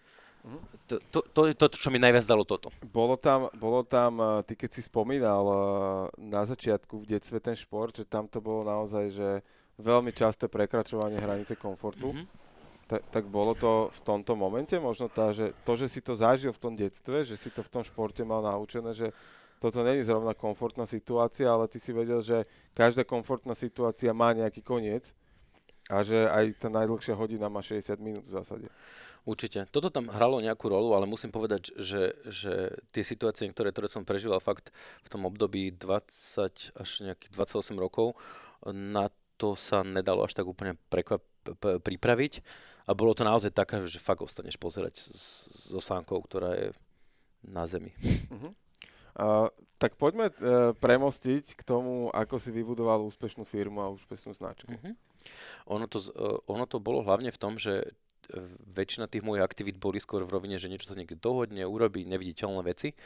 To, 0.93 1.01
to, 1.09 1.19
to 1.25 1.41
je 1.49 1.55
to, 1.57 1.67
čo 1.73 1.89
mi 1.89 1.97
najviac 1.97 2.29
dalo 2.29 2.45
toto. 2.45 2.69
Bolo 2.85 3.17
tam, 3.17 3.49
bolo 3.57 3.81
tam, 3.81 4.21
eh, 4.21 4.45
ty 4.45 4.53
keď 4.53 4.71
si 4.77 4.85
spomínal 4.85 5.45
eh, 5.49 5.57
na 6.21 6.45
začiatku 6.45 7.01
v 7.01 7.17
detstve 7.17 7.41
ten 7.41 7.57
šport, 7.57 7.97
že 7.97 8.05
tam 8.05 8.29
to 8.29 8.45
bolo 8.45 8.61
naozaj, 8.61 9.09
že 9.09 9.29
veľmi 9.81 10.13
časté 10.13 10.45
prekračovanie 10.53 11.17
hranice 11.17 11.57
komfortu. 11.57 12.13
Mm-hmm 12.13 12.45
tak, 12.87 13.03
tak 13.11 13.25
bolo 13.27 13.57
to 13.57 13.89
v 13.91 14.01
tomto 14.05 14.37
momente 14.37 14.77
možno 14.77 15.09
tá, 15.09 15.33
že 15.33 15.57
to, 15.65 15.73
že 15.77 15.89
si 15.89 16.01
to 16.05 16.13
zažil 16.13 16.53
v 16.53 16.63
tom 16.63 16.75
detstve, 16.77 17.25
že 17.25 17.37
si 17.37 17.49
to 17.49 17.65
v 17.65 17.73
tom 17.73 17.83
športe 17.83 18.21
mal 18.23 18.45
naučené, 18.45 18.93
že 18.93 19.09
toto 19.65 19.81
není 19.81 20.05
zrovna 20.05 20.37
komfortná 20.37 20.85
situácia, 20.85 21.49
ale 21.49 21.73
ty 21.73 21.81
si 21.81 21.97
vedel, 21.97 22.21
že 22.21 22.45
každá 22.77 23.01
komfortná 23.01 23.57
situácia 23.57 24.13
má 24.13 24.37
nejaký 24.37 24.61
koniec 24.61 25.17
a 25.89 26.05
že 26.05 26.29
aj 26.29 26.61
tá 26.61 26.69
najdlhšia 26.69 27.17
hodina 27.17 27.49
má 27.49 27.65
60 27.65 27.97
minút 27.97 28.29
v 28.29 28.37
zásade. 28.37 28.69
Určite. 29.25 29.65
Toto 29.73 29.89
tam 29.89 30.13
hralo 30.13 30.45
nejakú 30.45 30.69
rolu, 30.69 30.93
ale 30.93 31.09
musím 31.09 31.33
povedať, 31.33 31.73
že, 31.81 32.13
že 32.29 32.77
tie 32.93 33.01
situácie, 33.01 33.49
ktoré, 33.49 33.73
ktoré 33.73 33.89
som 33.89 34.05
prežíval 34.05 34.37
fakt 34.45 34.69
v 35.01 35.09
tom 35.09 35.25
období 35.25 35.73
20 35.73 36.77
až 36.77 36.91
nejakých 37.01 37.33
28 37.33 37.73
rokov, 37.81 38.21
na 38.69 39.09
to 39.41 39.57
sa 39.57 39.81
nedalo 39.81 40.29
až 40.29 40.37
tak 40.37 40.45
úplne 40.45 40.77
prekvap, 40.93 41.25
pripraviť 41.81 42.45
a 42.85 42.93
bolo 42.93 43.17
to 43.17 43.25
naozaj 43.25 43.49
také, 43.49 43.81
že 43.89 43.97
fakt 43.97 44.21
ostaneš 44.21 44.61
pozerať 44.61 45.01
so 45.01 45.81
sánkou, 45.81 46.21
ktorá 46.21 46.53
je 46.53 46.69
na 47.41 47.65
zemi. 47.65 47.97
Uh-huh. 48.29 48.53
Tak 49.75 50.01
poďme 50.01 50.31
uh, 50.31 50.73
premostiť 50.79 51.59
k 51.59 51.63
tomu, 51.63 52.09
ako 52.15 52.39
si 52.41 52.51
vybudoval 52.55 53.05
úspešnú 53.05 53.45
firmu 53.45 53.83
a 53.85 53.93
úspešnú 53.93 54.33
značku. 54.33 54.71
Uh-huh. 54.71 54.95
Ono, 55.77 55.87
to, 55.91 55.99
uh, 56.01 56.41
ono 56.49 56.65
to 56.65 56.79
bolo 56.81 57.05
hlavne 57.05 57.29
v 57.29 57.41
tom, 57.41 57.61
že 57.61 57.83
e, 57.83 57.89
väčšina 58.71 59.11
tých 59.11 59.27
mojich 59.27 59.45
aktivít 59.45 59.77
boli 59.77 60.01
skôr 60.01 60.25
v 60.25 60.33
rovine, 60.33 60.57
že 60.57 60.73
niečo 60.73 60.89
sa 60.89 60.97
niekde 60.97 61.21
dohodne, 61.21 61.69
urobí 61.69 62.07
neviditeľné 62.09 62.65
veci. 62.65 62.97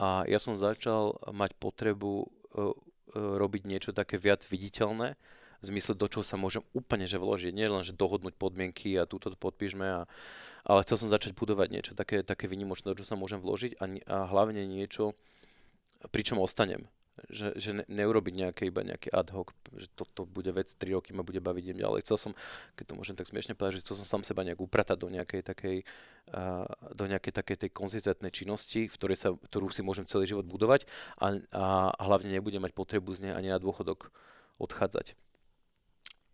A 0.00 0.24
ja 0.24 0.40
som 0.40 0.56
začal 0.56 1.18
mať 1.30 1.54
potrebu 1.60 2.26
robiť 3.14 3.62
niečo 3.68 3.90
také 3.94 4.18
viac 4.18 4.42
viditeľné, 4.46 5.14
v 5.64 5.72
zmysle, 5.72 5.96
do 5.96 6.04
čoho 6.04 6.20
sa 6.20 6.36
môžem 6.36 6.60
úplne 6.76 7.08
že 7.08 7.16
vložiť. 7.16 7.56
Nie 7.56 7.72
len, 7.72 7.80
že 7.80 7.96
dohodnúť 7.96 8.36
podmienky 8.36 9.00
a 9.00 9.08
túto 9.08 9.32
podpíšme, 9.32 9.86
a, 9.88 10.00
ale 10.68 10.84
chcel 10.84 11.00
som 11.00 11.08
začať 11.08 11.32
budovať 11.32 11.68
niečo 11.72 11.92
také, 11.96 12.20
také 12.20 12.44
vynimočné, 12.44 12.92
do 12.92 12.96
čoho 13.00 13.08
sa 13.08 13.16
môžem 13.16 13.40
vložiť 13.40 13.80
a, 13.80 13.84
a 13.88 14.16
hlavne 14.28 14.68
niečo, 14.68 15.16
pričom 16.10 16.40
ostanem. 16.40 16.88
Že, 17.30 17.48
že 17.54 17.70
ne, 17.78 17.84
neurobiť 17.86 18.34
nejaké 18.34 18.62
iba 18.66 18.82
nejaké 18.82 19.06
ad 19.14 19.30
hoc, 19.30 19.54
že 19.78 19.86
toto 19.94 20.26
bude 20.26 20.50
vec, 20.50 20.74
3 20.74 20.98
roky 20.98 21.14
ma 21.14 21.22
bude 21.22 21.38
baviť, 21.38 21.62
idem 21.62 21.86
ďalej. 21.86 22.02
Chcel 22.02 22.18
som, 22.18 22.32
keď 22.74 22.84
to 22.90 22.94
môžem 22.98 23.14
tak 23.14 23.30
smiešne 23.30 23.54
povedať, 23.54 23.78
že 23.78 23.82
chcel 23.86 24.02
som 24.02 24.18
sám 24.18 24.22
seba 24.26 24.42
nejak 24.42 24.58
upratať 24.58 24.98
do 24.98 25.06
nejakej 25.14 25.46
takej, 25.46 25.76
uh, 26.34 26.66
do 26.90 27.06
nejakej 27.06 27.30
takej 27.30 27.56
tej 27.62 27.70
konzistentnej 27.70 28.34
činnosti, 28.34 28.90
v 28.90 28.96
ktorej 28.98 29.14
sa, 29.14 29.30
ktorú 29.30 29.70
si 29.70 29.86
môžem 29.86 30.02
celý 30.10 30.26
život 30.26 30.42
budovať 30.42 30.90
a, 31.22 31.38
a 31.54 31.64
hlavne 32.02 32.34
nebudem 32.34 32.58
mať 32.58 32.74
potrebu 32.74 33.14
z 33.14 33.30
nej 33.30 33.32
ani 33.38 33.54
na 33.54 33.62
dôchodok 33.62 34.10
odchádzať. 34.58 35.14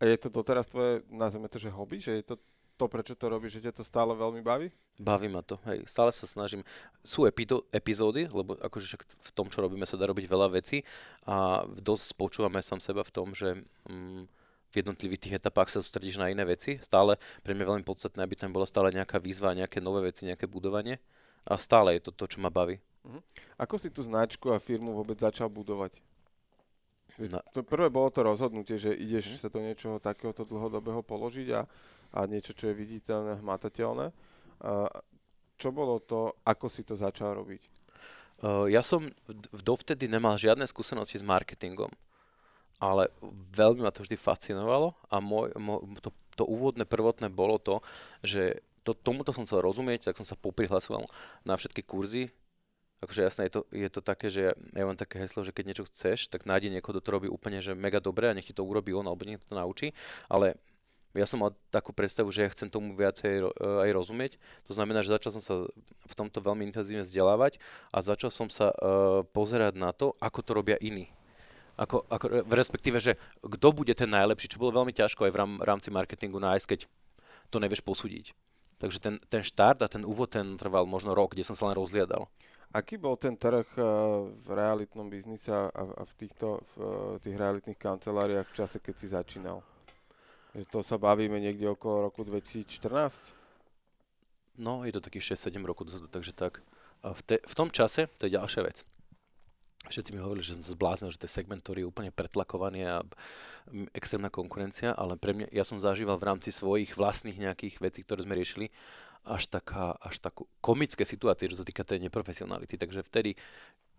A 0.00 0.09
je 0.09 0.16
to 0.16 0.33
doteraz 0.33 0.64
tvoje, 0.64 1.04
nazveme 1.12 1.52
to, 1.52 1.61
že 1.61 1.68
hobby? 1.68 2.00
Že 2.00 2.12
je 2.16 2.24
to 2.24 2.35
to, 2.81 2.88
prečo 2.88 3.12
to 3.12 3.29
robíš, 3.29 3.61
že 3.61 3.69
ťa 3.69 3.77
to 3.77 3.85
stále 3.85 4.16
veľmi 4.16 4.40
baví? 4.40 4.73
Baví 4.97 5.29
ma 5.29 5.45
to, 5.45 5.61
hej. 5.69 5.85
Stále 5.85 6.09
sa 6.16 6.25
snažím. 6.25 6.64
Sú 7.05 7.29
epito- 7.29 7.69
epizódy, 7.69 8.25
lebo 8.33 8.57
akože 8.57 8.97
v 8.97 9.31
tom, 9.37 9.53
čo 9.53 9.61
robíme, 9.61 9.85
sa 9.85 10.01
dá 10.01 10.09
robiť 10.09 10.25
veľa 10.25 10.49
vecí 10.57 10.88
a 11.29 11.69
dosť 11.69 12.17
počúvame 12.17 12.65
sám 12.65 12.81
seba 12.81 13.04
v 13.04 13.13
tom, 13.13 13.37
že 13.37 13.61
mm, 13.85 14.25
v 14.71 14.75
jednotlivých 14.81 15.21
tých 15.21 15.37
etapách 15.37 15.69
sa 15.69 15.85
sústredíš 15.85 16.17
na 16.17 16.33
iné 16.33 16.48
veci. 16.48 16.81
Stále 16.81 17.21
pre 17.44 17.52
mňa 17.52 17.69
veľmi 17.69 17.85
podstatné, 17.85 18.25
aby 18.25 18.38
tam 18.38 18.57
bola 18.57 18.65
stále 18.65 18.88
nejaká 18.94 19.21
výzva, 19.21 19.52
nejaké 19.52 19.85
nové 19.85 20.09
veci, 20.09 20.25
nejaké 20.25 20.48
budovanie. 20.48 20.96
A 21.44 21.61
stále 21.61 22.00
je 22.00 22.09
to 22.09 22.13
to, 22.17 22.37
čo 22.37 22.38
ma 22.40 22.48
baví. 22.48 22.81
Uh-huh. 23.04 23.21
Ako 23.61 23.77
si 23.77 23.92
tú 23.92 24.00
značku 24.04 24.52
a 24.52 24.63
firmu 24.63 24.96
vôbec 24.96 25.21
začal 25.21 25.52
budovať? 25.52 26.00
No. 27.21 27.40
To 27.52 27.61
prvé 27.61 27.92
bolo 27.92 28.09
to 28.09 28.25
rozhodnutie, 28.25 28.81
že 28.81 28.96
ideš 28.96 29.37
mm. 29.37 29.40
sa 29.44 29.48
do 29.52 29.61
niečoho 29.61 29.96
takéhoto 30.00 30.46
dlhodobého 30.48 31.04
položiť 31.04 31.48
a, 31.52 31.69
a 32.11 32.27
niečo, 32.27 32.54
čo 32.54 32.71
je 32.71 32.79
viditeľné, 32.79 33.38
hmatateľné. 33.38 34.11
Čo 35.61 35.69
bolo 35.71 36.00
to, 36.02 36.35
ako 36.42 36.67
si 36.67 36.83
to 36.83 36.98
začal 36.98 37.37
robiť? 37.38 37.63
Ja 38.73 38.81
som 38.81 39.13
dovtedy 39.52 40.08
nemal 40.08 40.40
žiadne 40.40 40.65
skúsenosti 40.65 41.21
s 41.21 41.25
marketingom, 41.25 41.92
ale 42.81 43.13
veľmi 43.52 43.85
ma 43.85 43.92
to 43.92 44.00
vždy 44.00 44.17
fascinovalo 44.17 44.96
a 45.13 45.21
môj, 45.21 45.52
môj, 45.61 46.00
to, 46.00 46.08
to 46.40 46.44
úvodné, 46.48 46.88
prvotné 46.88 47.29
bolo 47.29 47.61
to, 47.61 47.85
že 48.25 48.65
to, 48.81 48.96
tomuto 48.96 49.37
som 49.37 49.44
chcel 49.44 49.61
rozumieť, 49.61 50.08
tak 50.08 50.17
som 50.17 50.25
sa 50.25 50.40
poprihlasoval 50.40 51.04
na 51.44 51.52
všetky 51.61 51.85
kurzy 51.85 52.33
Akože 53.00 53.25
jasné, 53.25 53.48
je 53.48 53.52
to, 53.56 53.61
je 53.73 53.88
to 53.88 54.00
také, 54.04 54.29
že 54.29 54.52
ja, 54.52 54.85
mám 54.85 54.96
také 54.96 55.25
heslo, 55.25 55.40
že 55.40 55.56
keď 55.56 55.65
niečo 55.73 55.88
chceš, 55.88 56.29
tak 56.29 56.44
nájdi 56.44 56.69
niekoho, 56.69 57.00
kto 57.00 57.04
to 57.08 57.15
robí 57.17 57.29
úplne 57.33 57.65
že 57.65 57.73
mega 57.73 57.96
dobre 57.96 58.29
a 58.29 58.37
nech 58.37 58.44
ti 58.44 58.52
to 58.52 58.61
urobí 58.61 58.92
on, 58.92 59.08
alebo 59.08 59.25
nech 59.25 59.40
to 59.40 59.56
naučí. 59.56 59.96
Ale 60.29 60.61
ja 61.15 61.27
som 61.27 61.42
mal 61.42 61.50
takú 61.75 61.90
predstavu, 61.90 62.31
že 62.31 62.46
ja 62.46 62.52
chcem 62.54 62.71
tomu 62.71 62.94
viacej 62.94 63.42
uh, 63.42 63.85
aj 63.87 63.90
rozumieť. 63.90 64.33
To 64.71 64.73
znamená, 64.77 65.02
že 65.02 65.11
začal 65.11 65.35
som 65.35 65.42
sa 65.42 65.54
v 66.06 66.15
tomto 66.15 66.38
veľmi 66.38 66.63
intenzívne 66.71 67.02
vzdelávať 67.02 67.58
a 67.90 67.98
začal 67.98 68.31
som 68.31 68.46
sa 68.46 68.71
uh, 68.71 69.27
pozerať 69.35 69.75
na 69.75 69.90
to, 69.90 70.15
ako 70.23 70.38
to 70.42 70.50
robia 70.54 70.79
iní. 70.79 71.11
Ako, 71.81 72.04
ako, 72.13 72.44
respektíve, 72.52 73.00
že 73.00 73.17
kto 73.40 73.73
bude 73.73 73.96
ten 73.96 74.13
najlepší, 74.13 74.52
čo 74.52 74.61
bolo 74.61 74.85
veľmi 74.85 74.92
ťažko 74.92 75.25
aj 75.27 75.33
v 75.33 75.38
rám, 75.40 75.52
rámci 75.65 75.88
marketingu 75.88 76.37
nájsť, 76.37 76.67
keď 76.69 76.81
to 77.48 77.56
nevieš 77.56 77.81
posúdiť. 77.81 78.37
Takže 78.81 78.98
ten, 79.00 79.15
ten 79.29 79.42
štart 79.44 79.81
a 79.85 79.88
ten 79.88 80.04
úvod 80.04 80.33
ten 80.33 80.56
trval 80.61 80.85
možno 80.85 81.13
rok, 81.13 81.33
kde 81.33 81.44
som 81.44 81.56
sa 81.56 81.69
len 81.69 81.77
rozliadal. 81.77 82.29
Aký 82.71 82.94
bol 82.96 83.19
ten 83.19 83.35
trh 83.35 83.67
eh, 83.77 83.85
v 84.31 84.48
realitnom 84.54 85.11
biznise 85.11 85.50
a, 85.50 85.69
v 86.06 86.13
týchto 86.15 86.63
v 86.77 87.19
tých 87.19 87.35
realitných 87.35 87.81
kanceláriách 87.81 88.46
v 88.46 88.56
čase, 88.56 88.79
keď 88.79 88.94
si 88.94 89.06
začínal? 89.11 89.58
To 90.51 90.83
sa 90.83 90.98
bavíme 90.98 91.38
niekde 91.38 91.71
okolo 91.71 92.11
roku 92.11 92.27
2014? 92.27 93.38
No, 94.59 94.83
je 94.83 94.92
to 94.92 95.01
takých 95.01 95.38
6-7 95.38 95.63
rokov 95.63 95.88
dozadu, 95.88 96.11
takže 96.11 96.35
tak. 96.35 96.61
V, 97.01 97.21
te, 97.23 97.40
v 97.40 97.55
tom 97.55 97.71
čase, 97.73 98.11
to 98.19 98.29
je 98.29 98.37
ďalšia 98.37 98.67
vec, 98.67 98.85
Všetci 99.88 100.13
mi 100.13 100.21
hovorili, 100.21 100.44
že 100.44 100.61
som 100.61 100.61
sa 100.61 100.77
zbláznil, 100.77 101.09
že 101.09 101.25
ten 101.25 101.33
segment, 101.33 101.65
ktorý 101.65 101.83
je 101.83 101.88
úplne 101.88 102.13
pretlakovaný 102.13 102.85
a 102.85 103.01
extrémna 103.96 104.29
konkurencia, 104.29 104.92
ale 104.92 105.17
pre 105.17 105.33
mňa, 105.33 105.48
ja 105.57 105.65
som 105.65 105.81
zažíval 105.81 106.21
v 106.21 106.29
rámci 106.29 106.53
svojich 106.53 107.01
vlastných 107.01 107.40
nejakých 107.40 107.81
vecí, 107.81 108.05
ktoré 108.05 108.29
sme 108.29 108.37
riešili, 108.37 108.69
až, 109.25 109.48
taká, 109.48 109.96
až 110.05 110.21
takú 110.21 110.44
komické 110.61 111.09
situácie, 111.09 111.48
čo 111.48 111.57
sa 111.57 111.65
týka 111.65 111.81
tej 111.81 112.05
neprofesionality. 112.05 112.77
Takže 112.77 113.01
vtedy 113.09 113.40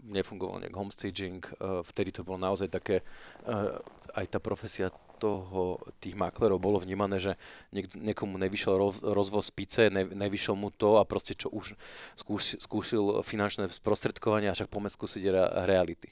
nefungoval 0.05 0.61
nejak 0.61 0.77
homestaging, 0.77 1.41
uh, 1.57 1.81
vtedy 1.81 2.13
to 2.13 2.21
bolo 2.21 2.37
naozaj 2.37 2.69
také, 2.69 3.01
uh, 3.49 3.81
aj 4.13 4.25
tá 4.29 4.37
profesia 4.37 4.93
toho, 5.21 5.77
tých 6.01 6.17
maklerov 6.17 6.57
bolo 6.57 6.81
vnímané, 6.81 7.21
že 7.21 7.37
niek- 7.69 7.93
niekomu 7.93 8.41
nevyšiel 8.41 8.73
roz, 8.73 9.05
rozvoz 9.05 9.53
pice, 9.53 9.93
ne, 9.93 10.09
nevyšiel 10.09 10.57
mu 10.57 10.73
to 10.73 10.97
a 10.97 11.05
proste 11.05 11.37
čo 11.37 11.53
už 11.53 11.77
skúš, 12.17 12.57
skúšil 12.57 13.21
finančné 13.21 13.69
sprostredkovanie 13.69 14.49
a 14.49 14.57
však 14.57 14.73
poďme 14.73 14.89
skúsiť 14.89 15.23
re- 15.29 15.51
reality. 15.69 16.09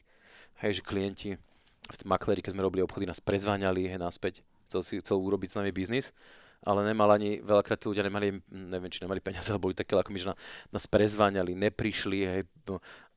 Hej, 0.62 0.80
že 0.80 0.84
klienti 0.86 1.30
v 1.90 2.04
makleri, 2.06 2.46
keď 2.46 2.54
sme 2.54 2.62
robili 2.62 2.86
obchody, 2.86 3.10
nás 3.10 3.18
prezváňali 3.18 3.90
hej, 3.90 3.98
naspäť, 3.98 4.46
chcel 4.70 4.86
si 4.86 4.94
chcel 5.02 5.18
urobiť 5.18 5.50
s 5.50 5.58
nami 5.58 5.74
biznis, 5.74 6.14
ale 6.62 6.84
nemal 6.86 7.10
ani, 7.10 7.40
veľakrát 7.40 7.80
tí 7.80 7.88
ľudia 7.88 8.04
nemali, 8.06 8.44
neviem, 8.52 8.92
či 8.92 9.02
nemali 9.02 9.24
peniaze, 9.24 9.48
ale 9.50 9.64
boli 9.64 9.74
také 9.74 9.96
ako 9.96 10.12
my, 10.12 10.20
že 10.20 10.36
nás 10.70 10.86
prezváňali, 10.86 11.56
neprišli, 11.56 12.20
hej, 12.28 12.42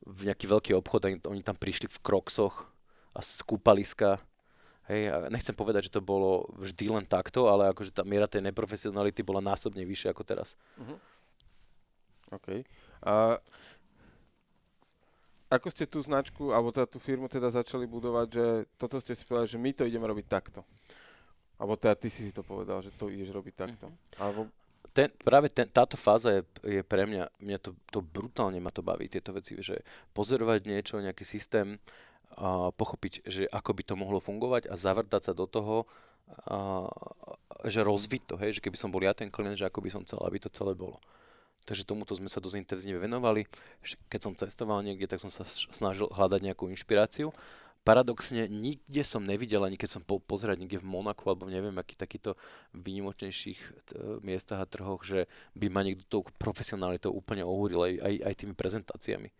v 0.03 0.21
nejaký 0.25 0.47
veľký 0.47 0.71
obchod, 0.79 1.21
oni 1.27 1.41
tam 1.43 1.59
prišli 1.59 1.91
v 1.91 2.01
kroksoch 2.01 2.71
a 3.13 3.19
z 3.21 3.43
kúpaliska, 3.45 4.17
Hej, 4.91 5.15
nechcem 5.31 5.55
povedať, 5.55 5.87
že 5.87 5.95
to 5.95 6.03
bolo 6.03 6.51
vždy 6.59 6.91
len 6.91 7.05
takto, 7.07 7.47
ale 7.47 7.71
akože 7.71 7.95
tá 7.95 8.03
miera 8.03 8.27
tej 8.27 8.43
neprofesionality 8.43 9.23
bola 9.23 9.39
násobne 9.39 9.87
vyššia 9.87 10.11
ako 10.11 10.23
teraz. 10.27 10.59
Uh-huh. 10.75 10.99
OK. 12.35 12.67
A 13.07 13.39
ako 15.47 15.67
ste 15.71 15.87
tú 15.87 16.03
značku, 16.03 16.51
alebo 16.51 16.75
teda 16.75 16.89
tú 16.89 16.99
firmu 16.99 17.31
teda 17.31 17.47
začali 17.47 17.87
budovať, 17.87 18.27
že 18.27 18.45
toto 18.75 18.99
ste 18.99 19.15
si 19.15 19.23
povedali, 19.23 19.53
že 19.55 19.61
my 19.61 19.71
to 19.71 19.87
ideme 19.87 20.03
robiť 20.03 20.25
takto? 20.27 20.67
Alebo 21.55 21.79
teda 21.79 21.95
ty 21.95 22.11
si 22.11 22.27
si 22.27 22.35
to 22.35 22.43
povedal, 22.43 22.83
že 22.83 22.91
to 22.91 23.07
ideš 23.07 23.31
robiť 23.31 23.53
takto? 23.55 23.87
Uh-huh. 23.87 24.19
Alebo... 24.19 24.51
Ten, 24.91 25.07
práve 25.23 25.47
ten, 25.47 25.65
táto 25.65 25.95
fáza 25.95 26.29
je, 26.29 26.43
je 26.59 26.81
pre 26.83 27.07
mňa, 27.07 27.25
mňa 27.39 27.57
to, 27.63 27.71
to 27.87 28.03
brutálne 28.03 28.59
ma 28.59 28.69
to 28.69 28.83
baví, 28.83 29.07
tieto 29.07 29.31
veci, 29.31 29.57
že 29.63 29.79
pozorovať 30.11 30.59
niečo, 30.69 31.01
nejaký 31.01 31.23
systém, 31.23 31.79
pochopiť, 32.77 33.13
že 33.25 33.43
ako 33.49 33.71
by 33.77 33.83
to 33.85 33.95
mohlo 33.95 34.19
fungovať 34.19 34.67
a 34.69 34.75
zavrtať 34.75 35.31
sa 35.31 35.33
do 35.33 35.45
toho, 35.45 35.85
že 37.67 37.83
rozviť 37.83 38.21
to, 38.25 38.35
hej, 38.39 38.57
že 38.57 38.63
keby 38.63 38.77
som 38.79 38.89
bol 38.89 39.03
ja 39.03 39.11
ten 39.11 39.29
klient, 39.29 39.59
že 39.59 39.67
ako 39.67 39.83
by 39.83 39.89
som 39.91 40.01
chcel, 40.07 40.23
aby 40.23 40.39
to 40.39 40.49
celé 40.49 40.73
bolo. 40.73 40.97
Takže 41.63 41.87
tomuto 41.87 42.11
sme 42.11 42.27
sa 42.27 42.43
dosť 42.43 42.59
intenzívne 42.59 42.99
venovali. 42.99 43.47
Keď 44.11 44.19
som 44.19 44.35
cestoval 44.35 44.83
niekde, 44.83 45.07
tak 45.07 45.23
som 45.23 45.31
sa 45.31 45.47
snažil 45.47 46.11
hľadať 46.11 46.43
nejakú 46.43 46.67
inšpiráciu. 46.67 47.31
Paradoxne 47.83 48.47
nikde 48.47 49.03
som 49.03 49.27
nevidel, 49.27 49.59
ani 49.63 49.75
keď 49.75 49.99
som 49.99 50.03
po, 50.03 50.15
pozerať 50.15 50.55
niekde 50.63 50.79
v 50.79 50.87
Monaku 50.87 51.27
alebo 51.27 51.51
neviem, 51.51 51.75
aký 51.75 51.99
takýto 51.99 52.39
výnimočnejších 52.71 53.59
t- 53.59 53.95
miestach 54.23 54.63
a 54.63 54.67
trhoch, 54.67 55.03
že 55.03 55.27
by 55.51 55.67
ma 55.67 55.83
niekto 55.83 56.07
tou 56.07 56.23
profesionalitou 56.39 57.11
úplne 57.11 57.43
ohúril 57.43 57.83
aj, 57.83 57.93
aj, 57.99 58.15
aj 58.23 58.33
tými 58.39 58.55
prezentáciami. 58.55 59.35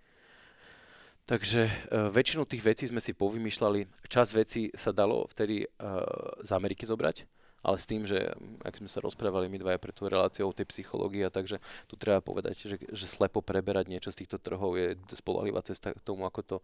Takže 1.24 1.72
uh, 1.72 2.12
väčšinu 2.12 2.44
tých 2.44 2.64
vecí 2.64 2.84
sme 2.92 3.00
si 3.00 3.16
povymýšľali. 3.16 3.88
Čas 4.12 4.36
vecí 4.36 4.68
sa 4.76 4.92
dalo 4.92 5.24
vtedy 5.32 5.64
uh, 5.64 6.04
z 6.44 6.52
Ameriky 6.52 6.84
zobrať, 6.84 7.24
ale 7.64 7.80
s 7.80 7.88
tým, 7.88 8.04
že 8.04 8.36
ak 8.68 8.76
sme 8.84 8.92
sa 8.92 9.00
rozprávali 9.00 9.48
my 9.48 9.56
dvaja 9.56 9.80
pre 9.80 9.96
tú 9.96 10.12
reláciu 10.12 10.52
o 10.52 10.56
tej 10.56 10.68
psychológii, 10.68 11.32
takže 11.32 11.64
tu 11.88 11.96
treba 11.96 12.20
povedať, 12.20 12.68
že, 12.68 12.76
že 12.92 13.08
slepo 13.08 13.40
preberať 13.40 13.88
niečo 13.88 14.12
z 14.12 14.28
týchto 14.28 14.36
trhov 14.36 14.76
je 14.76 15.00
spolahlivá 15.16 15.64
cesta 15.64 15.96
k 15.96 16.04
tomu, 16.04 16.28
ako 16.28 16.42
to, 16.44 16.58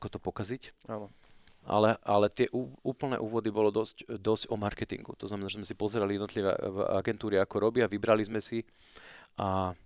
ako 0.00 0.06
to 0.08 0.18
pokaziť. 0.18 0.72
Áno. 0.88 1.12
Ale, 1.68 2.00
ale 2.00 2.32
tie 2.32 2.48
úplné 2.80 3.20
úvody 3.20 3.52
bolo 3.52 3.68
dosť, 3.68 4.08
dosť 4.08 4.48
o 4.48 4.56
marketingu. 4.56 5.12
To 5.20 5.28
znamená, 5.28 5.52
že 5.52 5.60
sme 5.60 5.68
si 5.68 5.76
pozerali 5.76 6.16
jednotlivé 6.16 6.56
agentúry, 6.96 7.36
ako 7.36 7.60
robia, 7.60 7.84
vybrali 7.84 8.24
sme 8.24 8.40
si 8.40 8.64
a 9.36 9.76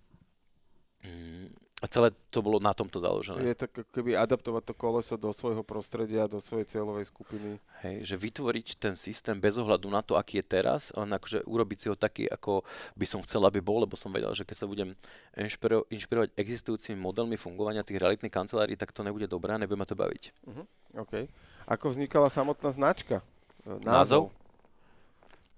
mm, 1.03 1.62
a 1.83 1.85
celé 1.91 2.15
to 2.31 2.39
bolo 2.39 2.63
na 2.63 2.71
tomto 2.71 3.03
založené. 3.03 3.43
Je 3.43 3.59
to 3.59 3.67
keby 3.91 4.15
adaptovať 4.15 4.71
to 4.71 4.73
koleso 4.73 5.19
do 5.19 5.35
svojho 5.35 5.67
prostredia, 5.67 6.31
do 6.31 6.39
svojej 6.39 6.63
cieľovej 6.63 7.11
skupiny. 7.11 7.59
Hej, 7.83 8.07
že 8.07 8.15
vytvoriť 8.15 8.67
ten 8.79 8.95
systém 8.95 9.35
bez 9.35 9.59
ohľadu 9.59 9.91
na 9.91 9.99
to, 9.99 10.15
aký 10.15 10.39
je 10.39 10.47
teraz, 10.47 10.95
len 10.95 11.11
akože 11.11 11.43
urobiť 11.43 11.77
si 11.83 11.87
ho 11.91 11.99
taký, 11.99 12.31
ako 12.31 12.63
by 12.95 13.03
som 13.03 13.19
chcel, 13.27 13.43
aby 13.43 13.59
bol, 13.59 13.83
lebo 13.83 13.99
som 13.99 14.15
vedel, 14.15 14.31
že 14.31 14.47
keď 14.47 14.63
sa 14.63 14.67
budem 14.71 14.95
inšpiro- 15.35 15.83
inšpirovať 15.91 16.31
existujúcimi 16.39 16.95
modelmi 16.95 17.35
fungovania 17.35 17.83
tých 17.83 17.99
realitných 17.99 18.31
kancelárií, 18.31 18.79
tak 18.79 18.95
to 18.95 19.03
nebude 19.03 19.27
dobré 19.27 19.51
a 19.51 19.59
nebude 19.59 19.75
ma 19.75 19.83
to 19.83 19.99
baviť. 19.99 20.31
Uh-huh. 20.47 20.63
OK. 21.03 21.27
Ako 21.67 21.91
vznikala 21.91 22.31
samotná 22.31 22.71
značka? 22.71 23.19
Názov? 23.67 23.83
Názov? 23.83 24.23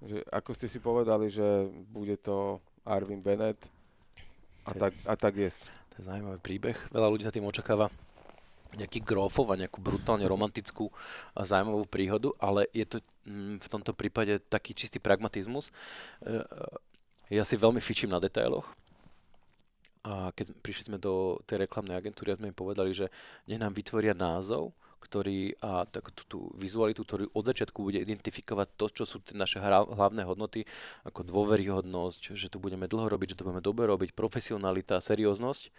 Že, 0.02 0.18
ako 0.34 0.52
ste 0.58 0.68
si 0.74 0.82
povedali, 0.82 1.30
že 1.30 1.70
bude 1.94 2.18
to 2.18 2.58
Arvin 2.82 3.22
Bennett 3.22 3.62
a 4.66 4.74
tak, 4.74 4.94
a 5.06 5.14
tak 5.14 5.38
jest. 5.38 5.62
To 5.96 6.04
je 6.04 6.08
zaujímavý 6.12 6.40
príbeh. 6.44 6.76
Veľa 6.92 7.08
ľudí 7.08 7.24
sa 7.24 7.32
tým 7.32 7.48
očakáva 7.48 7.88
nejaký 8.76 9.00
grófov 9.00 9.48
a 9.56 9.60
nejakú 9.60 9.80
brutálne 9.80 10.28
romantickú 10.28 10.92
a 11.32 11.48
zaujímavú 11.48 11.88
príhodu, 11.88 12.36
ale 12.44 12.68
je 12.76 12.84
to 12.84 12.98
mm, 13.24 13.64
v 13.64 13.68
tomto 13.72 13.96
prípade 13.96 14.44
taký 14.52 14.76
čistý 14.76 15.00
pragmatizmus. 15.00 15.72
E, 16.20 16.44
ja 17.32 17.48
si 17.48 17.56
veľmi 17.56 17.80
fičím 17.80 18.12
na 18.12 18.20
detailoch 18.20 18.68
a 20.06 20.30
keď 20.38 20.54
prišli 20.62 20.94
sme 20.94 20.98
do 21.02 21.42
tej 21.50 21.66
reklamnej 21.66 21.98
agentúry 21.98 22.38
sme 22.38 22.54
im 22.54 22.58
povedali, 22.58 22.94
že 22.94 23.10
nech 23.50 23.58
nám 23.58 23.74
vytvoria 23.74 24.14
názov, 24.14 24.70
ktorý 25.06 25.54
a 25.62 25.86
tak 25.86 26.10
tú, 26.12 26.24
tú 26.26 26.40
vizualitu, 26.58 27.06
ktorý 27.06 27.30
od 27.30 27.46
začiatku 27.46 27.86
bude 27.86 28.02
identifikovať 28.02 28.68
to, 28.74 28.86
čo 28.90 29.04
sú 29.06 29.22
tie 29.22 29.38
naše 29.38 29.62
hlavné 29.62 30.26
hodnoty, 30.26 30.66
ako 31.06 31.22
dôveryhodnosť, 31.22 32.34
že 32.34 32.50
tu 32.50 32.58
budeme 32.58 32.90
dlho 32.90 33.06
robiť, 33.06 33.38
že 33.38 33.38
to 33.38 33.46
budeme 33.46 33.62
dobre 33.62 33.86
robiť, 33.86 34.18
profesionalita, 34.18 34.98
serióznosť. 34.98 35.70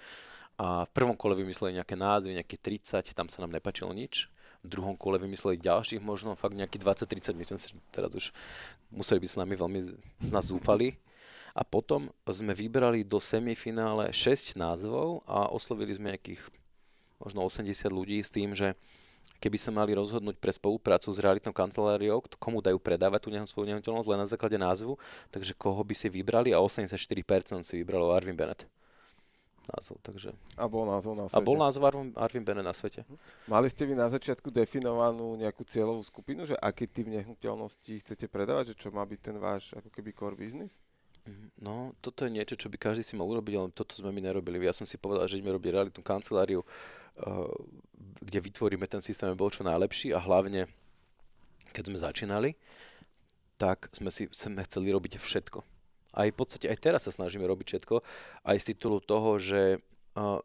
A 0.56 0.88
v 0.88 0.90
prvom 0.96 1.18
kole 1.18 1.36
vymysleli 1.36 1.76
nejaké 1.76 1.98
názvy, 1.98 2.38
nejaké 2.38 2.56
30, 2.56 3.12
tam 3.12 3.28
sa 3.28 3.44
nám 3.44 3.52
nepačilo 3.52 3.92
nič. 3.92 4.32
V 4.64 4.72
druhom 4.72 4.96
kole 4.96 5.20
vymysleli 5.20 5.60
ďalších, 5.60 6.00
možno 6.00 6.32
fakt 6.32 6.56
nejaký 6.56 6.80
20-30, 6.80 7.36
myslím 7.36 7.58
si, 7.60 7.70
že 7.70 7.76
teraz 7.92 8.16
už 8.16 8.32
museli 8.88 9.20
byť 9.20 9.30
s 9.36 9.40
nami 9.42 9.52
veľmi 9.52 9.80
z 10.24 10.30
nás 10.32 10.48
zúfali. 10.48 10.96
A 11.56 11.64
potom 11.64 12.12
sme 12.28 12.52
vybrali 12.52 13.00
do 13.00 13.16
semifinále 13.16 14.12
6 14.12 14.60
názvov 14.60 15.24
a 15.24 15.48
oslovili 15.48 15.96
sme 15.96 16.12
nejakých 16.12 16.40
možno 17.16 17.48
80 17.48 17.88
ľudí 17.88 18.20
s 18.20 18.28
tým, 18.28 18.52
že 18.52 18.76
keby 19.38 19.56
sa 19.60 19.70
mali 19.74 19.92
rozhodnúť 19.92 20.36
pre 20.40 20.52
spoluprácu 20.52 21.08
s 21.12 21.18
realitnou 21.20 21.52
kanceláriou, 21.52 22.24
komu 22.40 22.64
dajú 22.64 22.78
predávať 22.80 23.20
tú 23.26 23.28
neho, 23.30 23.46
svoju 23.46 23.70
nehnuteľnosť 23.72 24.08
len 24.08 24.20
na 24.20 24.28
základe 24.28 24.58
názvu, 24.58 24.96
takže 25.30 25.52
koho 25.54 25.82
by 25.82 25.94
si 25.94 26.08
vybrali 26.08 26.50
a 26.54 26.58
84% 26.62 27.62
si 27.62 27.74
vybralo 27.78 28.14
Arvin 28.14 28.36
Bennett 28.36 28.64
názov. 29.66 29.98
Takže... 30.02 30.30
A 30.54 30.70
bol 30.70 30.86
názov 30.86 31.18
na 31.18 31.26
svete. 31.26 31.38
A 31.38 31.44
bol 31.44 31.56
názov 31.58 31.82
Arvin, 31.90 32.14
Arvin 32.14 32.44
Bennett 32.46 32.66
na 32.66 32.74
svete. 32.74 33.02
Mhm. 33.06 33.16
Mali 33.50 33.66
ste 33.70 33.82
vy 33.84 33.94
na 33.98 34.06
začiatku 34.06 34.48
definovanú 34.54 35.34
nejakú 35.34 35.66
cieľovú 35.66 36.02
skupinu, 36.06 36.46
že 36.46 36.54
aký 36.58 36.86
typ 36.86 37.10
nehnuteľností 37.10 38.02
chcete 38.06 38.30
predávať, 38.30 38.74
že 38.74 38.86
čo 38.86 38.88
má 38.94 39.02
byť 39.02 39.20
ten 39.20 39.36
váš 39.36 39.74
ako 39.74 39.90
keby 39.90 40.10
core 40.14 40.38
business? 40.38 40.78
Mhm. 41.26 41.46
No, 41.58 41.90
toto 41.98 42.22
je 42.22 42.30
niečo, 42.30 42.54
čo 42.54 42.70
by 42.70 42.78
každý 42.78 43.02
si 43.02 43.18
mal 43.18 43.26
urobiť, 43.26 43.54
ale 43.58 43.68
toto 43.74 43.98
sme 43.98 44.14
my 44.14 44.22
nerobili. 44.22 44.62
Ja 44.62 44.74
som 44.74 44.86
si 44.86 44.94
povedal, 44.94 45.26
že 45.26 45.42
ideme 45.42 45.54
robiť 45.58 45.70
realitnú 45.74 46.02
kanceláriu, 46.06 46.62
uh, 46.62 47.50
kde 48.20 48.38
vytvoríme 48.40 48.86
ten 48.88 49.02
systém, 49.04 49.30
aby 49.30 49.38
bol 49.38 49.52
čo 49.52 49.66
najlepší 49.66 50.12
a 50.16 50.20
hlavne, 50.20 50.68
keď 51.72 51.84
sme 51.90 51.98
začínali, 51.98 52.50
tak 53.56 53.88
sme 53.92 54.12
si 54.12 54.28
sme 54.32 54.60
chceli 54.64 54.92
robiť 54.92 55.16
všetko. 55.16 55.64
Aj 56.16 56.28
v 56.28 56.36
podstate 56.36 56.68
aj 56.68 56.80
teraz 56.80 57.04
sa 57.04 57.12
snažíme 57.12 57.44
robiť 57.44 57.66
všetko, 57.76 58.00
aj 58.48 58.56
z 58.56 58.68
titulu 58.72 59.04
toho, 59.04 59.36
že 59.36 59.80
uh, 60.16 60.40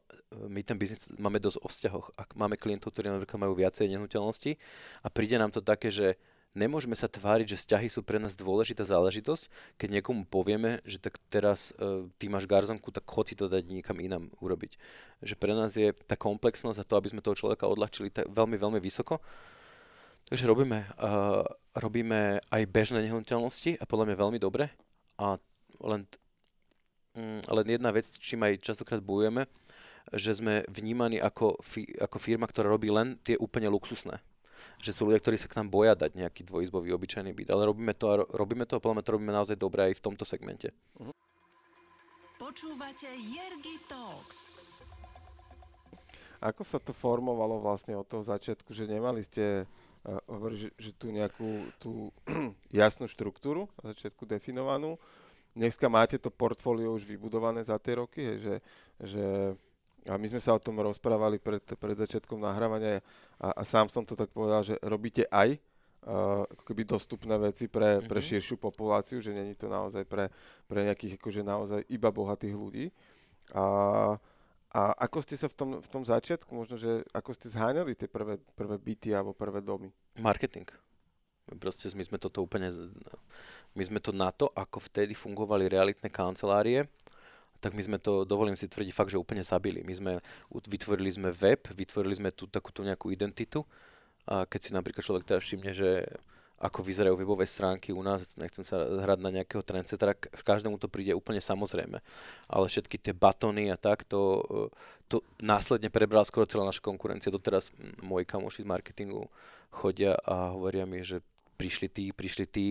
my 0.48 0.62
ten 0.64 0.76
biznis 0.76 1.12
máme 1.16 1.40
dosť 1.40 1.58
o 1.64 1.68
vzťahoch. 1.68 2.08
Ak 2.20 2.36
máme 2.36 2.60
klientov, 2.60 2.92
ktorí 2.92 3.08
napríklad 3.08 3.40
majú 3.40 3.54
viacej 3.56 3.88
nehnuteľnosti 3.88 4.60
a 5.04 5.08
príde 5.08 5.40
nám 5.40 5.56
to 5.56 5.64
také, 5.64 5.92
že 5.92 6.20
nemôžeme 6.52 6.96
sa 7.00 7.08
tváriť, 7.08 7.56
že 7.56 7.60
vzťahy 7.64 7.88
sú 7.88 8.04
pre 8.04 8.20
nás 8.20 8.36
dôležitá 8.36 8.84
záležitosť, 8.84 9.48
keď 9.80 9.90
niekomu 10.00 10.28
povieme, 10.28 10.84
že 10.84 11.00
tak 11.00 11.16
teraz 11.32 11.72
uh, 11.80 12.08
ty 12.20 12.28
máš 12.28 12.48
garzonku, 12.48 12.92
tak 12.92 13.08
chod 13.08 13.32
si 13.32 13.36
to 13.40 13.48
dať 13.48 13.68
niekam 13.72 14.00
inám 14.04 14.28
urobiť. 14.44 14.76
Že 15.24 15.36
pre 15.40 15.54
nás 15.56 15.72
je 15.80 15.96
tá 16.08 16.20
komplexnosť 16.20 16.80
a 16.84 16.88
to, 16.88 17.00
aby 17.00 17.12
sme 17.12 17.24
toho 17.24 17.38
človeka 17.38 17.72
odľahčili, 17.72 18.12
tak 18.12 18.28
veľmi, 18.28 18.60
veľmi 18.60 18.80
vysoko. 18.84 19.24
Takže 20.28 20.48
robíme, 20.48 20.88
uh, 21.00 21.44
robíme 21.76 22.44
aj 22.52 22.62
bežné 22.68 23.04
nehnuteľnosti 23.08 23.80
a 23.80 23.84
podľa 23.88 24.12
mňa 24.12 24.18
veľmi 24.20 24.40
dobre. 24.40 24.72
A 25.20 25.40
len, 25.84 26.08
mm, 27.16 27.48
len 27.48 27.68
jedna 27.68 27.92
vec, 27.96 28.08
čím 28.20 28.44
aj 28.44 28.64
častokrát 28.64 29.00
bojujeme, 29.00 29.48
že 30.12 30.36
sme 30.36 30.68
vnímaní 30.68 31.22
ako, 31.22 31.62
fi, 31.64 31.88
ako 32.00 32.18
firma, 32.20 32.50
ktorá 32.50 32.68
robí 32.68 32.92
len 32.92 33.16
tie 33.24 33.40
úplne 33.40 33.70
luxusné 33.72 34.20
že 34.82 34.92
sú 34.92 35.10
ľudia, 35.10 35.22
ktorí 35.22 35.38
sa 35.38 35.50
k 35.50 35.58
nám 35.62 35.70
boja 35.70 35.94
dať 35.94 36.18
nejaký 36.18 36.42
dvojizbový 36.48 36.90
obyčajný 36.98 37.32
byt, 37.32 37.54
ale 37.54 37.70
robíme 37.70 37.94
to 37.94 38.06
a 38.10 38.16
robíme 38.34 38.66
to 38.66 38.78
a 38.78 38.82
podľa 38.82 39.02
mňa 39.02 39.06
to 39.06 39.14
robíme 39.14 39.34
naozaj 39.34 39.58
dobre 39.58 39.92
aj 39.92 39.94
v 39.98 40.04
tomto 40.04 40.26
segmente. 40.26 40.74
Uh-huh. 40.98 41.14
Počúvate 42.42 43.08
Jergy 43.08 43.78
Talks. 43.86 44.52
Ako 46.42 46.66
sa 46.66 46.82
to 46.82 46.90
formovalo 46.90 47.62
vlastne 47.62 47.94
od 47.94 48.10
toho 48.10 48.26
začiatku, 48.26 48.74
že 48.74 48.90
nemali 48.90 49.22
ste 49.22 49.70
uh, 50.06 50.18
hovorí, 50.26 50.58
že, 50.58 50.70
že 50.82 50.90
tu 50.98 51.14
nejakú 51.14 51.70
tú 51.78 52.10
jasnú 52.74 53.06
štruktúru 53.06 53.70
na 53.86 53.94
začiatku 53.94 54.26
definovanú. 54.26 54.98
Dneska 55.54 55.86
máte 55.86 56.18
to 56.18 56.34
portfólio 56.34 56.98
už 56.98 57.06
vybudované 57.06 57.62
za 57.62 57.78
tie 57.78 58.00
roky, 58.00 58.24
hej, 58.24 58.38
že, 58.42 58.56
že 59.04 59.26
a 60.10 60.18
my 60.18 60.26
sme 60.26 60.42
sa 60.42 60.58
o 60.58 60.64
tom 60.64 60.82
rozprávali 60.82 61.38
pred, 61.38 61.62
pred 61.62 61.94
začiatkom 61.94 62.42
nahrávania 62.42 63.06
a, 63.38 63.54
a 63.54 63.62
sám 63.62 63.86
som 63.86 64.02
to 64.02 64.18
tak 64.18 64.34
povedal, 64.34 64.66
že 64.66 64.74
robíte 64.82 65.30
aj 65.30 65.62
uh, 66.10 66.42
keby 66.66 66.90
dostupné 66.90 67.38
veci 67.38 67.70
pre, 67.70 68.02
pre 68.02 68.18
mm-hmm. 68.18 68.30
širšiu 68.34 68.56
populáciu, 68.58 69.22
že 69.22 69.30
není 69.30 69.54
to 69.54 69.70
naozaj 69.70 70.02
pre, 70.10 70.34
pre 70.66 70.90
nejakých 70.90 71.22
akože 71.22 71.42
naozaj 71.46 71.82
iba 71.86 72.10
bohatých 72.10 72.56
ľudí. 72.58 72.90
A, 73.54 73.66
a 74.74 74.82
ako 75.06 75.22
ste 75.22 75.38
sa 75.38 75.46
v 75.52 75.56
tom, 75.56 75.70
v 75.78 75.90
tom 75.92 76.02
začiatku, 76.02 76.50
možno, 76.50 76.82
že 76.82 77.06
ako 77.14 77.38
ste 77.38 77.54
zháňali 77.54 77.94
tie 77.94 78.10
prvé, 78.10 78.42
prvé 78.58 78.76
byty 78.82 79.14
alebo 79.14 79.38
prvé 79.38 79.62
domy? 79.62 79.94
Marketing. 80.18 80.66
Proste 81.60 81.92
my 81.94 82.04
sme 82.06 82.18
toto 82.18 82.40
úplne, 82.42 82.72
my 83.76 83.84
sme 83.84 84.00
to 84.00 84.16
na 84.16 84.32
to, 84.32 84.48
ako 84.56 84.82
vtedy 84.88 85.12
fungovali 85.12 85.68
realitné 85.68 86.08
kancelárie, 86.08 86.88
tak 87.62 87.78
my 87.78 87.82
sme 87.86 87.98
to, 88.02 88.26
dovolím 88.26 88.58
si 88.58 88.66
tvrdiť, 88.66 88.92
fakt, 88.92 89.14
že 89.14 89.22
úplne 89.22 89.46
zabili. 89.46 89.86
My 89.86 89.94
sme, 89.94 90.12
vytvorili 90.50 91.14
sme 91.14 91.30
web, 91.30 91.62
vytvorili 91.70 92.18
sme 92.18 92.34
tú 92.34 92.50
takúto 92.50 92.82
nejakú 92.82 93.14
identitu 93.14 93.62
a 94.26 94.50
keď 94.50 94.60
si 94.60 94.70
napríklad 94.74 95.06
človek 95.06 95.24
teraz 95.30 95.46
všimne, 95.46 95.72
že 95.72 96.04
ako 96.62 96.86
vyzerajú 96.86 97.18
webové 97.18 97.50
stránky 97.50 97.90
u 97.90 98.06
nás, 98.06 98.38
nechcem 98.38 98.62
sa 98.62 98.78
hrať 98.78 99.18
na 99.18 99.34
nejakého 99.34 99.66
trendsettera, 99.66 100.14
každému 100.46 100.78
to 100.78 100.86
príde 100.86 101.10
úplne 101.18 101.42
samozrejme. 101.42 101.98
Ale 102.46 102.66
všetky 102.70 103.02
tie 103.02 103.18
batony 103.18 103.74
a 103.74 103.78
tak, 103.78 104.06
to, 104.06 104.46
to 105.10 105.26
následne 105.42 105.90
prebrala 105.90 106.22
skoro 106.22 106.46
celá 106.46 106.70
naša 106.70 106.86
konkurencia. 106.86 107.34
Doteraz 107.34 107.74
moji 108.06 108.30
kamoši 108.30 108.62
z 108.62 108.70
marketingu 108.70 109.26
chodia 109.74 110.14
a 110.22 110.54
hovoria 110.54 110.86
mi, 110.86 111.02
že 111.02 111.26
prišli 111.62 111.88
tí, 111.94 112.06
prišli 112.10 112.46
tí 112.50 112.68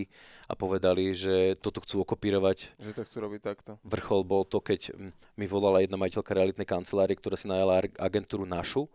a 0.51 0.53
povedali, 0.59 1.15
že 1.15 1.55
toto 1.63 1.79
chcú 1.79 2.03
okopírovať. 2.03 2.75
Že 2.75 2.91
to 2.99 3.01
chcú 3.07 3.17
robiť 3.23 3.41
takto. 3.41 3.71
Vrchol 3.87 4.27
bol 4.27 4.43
to, 4.43 4.59
keď 4.59 4.91
mi 5.39 5.47
volala 5.47 5.79
jedna 5.79 5.95
majiteľka 5.95 6.35
realitnej 6.35 6.67
kancelárie, 6.67 7.15
ktorá 7.15 7.39
si 7.39 7.47
najala 7.47 7.87
agentúru 7.95 8.43
našu, 8.43 8.91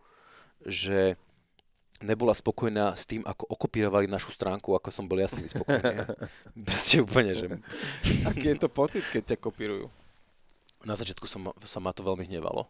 že 0.61 1.17
nebola 1.97 2.37
spokojná 2.37 2.93
s 2.93 3.09
tým, 3.09 3.25
ako 3.25 3.49
okopírovali 3.49 4.05
našu 4.05 4.29
stránku, 4.29 4.77
ako 4.77 4.93
som 4.93 5.09
bol 5.09 5.17
ja 5.17 5.25
si 5.25 5.41
spokojný. 5.49 6.05
Proste 6.69 7.01
úplne, 7.01 7.33
že... 7.33 7.49
Aký 8.29 8.53
je 8.53 8.61
to 8.61 8.69
pocit, 8.69 9.01
keď 9.09 9.33
ťa 9.33 9.37
kopírujú? 9.41 9.89
Na 10.85 10.93
začiatku 10.93 11.25
som, 11.25 11.49
sa 11.65 11.81
ma 11.81 11.89
to 11.89 12.05
veľmi 12.05 12.29
hnevalo 12.29 12.69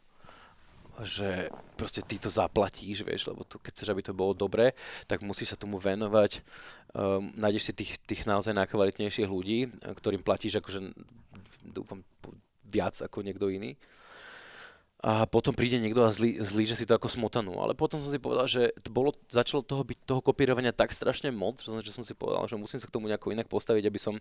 že 1.06 1.54
proste 1.78 2.02
ty 2.02 2.18
to 2.18 2.30
zaplatíš, 2.30 3.06
vieš, 3.06 3.30
lebo 3.30 3.46
to, 3.46 3.62
keď 3.62 3.72
chceš, 3.74 3.90
aby 3.94 4.02
to 4.02 4.18
bolo 4.18 4.34
dobré, 4.34 4.74
tak 5.06 5.22
musíš 5.22 5.54
sa 5.54 5.58
tomu 5.60 5.78
venovať. 5.78 6.42
Um, 6.98 7.30
nájdeš 7.38 7.70
si 7.70 7.74
tých, 7.74 7.92
tých 8.06 8.26
naozaj 8.26 8.56
najkvalitnejších 8.58 9.30
ľudí, 9.30 9.70
ktorým 9.84 10.26
platíš 10.26 10.58
akože 10.58 10.94
dúfam 11.62 12.02
viac 12.66 12.98
ako 13.00 13.22
niekto 13.22 13.52
iný 13.52 13.78
a 14.98 15.30
potom 15.30 15.54
príde 15.54 15.78
niekto 15.78 16.02
a 16.02 16.10
zlí, 16.10 16.42
zlí, 16.42 16.66
že 16.66 16.74
si 16.74 16.90
to 16.90 16.98
ako 16.98 17.06
smotanú. 17.06 17.62
Ale 17.62 17.78
potom 17.78 18.02
som 18.02 18.10
si 18.10 18.18
povedal, 18.18 18.50
že 18.50 18.74
to 18.82 18.90
bolo, 18.90 19.14
začalo 19.30 19.62
toho 19.62 19.86
byť 19.86 20.10
toho 20.10 20.26
kopírovania 20.26 20.74
tak 20.74 20.90
strašne 20.90 21.30
moc, 21.30 21.62
že 21.62 21.94
som 21.94 22.02
si 22.02 22.18
povedal, 22.18 22.50
že 22.50 22.58
musím 22.58 22.82
sa 22.82 22.90
k 22.90 22.96
tomu 22.98 23.06
nejako 23.06 23.30
inak 23.30 23.46
postaviť, 23.46 23.86
aby 23.86 24.00
som... 24.02 24.18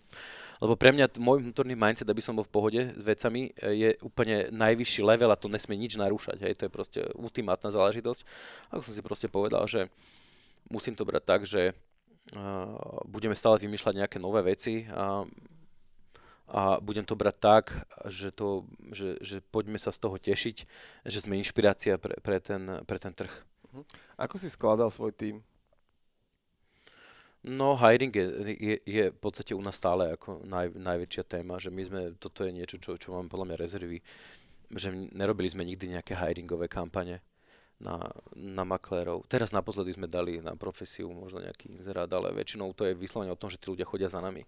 Lebo 0.61 0.77
pre 0.77 0.93
mňa 0.93 1.17
môj 1.17 1.41
vnútorný 1.49 1.73
mindset, 1.73 2.05
aby 2.13 2.21
som 2.21 2.37
bol 2.37 2.45
v 2.45 2.53
pohode 2.53 2.81
s 2.93 3.03
vecami, 3.09 3.57
je 3.57 3.97
úplne 4.05 4.53
najvyšší 4.53 5.01
level 5.01 5.33
a 5.33 5.41
to 5.41 5.49
nesmie 5.49 5.81
nič 5.81 5.97
narúšať. 5.97 6.45
Hej. 6.45 6.61
To 6.61 6.63
je 6.69 6.77
proste 6.77 7.01
ultimátna 7.17 7.73
záležitosť. 7.73 8.21
A 8.69 8.77
som 8.85 8.93
si 8.93 9.01
proste 9.01 9.33
povedal, 9.33 9.65
že 9.65 9.89
musím 10.69 10.93
to 10.93 11.09
brať 11.09 11.25
tak, 11.25 11.41
že 11.49 11.73
uh, 11.73 12.77
budeme 13.09 13.33
stále 13.33 13.57
vymýšľať 13.65 13.97
nejaké 13.97 14.21
nové 14.21 14.45
veci 14.45 14.85
a 14.93 15.25
a 16.47 16.79
budem 16.79 17.03
to 17.03 17.19
brať 17.19 17.37
tak, 17.43 17.65
že, 18.07 18.31
to, 18.31 18.63
že, 18.95 19.19
že 19.19 19.37
poďme 19.51 19.83
sa 19.83 19.91
z 19.91 19.99
toho 19.99 20.15
tešiť, 20.15 20.57
že 21.03 21.19
sme 21.27 21.43
inšpirácia 21.43 21.99
pre, 21.99 22.15
pre, 22.23 22.39
ten, 22.39 22.63
pre 22.87 22.99
ten 23.03 23.11
trh. 23.11 23.33
Mhm. 23.75 23.83
Ako 24.23 24.39
si 24.39 24.47
skladal 24.47 24.89
svoj 24.95 25.11
tým? 25.11 25.43
No, 27.47 27.79
hiring 27.79 28.11
je, 28.11 28.27
je, 28.59 28.77
je 28.83 29.05
v 29.15 29.19
podstate 29.23 29.55
u 29.55 29.63
nás 29.63 29.79
stále 29.79 30.11
ako 30.19 30.43
naj, 30.43 30.75
najväčšia 30.75 31.23
téma, 31.23 31.63
že 31.63 31.71
my 31.71 31.83
sme, 31.87 32.01
toto 32.19 32.43
je 32.43 32.51
niečo, 32.51 32.79
čo, 32.83 32.99
čo 32.99 33.15
máme 33.15 33.31
podľa 33.31 33.55
mňa 33.55 33.63
rezervy, 33.63 34.03
že 34.75 34.91
nerobili 35.15 35.47
sme 35.47 35.63
nikdy 35.63 35.95
nejaké 35.95 36.19
hiringové 36.19 36.67
kampane 36.67 37.23
na, 37.79 38.03
na 38.35 38.67
maklérov. 38.67 39.31
Teraz 39.31 39.55
naposledy 39.55 39.95
sme 39.95 40.11
dali 40.11 40.43
na 40.43 40.59
profesiu 40.59 41.07
možno 41.15 41.39
nejaký 41.39 41.71
inzerát, 41.71 42.11
ale 42.11 42.35
väčšinou 42.35 42.75
to 42.75 42.83
je 42.83 42.99
vyslovene 42.99 43.31
o 43.31 43.39
tom, 43.39 43.47
že 43.47 43.63
tí 43.63 43.71
ľudia 43.71 43.87
chodia 43.87 44.11
za 44.11 44.19
nami 44.19 44.43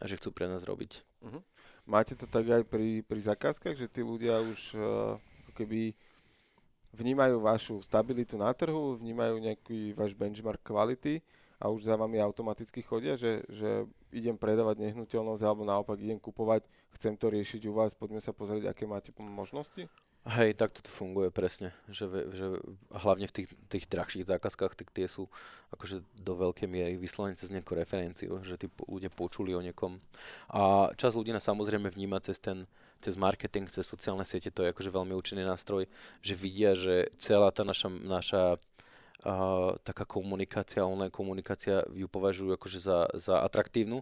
a 0.00 0.04
že 0.10 0.18
chcú 0.18 0.34
pre 0.34 0.50
nás 0.50 0.66
robiť. 0.66 1.02
Uh-huh. 1.22 1.42
Máte 1.86 2.18
to 2.18 2.26
tak 2.26 2.48
aj 2.48 2.62
pri, 2.66 3.04
pri 3.04 3.20
zakázkach, 3.20 3.76
že 3.78 3.86
tí 3.86 4.00
ľudia 4.00 4.40
už 4.40 4.60
uh, 4.74 5.16
keby 5.54 5.94
vnímajú 6.94 7.42
vašu 7.42 7.76
stabilitu 7.82 8.38
na 8.38 8.54
trhu, 8.54 8.98
vnímajú 8.98 9.38
nejaký 9.42 9.92
váš 9.98 10.14
benchmark 10.14 10.62
kvality 10.62 11.20
a 11.58 11.70
už 11.70 11.90
za 11.90 11.94
vami 11.98 12.22
automaticky 12.22 12.82
chodia, 12.82 13.18
že, 13.18 13.42
že 13.50 13.86
idem 14.14 14.38
predávať 14.38 14.78
nehnuteľnosť 14.78 15.42
alebo 15.42 15.66
naopak 15.66 15.98
idem 15.98 16.18
kupovať, 16.18 16.66
chcem 16.94 17.18
to 17.18 17.30
riešiť 17.30 17.66
u 17.66 17.72
vás, 17.74 17.94
poďme 17.94 18.22
sa 18.22 18.30
pozrieť, 18.30 18.70
aké 18.70 18.86
máte 18.86 19.10
možnosti? 19.18 19.90
Hej, 20.24 20.56
tak 20.56 20.72
to 20.80 20.88
funguje 20.88 21.28
presne, 21.28 21.76
že, 21.92 22.08
že 22.08 22.56
hlavne 22.88 23.28
v 23.28 23.34
tých, 23.44 23.48
tých 23.68 23.84
drahších 23.92 24.24
zákazkách, 24.24 24.72
tak 24.72 24.88
tie 24.88 25.04
sú 25.04 25.28
akože 25.68 26.00
do 26.16 26.32
veľkej 26.32 26.64
miery 26.64 26.96
vyslovene 26.96 27.36
cez 27.36 27.52
nejakú 27.52 27.76
referenciu, 27.76 28.40
že 28.40 28.56
tí 28.56 28.72
ľudia 28.88 29.12
počuli 29.12 29.52
o 29.52 29.60
niekom. 29.60 30.00
A 30.48 30.88
čas 30.96 31.12
ľudí 31.12 31.28
nás 31.28 31.44
samozrejme 31.44 31.92
vníma 31.92 32.24
cez 32.24 32.40
ten, 32.40 32.64
cez 33.04 33.20
marketing, 33.20 33.68
cez 33.68 33.84
sociálne 33.84 34.24
siete, 34.24 34.48
to 34.48 34.64
je 34.64 34.72
akože 34.72 34.88
veľmi 34.88 35.12
účinný 35.12 35.44
nástroj, 35.44 35.84
že 36.24 36.32
vidia, 36.32 36.72
že 36.72 37.12
celá 37.20 37.52
tá 37.52 37.60
naša, 37.60 37.92
naša 37.92 38.56
uh, 39.28 39.76
taká 39.84 40.08
komunikácia, 40.08 40.88
online 40.88 41.12
komunikácia 41.12 41.84
ju 41.92 42.08
považujú 42.08 42.56
akože 42.56 42.80
za, 42.80 43.12
za 43.12 43.44
atraktívnu 43.44 44.00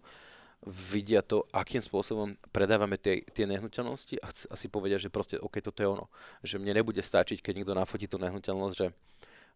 vidia 0.67 1.19
to, 1.19 1.43
akým 1.51 1.83
spôsobom 1.83 2.39
predávame 2.55 2.95
tie, 2.95 3.23
tie 3.35 3.43
nehnuteľnosti 3.43 4.15
a, 4.23 4.27
a 4.31 4.55
si 4.55 4.67
povedia, 4.71 4.95
že 4.95 5.11
proste 5.11 5.35
OK, 5.39 5.59
toto 5.59 5.83
je 5.83 5.89
ono. 5.91 6.05
Že 6.39 6.63
mne 6.63 6.79
nebude 6.79 7.03
stačiť, 7.03 7.43
keď 7.43 7.53
niekto 7.61 7.75
nafotí 7.75 8.07
tú 8.07 8.15
nehnuteľnosť, 8.19 8.75
že 8.75 8.87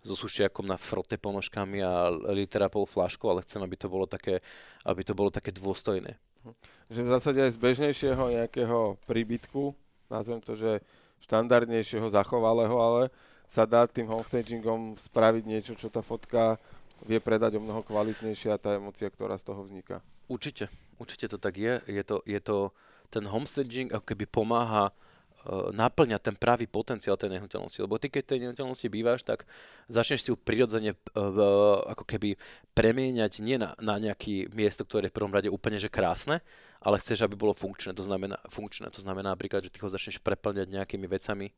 so 0.04 0.14
sušiakom 0.14 0.68
na 0.68 0.78
frote 0.78 1.18
ponožkami 1.18 1.82
a 1.82 2.12
litera 2.32 2.70
pol 2.70 2.86
flašku, 2.86 3.26
ale 3.28 3.44
chcem, 3.44 3.60
aby 3.64 3.76
to 3.76 3.88
bolo 3.90 4.06
také, 4.06 4.40
aby 4.86 5.02
to 5.02 5.18
bolo 5.18 5.34
také 5.34 5.50
dôstojné. 5.56 6.16
Hm. 6.46 6.56
Že 6.92 7.00
v 7.04 7.10
zásade 7.12 7.40
aj 7.44 7.52
z 7.56 7.60
bežnejšieho 7.60 8.24
nejakého 8.32 8.80
príbytku, 9.10 9.74
nazvem 10.08 10.40
to, 10.44 10.54
že 10.56 10.80
štandardnejšieho, 11.26 12.08
zachovalého, 12.14 12.76
ale 12.78 13.02
sa 13.50 13.66
dá 13.66 13.88
tým 13.88 14.12
homestagingom 14.12 15.00
spraviť 15.00 15.44
niečo, 15.48 15.74
čo 15.74 15.88
tá 15.88 16.04
fotka 16.04 16.60
vie 17.08 17.18
predať 17.18 17.58
o 17.58 17.64
mnoho 17.64 17.82
kvalitnejšie 17.82 18.54
a 18.54 18.62
tá 18.62 18.76
emocia, 18.76 19.08
ktorá 19.08 19.40
z 19.40 19.48
toho 19.48 19.64
vzniká. 19.64 20.04
Určite, 20.28 20.68
určite 20.98 21.32
to 21.32 21.38
tak 21.38 21.58
je. 21.58 21.82
Je 21.88 22.04
to, 22.04 22.22
je 22.26 22.40
to 22.42 22.74
ten 23.10 23.24
homestaging 23.24 23.90
ako 23.90 24.04
keby 24.04 24.28
pomáha 24.28 24.92
uh, 24.92 25.72
naplňať 25.72 26.22
ten 26.22 26.36
pravý 26.36 26.68
potenciál 26.68 27.16
tej 27.16 27.40
nehnuteľnosti. 27.40 27.80
Lebo 27.80 27.96
ty, 27.98 28.12
keď 28.12 28.36
tej 28.36 28.40
nehnuteľnosti 28.44 28.88
bývaš, 28.92 29.24
tak 29.24 29.48
začneš 29.88 30.28
si 30.28 30.30
ju 30.30 30.38
prirodzene 30.38 30.94
uh, 30.94 31.96
ako 31.96 32.04
keby 32.04 32.36
premieňať 32.76 33.40
nie 33.40 33.56
na, 33.56 33.74
na 33.80 33.98
nejaké 33.98 34.52
miesto, 34.52 34.84
ktoré 34.84 35.08
je 35.08 35.14
v 35.14 35.18
prvom 35.18 35.34
rade 35.34 35.48
úplne 35.48 35.80
že 35.80 35.88
krásne, 35.88 36.44
ale 36.84 37.00
chceš, 37.00 37.24
aby 37.24 37.40
bolo 37.40 37.56
funkčné. 37.56 37.96
To 37.96 38.04
znamená, 38.04 38.38
funkčné. 38.52 38.92
To 38.92 39.02
znamená 39.02 39.34
napríklad, 39.34 39.64
že 39.66 39.72
ty 39.72 39.80
ho 39.82 39.90
začneš 39.90 40.20
preplňať 40.20 40.68
nejakými 40.70 41.08
vecami, 41.08 41.50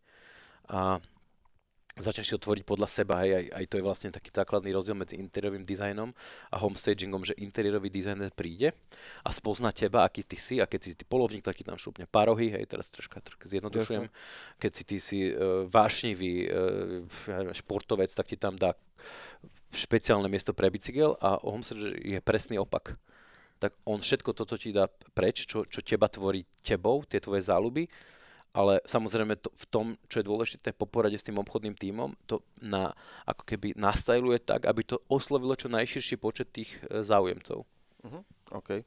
a 0.69 1.01
začneš 1.99 2.31
si 2.31 2.33
to 2.35 2.45
tvoriť 2.47 2.63
podľa 2.63 2.87
seba, 2.87 3.21
hej, 3.21 3.31
aj, 3.35 3.45
aj 3.59 3.65
to 3.67 3.75
je 3.79 3.83
vlastne 3.83 4.09
taký 4.09 4.31
základný 4.31 4.71
rozdiel 4.71 4.95
medzi 4.95 5.19
interiérovým 5.19 5.67
dizajnom 5.67 6.09
a 6.49 6.55
homestagingom, 6.57 7.27
že 7.27 7.35
interiérový 7.37 7.91
dizajner 7.91 8.31
príde 8.31 8.71
a 9.23 9.29
spozná 9.29 9.75
teba, 9.75 10.07
aký 10.07 10.23
ty 10.23 10.39
si 10.39 10.63
a 10.63 10.65
keď 10.65 10.79
si 10.79 10.95
ty 10.95 11.03
polovník, 11.03 11.43
tak 11.43 11.59
ti 11.59 11.67
tam 11.67 11.75
šupne 11.75 12.07
parohy, 12.07 12.55
hej, 12.55 12.65
teraz 12.65 12.87
troška, 12.89 13.19
troška 13.19 13.45
zjednodušujem, 13.45 14.07
Jasne. 14.07 14.57
keď 14.57 14.71
si 14.71 14.83
ty 14.87 14.97
si 14.97 15.19
uh, 15.29 15.67
vášnivý 15.67 16.33
uh, 16.47 17.53
športovec, 17.53 18.09
tak 18.15 18.25
ti 18.31 18.37
tam 18.39 18.55
dá 18.55 18.73
špeciálne 19.69 20.27
miesto 20.31 20.55
pre 20.55 20.71
bicykel 20.73 21.19
a 21.21 21.37
homestager 21.45 21.93
je 21.99 22.19
presný 22.23 22.57
opak. 22.57 22.97
Tak 23.59 23.75
on 23.83 23.99
všetko 23.99 24.31
toto 24.31 24.55
ti 24.55 24.71
dá 24.71 24.87
preč, 25.11 25.43
čo, 25.43 25.67
čo 25.67 25.83
teba 25.83 26.07
tvorí 26.07 26.47
tebou, 26.63 27.03
tie 27.03 27.19
tvoje 27.19 27.43
záľuby 27.43 27.91
ale 28.49 28.81
samozrejme 28.81 29.37
to, 29.37 29.53
v 29.53 29.65
tom, 29.69 29.85
čo 30.09 30.19
je 30.21 30.29
dôležité 30.29 30.73
po 30.73 30.89
porade 30.89 31.17
s 31.17 31.25
tým 31.25 31.37
obchodným 31.37 31.77
tímom, 31.77 32.17
to 32.25 32.41
na, 32.57 32.89
ako 33.29 33.45
keby 33.45 33.77
nastajluje 33.77 34.41
tak, 34.41 34.65
aby 34.65 34.81
to 34.81 34.97
oslovilo 35.05 35.53
čo 35.53 35.69
najširší 35.69 36.17
počet 36.17 36.49
tých 36.49 36.81
e, 36.89 37.05
záujemcov. 37.05 37.61
Uh-huh. 37.63 38.21
OK. 38.57 38.81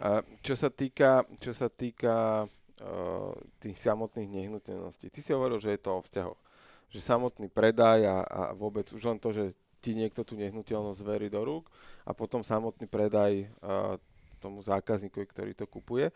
A 0.00 0.22
čo 0.40 0.54
sa 0.54 0.70
týka, 0.70 1.26
čo 1.36 1.52
sa 1.52 1.68
týka 1.68 2.48
uh, 2.48 3.32
tých 3.60 3.76
samotných 3.76 4.32
nehnuteľností, 4.32 5.12
ty 5.12 5.20
si 5.20 5.36
hovoril, 5.36 5.60
že 5.60 5.76
je 5.76 5.80
to 5.84 5.90
o 5.92 6.00
vzťahoch. 6.00 6.40
Že 6.88 7.00
samotný 7.04 7.52
predaj 7.52 8.08
a, 8.08 8.18
a 8.24 8.42
vôbec 8.56 8.88
už 8.96 9.02
len 9.04 9.20
to, 9.20 9.28
že 9.28 9.52
ti 9.84 9.92
niekto 9.92 10.24
tú 10.24 10.40
nehnuteľnosť 10.40 11.00
verí 11.04 11.28
do 11.28 11.44
rúk 11.44 11.68
a 12.08 12.16
potom 12.16 12.40
samotný 12.40 12.88
predaj 12.88 13.44
uh, 13.60 14.00
tomu 14.40 14.64
zákazníkovi, 14.64 15.26
ktorý 15.28 15.52
to 15.52 15.68
kupuje 15.68 16.08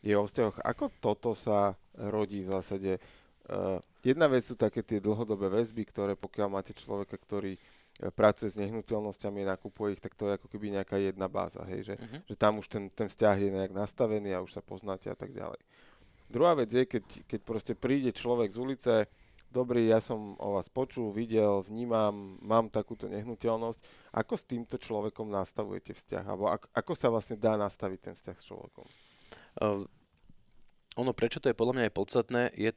je 0.00 0.14
o 0.16 0.24
vzťahoch. 0.24 0.64
Ako 0.64 0.92
toto 1.00 1.36
sa 1.36 1.76
rodí 1.96 2.44
v 2.44 2.52
zásade? 2.56 2.92
Uh, 3.50 3.82
jedna 4.04 4.30
vec 4.30 4.46
sú 4.46 4.54
také 4.54 4.80
tie 4.80 5.02
dlhodobé 5.02 5.50
väzby, 5.50 5.82
ktoré 5.88 6.12
pokiaľ 6.14 6.48
máte 6.48 6.72
človeka, 6.72 7.18
ktorý 7.18 7.58
uh, 7.58 8.12
pracuje 8.14 8.52
s 8.52 8.60
nehnuteľnosťami, 8.60 9.42
nakupuje 9.44 9.98
ich, 9.98 10.02
tak 10.02 10.14
to 10.14 10.30
je 10.30 10.38
ako 10.38 10.46
keby 10.46 10.78
nejaká 10.78 10.96
jedna 11.02 11.26
báza, 11.26 11.66
hej, 11.66 11.92
že, 11.92 11.94
uh-huh. 11.98 12.20
že 12.30 12.34
tam 12.38 12.62
už 12.62 12.70
ten, 12.70 12.86
ten 12.94 13.10
vzťah 13.10 13.36
je 13.42 13.50
nejak 13.50 13.72
nastavený 13.74 14.38
a 14.38 14.44
už 14.44 14.54
sa 14.54 14.62
poznáte 14.62 15.10
a 15.10 15.16
tak 15.18 15.34
ďalej. 15.34 15.58
Druhá 16.30 16.54
vec 16.54 16.70
je, 16.70 16.86
keď, 16.86 17.04
keď 17.26 17.40
proste 17.42 17.72
príde 17.74 18.14
človek 18.14 18.54
z 18.54 18.58
ulice, 18.62 18.94
dobrý, 19.50 19.90
ja 19.90 19.98
som 19.98 20.38
o 20.38 20.54
vás 20.54 20.70
počul, 20.70 21.10
videl, 21.10 21.66
vnímam, 21.66 22.38
mám 22.38 22.70
takúto 22.70 23.10
nehnuteľnosť. 23.10 23.82
Ako 24.14 24.38
s 24.38 24.46
týmto 24.46 24.78
človekom 24.78 25.26
nastavujete 25.26 25.90
vzťah? 25.90 26.24
Alebo 26.30 26.46
ako, 26.46 26.70
ako 26.70 26.92
sa 26.94 27.10
vlastne 27.10 27.34
dá 27.34 27.58
nastaviť 27.58 27.98
ten 27.98 28.14
vzťah 28.14 28.36
s 28.38 28.46
človekom? 28.46 28.86
Uh, 29.58 29.88
ono, 30.98 31.14
prečo 31.14 31.42
to 31.42 31.50
je 31.50 31.58
podľa 31.58 31.74
mňa 31.74 31.84
aj 31.88 31.96
podstatné, 31.96 32.42
je, 32.54 32.70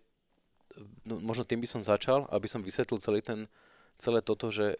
no, 1.05 1.19
možno 1.19 1.45
tým 1.45 1.61
by 1.61 1.67
som 1.69 1.81
začal, 1.81 2.29
aby 2.29 2.47
som 2.49 2.61
vysvetlil 2.61 3.01
celý 3.01 3.21
ten, 3.25 3.51
celé 3.97 4.21
toto, 4.21 4.53
že 4.53 4.77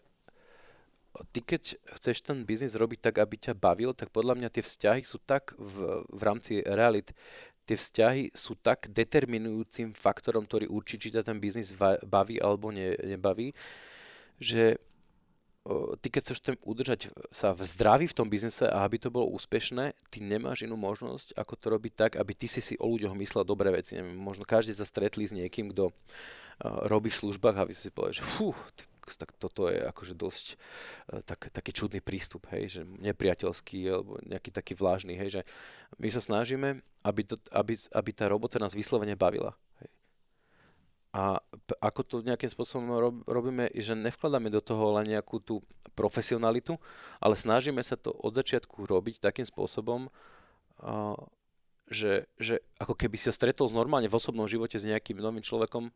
ty 1.30 1.40
keď 1.42 1.78
chceš 1.98 2.26
ten 2.26 2.42
biznis 2.42 2.74
robiť 2.74 3.10
tak, 3.10 3.22
aby 3.22 3.38
ťa 3.38 3.54
bavil, 3.54 3.94
tak 3.94 4.10
podľa 4.10 4.34
mňa 4.38 4.48
tie 4.50 4.64
vzťahy 4.66 5.02
sú 5.06 5.22
tak 5.22 5.54
v, 5.54 6.02
v 6.10 6.22
rámci 6.22 6.62
realit, 6.66 7.14
tie 7.64 7.78
vzťahy 7.78 8.34
sú 8.34 8.58
tak 8.58 8.90
determinujúcim 8.90 9.94
faktorom, 9.94 10.44
ktorý 10.44 10.68
určí, 10.68 10.98
či 11.00 11.14
ťa 11.14 11.24
ten 11.24 11.38
biznis 11.38 11.72
baví 12.04 12.36
alebo 12.42 12.74
ne, 12.74 12.98
nebaví, 12.98 13.54
že 14.42 14.82
ty 16.04 16.12
keď 16.12 16.20
chceš 16.20 16.38
tým 16.44 16.56
udržať 16.60 17.08
sa 17.32 17.56
v 17.56 17.64
zdraví 17.64 18.04
v 18.04 18.16
tom 18.16 18.28
biznise 18.28 18.68
a 18.68 18.84
aby 18.84 19.00
to 19.00 19.08
bolo 19.08 19.32
úspešné, 19.32 19.96
ty 20.12 20.20
nemáš 20.20 20.68
inú 20.68 20.76
možnosť, 20.76 21.32
ako 21.40 21.54
to 21.56 21.66
robiť 21.72 21.92
tak, 21.96 22.12
aby 22.20 22.36
ty 22.36 22.44
si 22.44 22.60
si 22.60 22.76
o 22.76 22.84
ľuďoch 22.84 23.16
myslel 23.16 23.48
dobré 23.48 23.72
veci. 23.72 23.96
Neviem, 23.96 24.12
možno 24.12 24.44
každý 24.44 24.76
sa 24.76 24.84
stretli 24.84 25.24
s 25.24 25.32
niekým, 25.32 25.72
kto 25.72 25.88
uh, 25.88 25.94
robí 26.84 27.08
v 27.08 27.16
službách 27.16 27.56
a 27.56 27.64
vy 27.64 27.72
si 27.72 27.88
povedali, 27.88 28.20
že 28.20 28.28
fú, 28.28 28.52
tak 29.04 29.36
toto 29.40 29.72
je 29.72 29.80
akože 29.88 30.12
dosť 30.12 30.46
uh, 30.52 31.24
tak, 31.24 31.48
taký 31.48 31.72
čudný 31.72 32.04
prístup, 32.04 32.44
hej, 32.52 32.80
že 32.80 32.80
nepriateľský 33.00 33.80
alebo 33.88 34.20
nejaký 34.20 34.52
taký 34.52 34.76
vlážny, 34.76 35.16
hej, 35.16 35.40
že 35.40 35.42
my 35.96 36.12
sa 36.12 36.20
snažíme, 36.20 36.84
aby, 37.08 37.22
to, 37.24 37.40
aby, 37.56 37.72
aby 37.72 38.10
tá 38.12 38.28
robota 38.28 38.60
nás 38.60 38.76
vyslovene 38.76 39.16
bavila. 39.16 39.56
Hej. 39.80 39.88
A 41.14 41.38
p- 41.38 41.78
ako 41.78 42.00
to 42.02 42.16
nejakým 42.26 42.50
spôsobom 42.50 42.90
rob, 42.98 43.16
robíme, 43.30 43.70
že 43.70 43.94
nevkladáme 43.94 44.50
do 44.50 44.58
toho 44.58 44.98
len 44.98 45.14
nejakú 45.14 45.38
tú 45.38 45.62
profesionalitu, 45.94 46.74
ale 47.22 47.38
snažíme 47.38 47.78
sa 47.86 47.94
to 47.94 48.10
od 48.10 48.34
začiatku 48.34 48.82
robiť 48.82 49.22
takým 49.22 49.46
spôsobom, 49.46 50.10
uh, 50.82 51.14
že, 51.86 52.26
že 52.34 52.58
ako 52.82 52.98
keby 52.98 53.14
sa 53.14 53.30
stretol 53.30 53.70
normálne 53.70 54.10
v 54.10 54.18
osobnom 54.18 54.50
živote 54.50 54.74
s 54.74 54.90
nejakým 54.90 55.22
novým 55.22 55.44
človekom, 55.44 55.94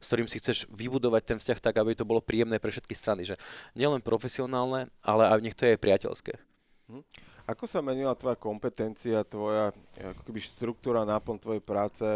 s 0.00 0.06
ktorým 0.08 0.32
si 0.32 0.40
chceš 0.40 0.64
vybudovať 0.72 1.22
ten 1.28 1.38
vzťah 1.40 1.58
tak, 1.60 1.76
aby 1.76 1.92
to 1.92 2.08
bolo 2.08 2.24
príjemné 2.24 2.56
pre 2.56 2.72
všetky 2.72 2.96
strany. 2.96 3.28
Že 3.28 3.36
nielen 3.76 4.00
profesionálne, 4.00 4.88
ale 5.04 5.28
aj 5.28 5.44
nech 5.44 5.56
to 5.56 5.68
je 5.68 5.76
priateľské. 5.76 6.40
Hm. 6.88 7.04
Ako 7.44 7.68
sa 7.68 7.84
menila 7.84 8.16
tvoja 8.16 8.40
kompetencia, 8.40 9.20
tvoja 9.28 9.76
ako 10.00 10.24
keby 10.24 10.40
štruktúra, 10.40 11.04
náplň 11.04 11.36
tvojej 11.36 11.60
práce 11.60 12.06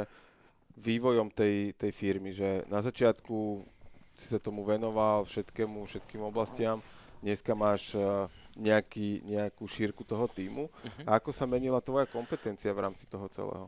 vývojom 0.79 1.29
tej, 1.35 1.75
tej 1.75 1.91
firmy, 1.91 2.31
že 2.31 2.63
na 2.71 2.79
začiatku 2.79 3.67
si 4.15 4.27
sa 4.31 4.39
tomu 4.39 4.63
venoval 4.67 5.27
všetkému, 5.27 5.87
všetkým 5.87 6.23
oblastiam, 6.27 6.83
dneska 7.23 7.55
máš 7.55 7.95
uh, 7.95 8.27
nejaký, 8.59 9.23
nejakú 9.23 9.67
šírku 9.67 10.03
toho 10.03 10.27
týmu. 10.27 10.67
Uh-huh. 10.67 11.05
A 11.07 11.19
ako 11.19 11.31
sa 11.31 11.47
menila 11.47 11.79
tvoja 11.79 12.07
kompetencia 12.07 12.75
v 12.75 12.83
rámci 12.91 13.07
toho 13.07 13.27
celého? 13.31 13.67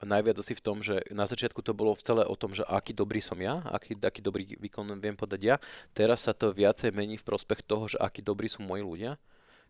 Najviac 0.00 0.40
asi 0.40 0.56
v 0.56 0.64
tom, 0.64 0.80
že 0.80 0.96
na 1.12 1.28
začiatku 1.28 1.60
to 1.60 1.76
bolo 1.76 1.92
v 1.92 2.00
celé 2.00 2.24
o 2.24 2.32
tom, 2.32 2.56
že 2.56 2.64
aký 2.64 2.96
dobrý 2.96 3.20
som 3.20 3.36
ja, 3.36 3.60
aký, 3.68 3.92
aký 4.00 4.24
dobrý 4.24 4.56
výkon 4.56 4.96
viem 4.96 5.12
podať 5.12 5.40
ja. 5.44 5.56
Teraz 5.92 6.24
sa 6.24 6.32
to 6.32 6.56
viacej 6.56 6.88
mení 6.96 7.20
v 7.20 7.26
prospech 7.28 7.60
toho, 7.60 7.84
že 7.84 8.00
aký 8.00 8.24
dobrí 8.24 8.48
sú 8.48 8.64
moji 8.64 8.80
ľudia. 8.80 9.20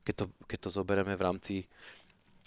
Keď 0.07 0.15
to, 0.17 0.25
keď 0.47 0.59
to 0.65 0.71
zoberieme 0.71 1.13
v 1.19 1.25
rámci 1.27 1.55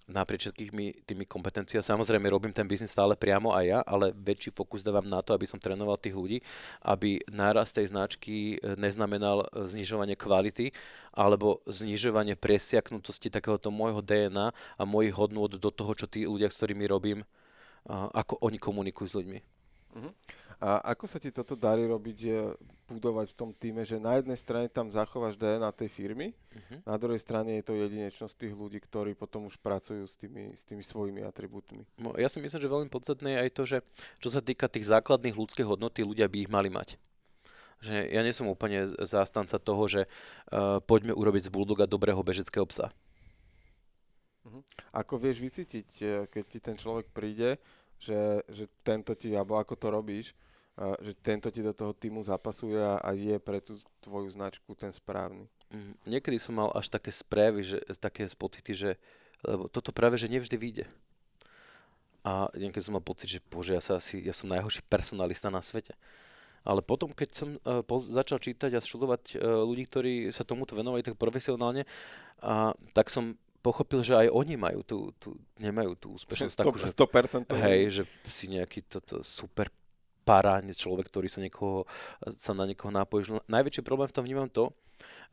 naprieč 0.07 0.49
všetkými 0.49 1.07
tými 1.07 1.23
kompetenciami. 1.23 1.83
Samozrejme, 1.83 2.27
robím 2.27 2.51
ten 2.51 2.67
biznis 2.67 2.91
stále 2.91 3.15
priamo 3.15 3.55
aj 3.55 3.65
ja, 3.65 3.79
ale 3.87 4.11
väčší 4.11 4.51
fokus 4.51 4.83
dávam 4.83 5.07
na 5.07 5.23
to, 5.23 5.31
aby 5.31 5.47
som 5.47 5.61
trénoval 5.61 5.95
tých 5.95 6.15
ľudí, 6.15 6.37
aby 6.83 7.23
nárast 7.31 7.75
tej 7.75 7.91
značky 7.91 8.59
e, 8.59 8.75
neznamenal 8.75 9.47
e, 9.47 9.63
znižovanie 9.63 10.19
kvality 10.19 10.75
alebo 11.15 11.63
znižovanie 11.69 12.35
presiaknutosti 12.35 13.31
takéhoto 13.31 13.71
môjho 13.71 14.03
DNA 14.03 14.51
a 14.51 14.83
mojich 14.83 15.15
hodnôt 15.15 15.47
do 15.47 15.71
toho, 15.71 15.91
čo 15.95 16.09
tí 16.09 16.27
ľudia, 16.27 16.51
s 16.51 16.59
ktorými 16.59 16.85
robím, 16.89 17.21
ako 17.91 18.39
oni 18.39 18.57
komunikujú 18.57 19.07
s 19.11 19.17
ľuďmi. 19.19 19.39
Uh-huh. 19.93 20.11
A 20.63 20.95
ako 20.95 21.05
sa 21.05 21.19
ti 21.19 21.29
toto 21.29 21.59
darí 21.59 21.83
robiť, 21.83 22.17
budovať 22.87 23.31
v 23.31 23.37
tom 23.37 23.49
týme, 23.55 23.87
že 23.87 24.01
na 24.01 24.19
jednej 24.19 24.35
strane 24.35 24.67
tam 24.67 24.91
zachováš 24.91 25.39
DNA 25.39 25.71
tej 25.71 25.89
firmy, 25.89 26.35
uh-huh. 26.35 26.83
na 26.83 26.95
druhej 26.99 27.21
strane 27.21 27.59
je 27.59 27.63
to 27.63 27.73
jedinečnosť 27.79 28.35
tých 28.35 28.53
ľudí, 28.53 28.83
ktorí 28.83 29.15
potom 29.15 29.47
už 29.47 29.55
pracujú 29.59 30.03
s 30.03 30.15
tými, 30.19 30.51
s 30.51 30.67
tými 30.67 30.83
svojimi 30.83 31.23
atribútmi. 31.23 31.87
No, 31.95 32.13
ja 32.19 32.27
si 32.27 32.43
myslím, 32.43 32.59
že 32.59 32.69
veľmi 32.69 32.89
podstatné 32.91 33.39
je 33.39 33.41
aj 33.47 33.51
to, 33.55 33.63
že 33.63 33.77
čo 34.19 34.29
sa 34.29 34.43
týka 34.43 34.67
tých 34.67 34.87
základných 34.87 35.35
ľudských 35.35 35.67
hodnot, 35.67 35.95
ľudia 35.95 36.27
by 36.27 36.37
ich 36.43 36.51
mali 36.51 36.67
mať. 36.67 36.99
Že 37.83 38.15
ja 38.15 38.21
nie 38.23 38.35
som 38.35 38.47
úplne 38.47 38.87
zástanca 39.03 39.59
toho, 39.59 39.83
že 39.91 40.01
uh, 40.07 40.79
poďme 40.83 41.15
urobiť 41.15 41.47
z 41.47 41.53
bulldoga 41.53 41.83
dobrého 41.83 42.19
bežeckého 42.23 42.63
psa. 42.67 42.91
Uh-huh. 44.43 44.63
Ako 44.91 45.15
vieš 45.15 45.39
vycítiť, 45.39 45.89
e, 46.03 46.05
keď 46.27 46.43
ti 46.47 46.59
ten 46.59 46.75
človek 46.75 47.07
príde, 47.15 47.55
že, 47.95 48.43
že 48.51 48.67
tento 48.83 49.15
ti, 49.15 49.31
alebo 49.31 49.55
ako 49.55 49.79
to 49.79 49.87
robíš, 49.87 50.35
že 50.75 51.13
tento 51.21 51.53
ti 51.53 51.61
do 51.61 51.69
toho 51.69 51.93
týmu 51.93 52.25
zapasuje 52.25 52.81
a, 52.81 52.97
a 52.97 53.13
je 53.13 53.37
pre 53.37 53.61
tú 53.61 53.77
tvoju 54.01 54.33
značku 54.33 54.73
ten 54.73 54.89
správny. 54.89 55.45
Mm, 55.69 55.93
niekedy 56.09 56.37
som 56.41 56.57
mal 56.57 56.73
až 56.73 56.89
také 56.89 57.13
správy, 57.13 57.61
že, 57.61 57.77
také 58.01 58.25
pocity, 58.33 58.73
že 58.73 58.91
lebo 59.43 59.67
toto 59.67 59.91
práve, 59.91 60.15
že 60.15 60.31
nevždy 60.31 60.55
vyjde. 60.55 60.85
A 62.23 62.47
niekedy 62.55 62.79
som 62.79 62.95
mal 62.95 63.03
pocit, 63.03 63.27
že 63.27 63.43
bože, 63.51 63.75
ja, 63.75 63.83
sa 63.83 63.99
asi, 63.99 64.23
ja 64.23 64.31
som 64.31 64.47
najhorší 64.47 64.79
personalista 64.87 65.51
na 65.51 65.59
svete. 65.59 65.91
Ale 66.63 66.79
potom, 66.79 67.11
keď 67.11 67.29
som 67.35 67.49
uh, 67.67 67.83
poz, 67.83 68.07
začal 68.07 68.39
čítať 68.39 68.71
a 68.71 68.79
študovať 68.79 69.35
uh, 69.35 69.67
ľudí, 69.67 69.83
ktorí 69.83 70.13
sa 70.31 70.47
tomuto 70.47 70.79
venovali 70.79 71.03
tak 71.03 71.19
profesionálne, 71.19 71.83
uh, 72.39 72.71
tak 72.95 73.11
som 73.11 73.35
pochopil, 73.59 73.99
že 73.99 74.15
aj 74.15 74.31
oni 74.31 74.55
majú 74.55 74.79
tú, 74.87 75.11
tú, 75.19 75.35
nemajú 75.59 75.91
tú 75.99 76.07
úspešnosť 76.15 76.55
100, 76.55 76.59
takú, 76.63 76.79
že, 76.79 76.87
100% 76.95 77.67
hej, 77.67 77.81
že 77.91 78.03
si 78.31 78.47
nejaký 78.47 78.87
toto 78.87 79.19
super 79.27 79.67
para, 80.23 80.63
človek, 80.63 81.11
ktorý 81.11 81.27
sa, 81.27 81.43
niekoho, 81.43 81.83
sa 82.39 82.55
na 82.55 82.63
niekoho 82.63 82.89
nápojí. 82.89 83.27
Najväčší 83.47 83.83
problém 83.83 84.07
v 84.07 84.15
tom 84.15 84.23
vnímam 84.23 84.49
to, 84.49 84.71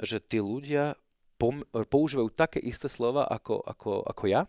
že 0.03 0.19
tí 0.19 0.43
ľudia 0.43 0.99
pom- 1.41 1.65
používajú 1.73 2.29
také 2.35 2.61
isté 2.61 2.91
slova 2.91 3.25
ako, 3.25 3.65
ako, 3.65 4.05
ako 4.05 4.25
ja, 4.29 4.45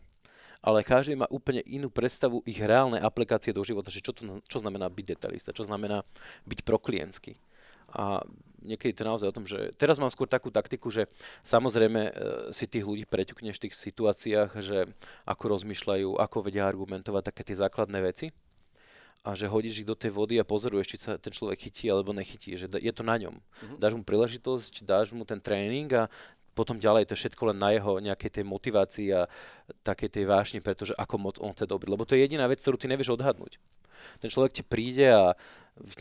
ale 0.62 0.86
každý 0.86 1.18
má 1.18 1.26
úplne 1.34 1.66
inú 1.66 1.90
predstavu 1.90 2.46
ich 2.46 2.62
reálnej 2.62 3.02
aplikácie 3.02 3.50
do 3.50 3.66
života, 3.66 3.90
že 3.90 4.04
čo, 4.04 4.14
to, 4.14 4.42
čo 4.46 4.62
znamená 4.62 4.92
byť 4.92 5.06
detalista, 5.18 5.56
čo 5.56 5.66
znamená 5.66 6.06
byť 6.46 6.60
proklientsky. 6.62 7.34
A 7.92 8.24
niekedy 8.62 8.94
to 8.94 9.04
naozaj 9.04 9.28
o 9.34 9.36
tom, 9.36 9.50
že 9.50 9.74
teraz 9.76 9.98
mám 9.98 10.14
skôr 10.14 10.30
takú 10.30 10.54
taktiku, 10.54 10.94
že 10.94 11.10
samozrejme 11.42 12.02
e, 12.08 12.12
si 12.54 12.70
tých 12.70 12.86
ľudí 12.86 13.10
preťukneš 13.10 13.58
v 13.58 13.64
tých 13.68 13.76
situáciách, 13.76 14.52
že 14.62 14.86
ako 15.26 15.44
rozmýšľajú, 15.58 16.16
ako 16.16 16.38
vedia 16.46 16.70
argumentovať 16.70 17.34
také 17.34 17.42
tie 17.42 17.58
základné 17.58 18.00
veci 18.00 18.30
a 19.22 19.38
že 19.38 19.46
hodíš 19.46 19.86
ich 19.86 19.90
do 19.90 19.94
tej 19.94 20.10
vody 20.10 20.42
a 20.42 20.46
pozoruješ, 20.46 20.88
či 20.90 20.98
sa 20.98 21.12
ten 21.22 21.30
človek 21.30 21.70
chytí 21.70 21.86
alebo 21.94 22.10
nechytí, 22.10 22.58
že 22.58 22.66
je 22.66 22.94
to 22.94 23.06
na 23.06 23.22
ňom. 23.22 23.38
Mm-hmm. 23.38 23.78
Dáš 23.78 23.94
mu 23.94 24.02
príležitosť, 24.02 24.82
dáš 24.82 25.14
mu 25.14 25.22
ten 25.30 25.38
tréning 25.38 25.86
a 25.94 26.10
potom 26.58 26.76
ďalej 26.76 27.08
to 27.08 27.14
je 27.16 27.22
všetko 27.26 27.54
len 27.54 27.58
na 27.62 27.70
jeho 27.72 28.02
nejakej 28.02 28.42
tej 28.42 28.46
motivácii 28.50 29.08
a 29.14 29.30
takej 29.86 30.10
tej 30.10 30.26
vášni, 30.28 30.60
pretože 30.60 30.92
ako 30.98 31.16
moc 31.22 31.36
on 31.40 31.54
chce 31.54 31.70
dobriť. 31.70 31.90
Lebo 31.94 32.04
to 32.04 32.18
je 32.18 32.26
jediná 32.26 32.50
vec, 32.50 32.60
ktorú 32.60 32.76
ty 32.76 32.92
nevieš 32.92 33.16
odhadnúť. 33.16 33.62
Ten 34.20 34.30
človek 34.34 34.52
ti 34.60 34.64
príde 34.66 35.08
a 35.08 35.38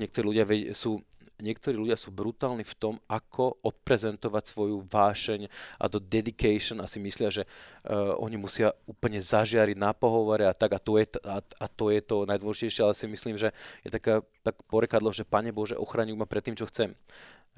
niektorí 0.00 0.24
ľudia 0.32 0.44
sú 0.72 1.04
niektorí 1.42 1.76
ľudia 1.76 1.96
sú 1.96 2.14
brutálni 2.14 2.62
v 2.62 2.76
tom, 2.76 2.94
ako 3.08 3.60
odprezentovať 3.64 4.44
svoju 4.48 4.84
vášeň 4.86 5.48
a 5.80 5.84
do 5.88 5.98
dedication 5.98 6.78
a 6.80 6.86
si 6.86 7.02
myslia, 7.02 7.28
že 7.28 7.42
uh, 7.44 8.16
oni 8.20 8.36
musia 8.36 8.72
úplne 8.84 9.18
zažiariť 9.18 9.76
na 9.76 9.92
pohovore 9.92 10.46
a 10.46 10.56
tak 10.56 10.76
a 10.76 10.80
to 10.80 11.00
je, 11.00 11.08
a, 11.24 11.40
a 11.40 11.66
to, 11.66 11.92
je 11.92 12.00
to 12.04 12.28
najdôležitejšie, 12.28 12.82
ale 12.84 12.94
si 12.94 13.06
myslím, 13.08 13.36
že 13.40 13.52
je 13.84 13.90
taká, 13.90 14.24
tak 14.44 14.56
porekadlo, 14.68 15.12
že 15.12 15.28
Pane 15.28 15.52
Bože, 15.52 15.76
ochraňuj 15.76 16.16
ma 16.16 16.28
pred 16.28 16.44
tým, 16.44 16.56
čo 16.56 16.68
chcem. 16.68 16.96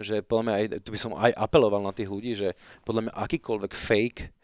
Že 0.01 0.25
podľa 0.25 0.43
mňa 0.49 0.55
aj, 0.57 0.67
tu 0.83 0.89
by 0.91 0.99
som 0.99 1.13
aj 1.15 1.33
apeloval 1.37 1.85
na 1.85 1.93
tých 1.93 2.09
ľudí, 2.09 2.33
že 2.33 2.57
podľa 2.83 3.09
mňa 3.09 3.13
akýkoľvek 3.13 3.73
fake 3.77 4.42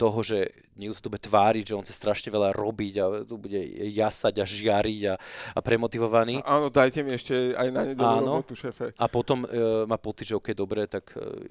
toho, 0.00 0.24
že 0.24 0.48
niekto 0.80 0.96
sa 0.96 1.04
tu 1.04 1.12
bude 1.12 1.20
tváriť, 1.20 1.64
že 1.68 1.76
on 1.76 1.84
chce 1.84 1.92
strašne 1.92 2.32
veľa 2.32 2.56
robiť 2.56 2.94
a 2.96 3.04
tu 3.28 3.36
bude 3.36 3.60
jasať 3.92 4.40
a 4.40 4.48
žiariť 4.48 5.00
a, 5.12 5.14
a 5.52 5.60
premotivovaný. 5.60 6.40
A, 6.40 6.56
áno, 6.56 6.72
dajte 6.72 7.04
mi 7.04 7.12
ešte 7.12 7.52
aj 7.52 7.68
na 7.68 7.82
nedelu 7.92 8.24
robotu, 8.24 8.56
šefe. 8.56 8.96
A 8.96 9.06
potom 9.12 9.44
uh, 9.44 9.84
má 9.84 10.00
pocit, 10.00 10.32
že 10.32 10.40
OK, 10.40 10.56
dobre, 10.56 10.88
tak 10.88 11.12
uh, 11.20 11.44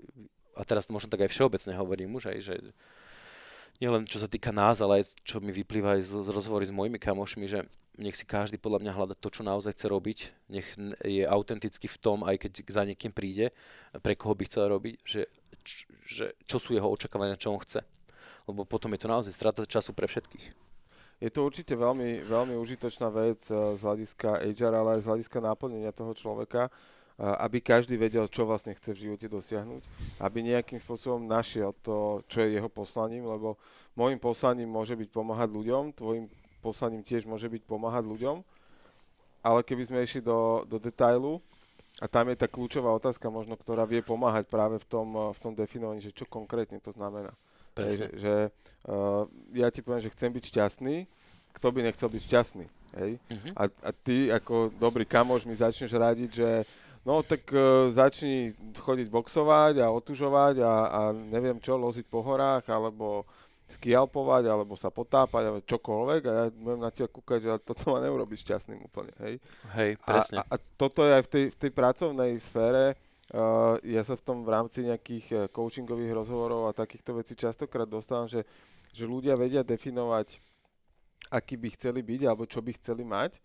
a 0.58 0.66
teraz 0.66 0.89
možno 0.89 1.14
tak 1.14 1.30
aj 1.30 1.32
všeobecne 1.32 1.78
hovorím 1.78 2.18
už 2.18 2.34
aj, 2.34 2.39
že 2.41 2.56
nielen 3.80 4.04
čo 4.10 4.20
sa 4.20 4.28
týka 4.28 4.52
nás, 4.52 4.82
ale 4.84 5.06
aj 5.06 5.24
čo 5.24 5.39
mi 5.39 5.56
vyplýva 5.56 5.95
aj 5.95 6.02
z, 6.04 6.12
z 6.26 6.30
rozhovory 6.34 6.68
s 6.68 6.76
mojimi 6.76 7.00
kamošmi, 7.00 7.45
že 7.47 7.64
nech 7.95 8.18
si 8.18 8.28
každý 8.28 8.60
podľa 8.60 8.84
mňa 8.84 8.95
hľada 8.95 9.16
to, 9.16 9.32
čo 9.32 9.45
naozaj 9.45 9.72
chce 9.72 9.88
robiť, 9.88 10.20
nech 10.52 10.68
je 11.04 11.24
autentický 11.24 11.88
v 11.88 12.02
tom, 12.02 12.28
aj 12.28 12.43
keď 12.43 12.52
za 12.68 12.84
niekým 12.84 13.16
príde, 13.16 13.56
pre 14.04 14.20
koho 14.20 14.36
by 14.36 14.43
chcel 14.47 14.68
robiť, 14.68 14.95
že, 15.04 15.32
že 16.04 16.36
čo 16.43 16.60
sú 16.60 16.76
jeho 16.76 16.91
očakávania, 16.91 17.39
čo 17.39 17.56
on 17.56 17.64
chce 17.64 17.80
lebo 18.50 18.66
potom 18.66 18.89
je 18.97 19.06
to 19.06 19.08
naozaj 19.08 19.30
strata 19.30 19.62
času 19.70 19.93
pre 19.93 20.10
všetkých. 20.10 20.70
Je 21.20 21.28
to 21.28 21.43
určite 21.43 21.76
veľmi, 21.76 22.24
veľmi 22.24 22.56
užitočná 22.56 23.12
vec 23.12 23.43
eh, 23.52 23.56
z 23.78 23.82
hľadiska 23.84 24.41
HR, 24.41 24.74
ale 24.74 24.89
aj 24.97 25.02
z 25.04 25.10
hľadiska 25.12 25.38
náplnenia 25.43 25.91
toho 25.91 26.16
človeka, 26.16 26.68
eh, 26.68 27.43
aby 27.45 27.60
každý 27.62 28.00
vedel, 28.00 28.26
čo 28.32 28.47
vlastne 28.47 28.72
chce 28.74 28.95
v 28.95 29.02
živote 29.06 29.28
dosiahnuť, 29.28 29.84
aby 30.24 30.38
nejakým 30.41 30.80
spôsobom 30.80 31.28
našiel 31.28 31.76
to, 31.84 32.26
čo 32.32 32.41
je 32.41 32.58
jeho 32.58 32.72
poslaním, 32.72 33.28
lebo 33.28 33.60
môjim 34.00 34.18
poslaním 34.18 34.72
môže 34.72 34.95
byť 34.95 35.10
pomáhať 35.12 35.50
ľuďom, 35.52 35.91
tvojim 35.93 36.26
poslaním 36.64 37.04
tiež 37.04 37.28
môže 37.28 37.52
byť 37.52 37.68
pomáhať 37.68 38.08
ľuďom, 38.08 38.39
ale 39.43 39.60
keby 39.64 39.84
sme 39.91 40.00
išli 40.04 40.24
do, 40.24 40.64
do 40.68 40.80
detailu, 40.80 41.43
a 42.00 42.08
tam 42.08 42.32
je 42.32 42.39
tá 42.39 42.47
kľúčová 42.47 42.95
otázka 42.95 43.28
možno, 43.28 43.60
ktorá 43.60 43.84
vie 43.84 44.00
pomáhať 44.00 44.47
práve 44.47 44.80
v 44.80 44.88
tom, 44.88 45.08
eh, 45.12 45.36
v 45.36 45.39
tom 45.43 45.52
definovaní, 45.52 46.00
že 46.00 46.16
čo 46.16 46.24
konkrétne 46.24 46.80
to 46.80 46.95
znamená. 46.95 47.36
Presne. 47.74 48.07
Hej, 48.09 48.20
že 48.20 48.34
uh, 48.89 49.24
ja 49.53 49.67
ti 49.70 49.80
poviem, 49.84 50.03
že 50.03 50.13
chcem 50.13 50.32
byť 50.34 50.43
šťastný, 50.49 50.95
kto 51.55 51.67
by 51.70 51.80
nechcel 51.86 52.09
byť 52.09 52.22
šťastný. 52.26 52.65
Hej? 52.97 53.11
Uh-huh. 53.22 53.53
A, 53.57 53.63
a 53.70 53.89
ty 53.93 54.34
ako 54.34 54.74
dobrý 54.78 55.05
kamoš 55.05 55.45
mi 55.45 55.53
začneš 55.53 55.93
radiť, 55.93 56.30
že 56.34 56.49
no 57.05 57.22
tak 57.22 57.45
uh, 57.53 57.88
začni 57.89 58.53
chodiť 58.78 59.07
boxovať 59.09 59.82
a 59.82 59.93
otužovať 59.93 60.65
a, 60.65 60.74
a 60.89 61.01
neviem 61.13 61.61
čo, 61.61 61.78
loziť 61.78 62.05
po 62.09 62.26
horách 62.26 62.65
alebo 62.70 63.26
skialpovať 63.70 64.49
alebo 64.49 64.74
sa 64.74 64.89
potápať 64.89 65.43
alebo 65.45 65.61
čokoľvek 65.61 66.22
a 66.26 66.32
ja 66.34 66.43
budem 66.49 66.82
na 66.82 66.89
teba 66.89 67.05
kúkať, 67.05 67.39
že 67.45 67.49
toto 67.61 67.93
ma 67.93 68.01
neurobi 68.01 68.34
šťastným 68.34 68.82
úplne. 68.82 69.13
Hej, 69.22 69.38
hej 69.78 69.91
presne. 70.01 70.41
A, 70.41 70.49
a, 70.49 70.57
a 70.57 70.63
toto 70.74 71.05
je 71.05 71.11
aj 71.13 71.24
v 71.26 71.30
tej, 71.30 71.45
v 71.53 71.57
tej 71.61 71.72
pracovnej 71.78 72.32
sfére, 72.41 72.97
Uh, 73.30 73.78
ja 73.86 74.02
sa 74.02 74.18
v 74.18 74.26
tom 74.26 74.42
v 74.42 74.50
rámci 74.50 74.82
nejakých 74.82 75.26
uh, 75.30 75.40
coachingových 75.54 76.18
rozhovorov 76.18 76.66
a 76.66 76.74
takýchto 76.74 77.14
vecí 77.14 77.38
častokrát 77.38 77.86
dostávam, 77.86 78.26
že, 78.26 78.42
že 78.90 79.06
ľudia 79.06 79.38
vedia 79.38 79.62
definovať, 79.62 80.42
aký 81.30 81.54
by 81.54 81.70
chceli 81.78 82.02
byť 82.02 82.26
alebo 82.26 82.50
čo 82.50 82.58
by 82.58 82.74
chceli 82.74 83.06
mať, 83.06 83.38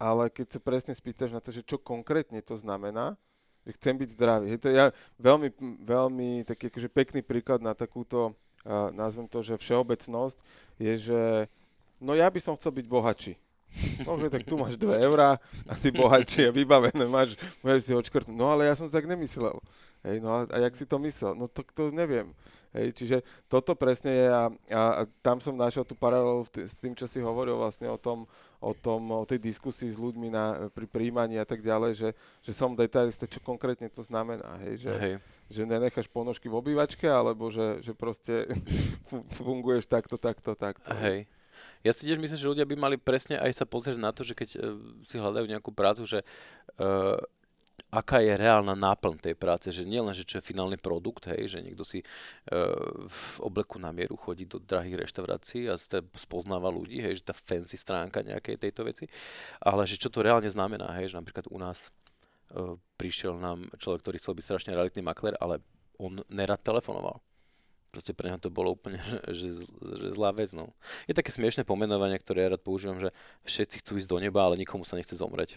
ale 0.00 0.32
keď 0.32 0.56
sa 0.56 0.60
presne 0.64 0.96
spýtaš 0.96 1.36
na 1.36 1.44
to, 1.44 1.52
že 1.52 1.68
čo 1.68 1.76
konkrétne 1.76 2.40
to 2.40 2.56
znamená, 2.56 3.20
že 3.68 3.76
chcem 3.76 3.92
byť 3.92 4.08
zdravý. 4.16 4.56
Je 4.56 4.60
to 4.62 4.72
ja 4.72 4.88
veľmi, 5.20 5.52
veľmi 5.84 6.48
taký 6.48 6.72
akože 6.72 6.88
pekný 6.88 7.20
príklad 7.20 7.60
na 7.60 7.76
takúto, 7.76 8.32
uh, 8.64 8.88
nazvem 8.96 9.28
to, 9.28 9.44
že 9.44 9.60
všeobecnosť 9.60 10.40
je, 10.80 10.92
že 10.96 11.20
no 12.00 12.16
ja 12.16 12.32
by 12.32 12.40
som 12.40 12.56
chcel 12.56 12.72
byť 12.72 12.86
bohatší. 12.88 13.36
Môže, 14.02 14.30
tak 14.32 14.42
tu 14.46 14.58
máš 14.58 14.74
2 14.74 14.98
eurá, 15.06 15.38
asi 15.68 15.94
bohatšie 15.94 16.50
a 16.50 16.54
vybavené, 16.54 17.04
máš, 17.06 17.38
môžeš 17.62 17.82
si 17.84 17.92
odškrtnúť. 17.94 18.36
No 18.36 18.50
ale 18.50 18.66
ja 18.66 18.74
som 18.74 18.90
tak 18.90 19.06
nemyslel. 19.06 19.58
Hej, 20.06 20.22
no 20.22 20.30
a, 20.30 20.40
a 20.50 20.56
jak 20.66 20.74
si 20.78 20.86
to 20.86 20.96
myslel? 21.02 21.34
No 21.34 21.50
to, 21.50 21.66
to 21.74 21.90
neviem. 21.90 22.30
Hej, 22.68 22.92
čiže 23.00 23.16
toto 23.48 23.72
presne 23.72 24.12
je 24.12 24.26
a, 24.28 24.44
a, 24.76 24.82
a 25.00 25.02
tam 25.24 25.40
som 25.40 25.56
našiel 25.56 25.88
tú 25.88 25.96
paralelu 25.96 26.44
s 26.52 26.76
tým, 26.76 26.92
čo 26.92 27.08
si 27.08 27.16
hovoril 27.16 27.56
vlastne 27.56 27.88
o 27.88 27.96
tom, 27.96 28.28
o, 28.60 28.76
tom, 28.76 29.08
o 29.08 29.24
tej 29.24 29.40
diskusii 29.40 29.88
s 29.88 29.96
ľuďmi 29.96 30.28
na, 30.28 30.68
pri 30.68 30.84
príjmaní 30.84 31.40
a 31.40 31.48
tak 31.48 31.64
ďalej, 31.64 31.96
že, 31.96 32.08
že 32.44 32.52
som 32.52 32.76
detailista, 32.76 33.24
čo 33.24 33.40
konkrétne 33.40 33.88
to 33.88 34.04
znamená. 34.04 34.60
Hej, 34.68 34.84
že, 34.84 34.92
hej. 35.00 35.14
že 35.48 35.62
nenecháš 35.64 36.12
ponožky 36.12 36.52
v 36.52 36.60
obývačke, 36.60 37.08
alebo 37.08 37.48
že, 37.48 37.80
že 37.80 37.96
proste 37.96 38.52
funguješ 39.40 39.88
takto, 39.88 40.20
takto, 40.20 40.52
takto. 40.52 40.92
Hej. 41.00 41.24
Ja 41.86 41.94
si 41.94 42.10
tiež 42.10 42.18
myslím, 42.18 42.38
že 42.38 42.50
ľudia 42.50 42.66
by 42.66 42.76
mali 42.76 42.96
presne 42.98 43.38
aj 43.38 43.62
sa 43.62 43.64
pozrieť 43.64 43.98
na 43.98 44.10
to, 44.10 44.26
že 44.26 44.34
keď 44.34 44.48
uh, 44.56 44.76
si 45.06 45.18
hľadajú 45.18 45.46
nejakú 45.46 45.70
prácu, 45.70 46.02
že 46.04 46.26
uh, 46.82 47.18
aká 47.88 48.20
je 48.20 48.34
reálna 48.36 48.76
náplň 48.76 49.16
tej 49.22 49.34
práce, 49.38 49.70
že 49.72 49.86
nie 49.86 50.02
len, 50.02 50.12
že 50.12 50.26
čo 50.26 50.38
je 50.38 50.48
finálny 50.48 50.76
produkt, 50.76 51.30
hej, 51.30 51.56
že 51.56 51.58
niekto 51.64 51.86
si 51.86 52.02
uh, 52.02 52.74
v 53.06 53.22
obleku 53.40 53.80
na 53.80 53.94
mieru 53.94 54.18
chodí 54.18 54.44
do 54.44 54.60
drahých 54.60 55.08
reštaurácií 55.08 55.70
a 55.70 55.78
spoznáva 56.18 56.68
ľudí, 56.68 57.00
hej, 57.00 57.22
že 57.22 57.32
tá 57.32 57.34
fancy 57.34 57.80
stránka 57.80 58.20
nejakej 58.26 58.58
tejto 58.58 58.84
veci, 58.84 59.06
ale 59.62 59.86
že 59.86 59.96
čo 59.96 60.12
to 60.12 60.20
reálne 60.20 60.50
znamená, 60.50 60.92
hej, 61.00 61.14
že 61.14 61.18
napríklad 61.18 61.46
u 61.48 61.56
nás 61.56 61.88
uh, 62.52 62.76
prišiel 63.00 63.38
nám 63.38 63.70
človek, 63.78 64.04
ktorý 64.04 64.16
chcel 64.20 64.34
byť 64.36 64.44
strašne 64.44 64.74
realitný 64.76 65.00
makler, 65.00 65.38
ale 65.38 65.62
on 65.96 66.20
nerad 66.28 66.60
telefonoval 66.60 67.22
proste 67.88 68.12
pre 68.12 68.28
neho 68.28 68.40
to 68.40 68.52
bolo 68.52 68.76
úplne 68.76 69.00
že, 69.36 69.64
že 70.00 70.08
zlá 70.12 70.32
vec. 70.32 70.52
No. 70.52 70.72
Je 71.08 71.16
také 71.16 71.32
smiešné 71.32 71.64
pomenovanie, 71.64 72.20
ktoré 72.20 72.46
ja 72.46 72.52
rád 72.54 72.62
používam, 72.62 73.00
že 73.00 73.10
všetci 73.48 73.80
chcú 73.84 73.92
ísť 73.98 74.08
do 74.08 74.18
neba, 74.20 74.44
ale 74.44 74.60
nikomu 74.60 74.84
sa 74.84 74.96
nechce 74.96 75.16
zomrieť. 75.16 75.56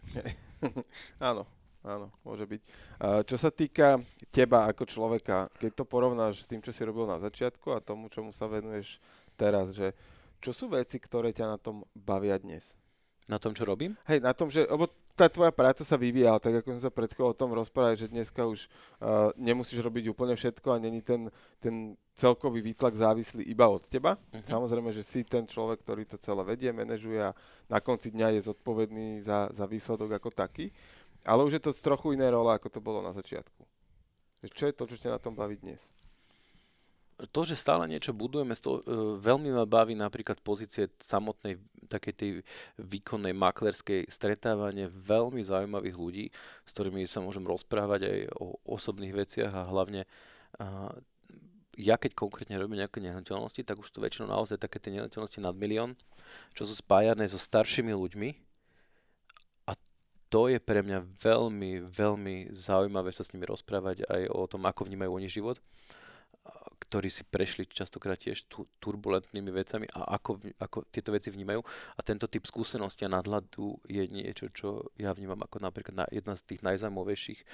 áno, 1.20 1.44
áno, 1.84 2.08
môže 2.24 2.48
byť. 2.48 2.62
Čo 3.28 3.36
sa 3.38 3.50
týka 3.52 4.00
teba 4.32 4.68
ako 4.72 4.88
človeka, 4.88 5.52
keď 5.60 5.72
to 5.78 5.84
porovnáš 5.84 6.46
s 6.46 6.50
tým, 6.50 6.64
čo 6.64 6.72
si 6.72 6.82
robil 6.88 7.06
na 7.06 7.20
začiatku 7.20 7.76
a 7.76 7.84
tomu, 7.84 8.08
čomu 8.08 8.32
sa 8.32 8.48
venuješ 8.48 9.04
teraz, 9.36 9.76
že 9.76 9.92
čo 10.42 10.56
sú 10.56 10.74
veci, 10.74 10.98
ktoré 10.98 11.30
ťa 11.36 11.46
na 11.46 11.58
tom 11.62 11.86
bavia 11.94 12.40
dnes? 12.42 12.74
Na 13.30 13.38
tom, 13.38 13.54
čo 13.54 13.62
robím? 13.62 13.94
Hej, 14.10 14.26
na 14.26 14.34
tom, 14.34 14.50
že, 14.50 14.66
lebo 14.66 14.90
tá 15.14 15.28
tvoja 15.28 15.52
práca 15.52 15.84
sa 15.84 16.00
vyvíjala, 16.00 16.42
tak 16.42 16.62
ako 16.62 16.76
sme 16.76 16.82
sa 16.82 16.92
pred 16.92 17.12
o 17.20 17.36
tom 17.36 17.52
rozprávali, 17.54 18.00
že 18.00 18.12
dneska 18.12 18.48
už 18.48 18.66
uh, 18.66 19.30
nemusíš 19.38 19.80
robiť 19.84 20.10
úplne 20.12 20.34
všetko 20.34 20.68
a 20.74 20.82
není 20.82 21.04
ten, 21.04 21.30
ten 21.62 21.96
celkový 22.18 22.62
výtlak 22.66 22.98
závislý 22.98 23.46
iba 23.46 23.70
od 23.70 23.86
teba. 23.86 24.18
Uh-huh. 24.18 24.44
Samozrejme, 24.44 24.90
že 24.92 25.04
si 25.06 25.24
ten 25.24 25.46
človek, 25.46 25.84
ktorý 25.86 26.04
to 26.10 26.18
celé 26.18 26.42
vedie, 26.44 26.74
manažuje 26.74 27.20
a 27.20 27.36
na 27.70 27.80
konci 27.80 28.12
dňa 28.12 28.36
je 28.40 28.52
zodpovedný 28.52 29.22
za, 29.22 29.52
za 29.54 29.70
výsledok 29.70 30.18
ako 30.18 30.30
taký. 30.34 30.74
Ale 31.22 31.46
už 31.46 31.62
je 31.62 31.64
to 31.64 31.72
z 31.72 31.86
trochu 31.86 32.18
iné 32.18 32.26
role, 32.34 32.50
ako 32.50 32.68
to 32.74 32.82
bolo 32.82 33.00
na 33.06 33.14
začiatku. 33.14 33.62
Čo 34.42 34.66
je 34.66 34.74
to, 34.74 34.90
čo 34.90 34.98
ťa 34.98 35.16
na 35.16 35.22
tom 35.22 35.38
baví 35.38 35.62
dnes? 35.62 36.01
To, 37.30 37.42
že 37.46 37.60
stále 37.60 37.86
niečo 37.86 38.18
budujeme, 38.18 38.58
to, 38.58 38.82
uh, 38.82 39.16
veľmi 39.22 39.54
ma 39.54 39.70
baví 39.70 39.94
napríklad 39.94 40.42
pozície 40.42 40.90
samotnej 40.98 41.62
takej 41.86 42.14
tej 42.16 42.32
výkonnej 42.82 43.36
maklerskej 43.36 44.10
stretávanie 44.10 44.90
veľmi 44.90 45.44
zaujímavých 45.46 45.96
ľudí, 46.00 46.26
s 46.66 46.70
ktorými 46.74 47.06
sa 47.06 47.22
môžem 47.22 47.46
rozprávať 47.46 48.02
aj 48.08 48.20
o 48.40 48.58
osobných 48.66 49.14
veciach 49.14 49.52
a 49.54 49.68
hlavne 49.70 50.10
uh, 50.58 50.90
ja 51.80 51.96
keď 51.96 52.18
konkrétne 52.18 52.60
robím 52.60 52.82
nejaké 52.82 53.00
nehnuteľnosti, 53.00 53.64
tak 53.64 53.80
už 53.80 53.90
to 53.92 54.04
väčšinou 54.04 54.28
naozaj 54.28 54.60
také 54.60 54.82
tie 54.82 54.92
nehnuteľnosti 54.92 55.40
nad 55.40 55.56
milión, 55.56 55.96
čo 56.52 56.68
sú 56.68 56.76
spájané 56.76 57.28
so 57.32 57.40
staršími 57.40 57.96
ľuďmi. 57.96 58.30
A 59.72 59.72
to 60.28 60.52
je 60.52 60.60
pre 60.60 60.84
mňa 60.84 61.08
veľmi, 61.20 61.88
veľmi 61.88 62.52
zaujímavé 62.52 63.16
sa 63.16 63.24
s 63.24 63.32
nimi 63.32 63.48
rozprávať 63.48 64.04
aj 64.08 64.22
o 64.36 64.44
tom, 64.52 64.68
ako 64.68 64.88
vnímajú 64.88 65.12
oni 65.16 65.28
život 65.32 65.58
ktorí 66.82 67.08
si 67.08 67.24
prešli 67.24 67.64
častokrát 67.70 68.20
tiež 68.20 68.52
tu, 68.52 68.68
turbulentnými 68.84 69.48
vecami 69.48 69.88
a 69.96 70.20
ako, 70.20 70.44
ako 70.60 70.84
tieto 70.92 71.16
veci 71.16 71.32
vnímajú. 71.32 71.64
A 71.96 72.00
tento 72.04 72.28
typ 72.28 72.44
skúsenosti 72.44 73.08
a 73.08 73.14
nadhľadu 73.14 73.80
je 73.88 74.04
niečo, 74.12 74.52
čo 74.52 74.92
ja 75.00 75.16
vnímam 75.16 75.40
ako 75.40 75.64
napríklad 75.64 76.04
na 76.04 76.06
jedna 76.12 76.36
z 76.36 76.44
tých 76.52 76.62
najzaujímavejších 76.68 77.48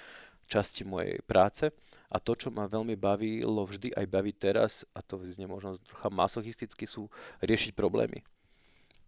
častí 0.49 0.87
mojej 0.87 1.21
práce. 1.27 1.69
A 2.09 2.17
to, 2.17 2.33
čo 2.33 2.49
ma 2.49 2.65
veľmi 2.65 2.97
bavilo 2.97 3.67
vždy 3.67 3.93
aj 3.93 4.05
baví 4.09 4.33
teraz, 4.33 4.87
a 4.95 5.05
to 5.05 5.19
znie 5.21 5.45
možno 5.45 5.77
trocha 5.85 6.09
masochisticky, 6.09 6.87
sú 6.87 7.11
riešiť 7.43 7.77
problémy. 7.77 8.25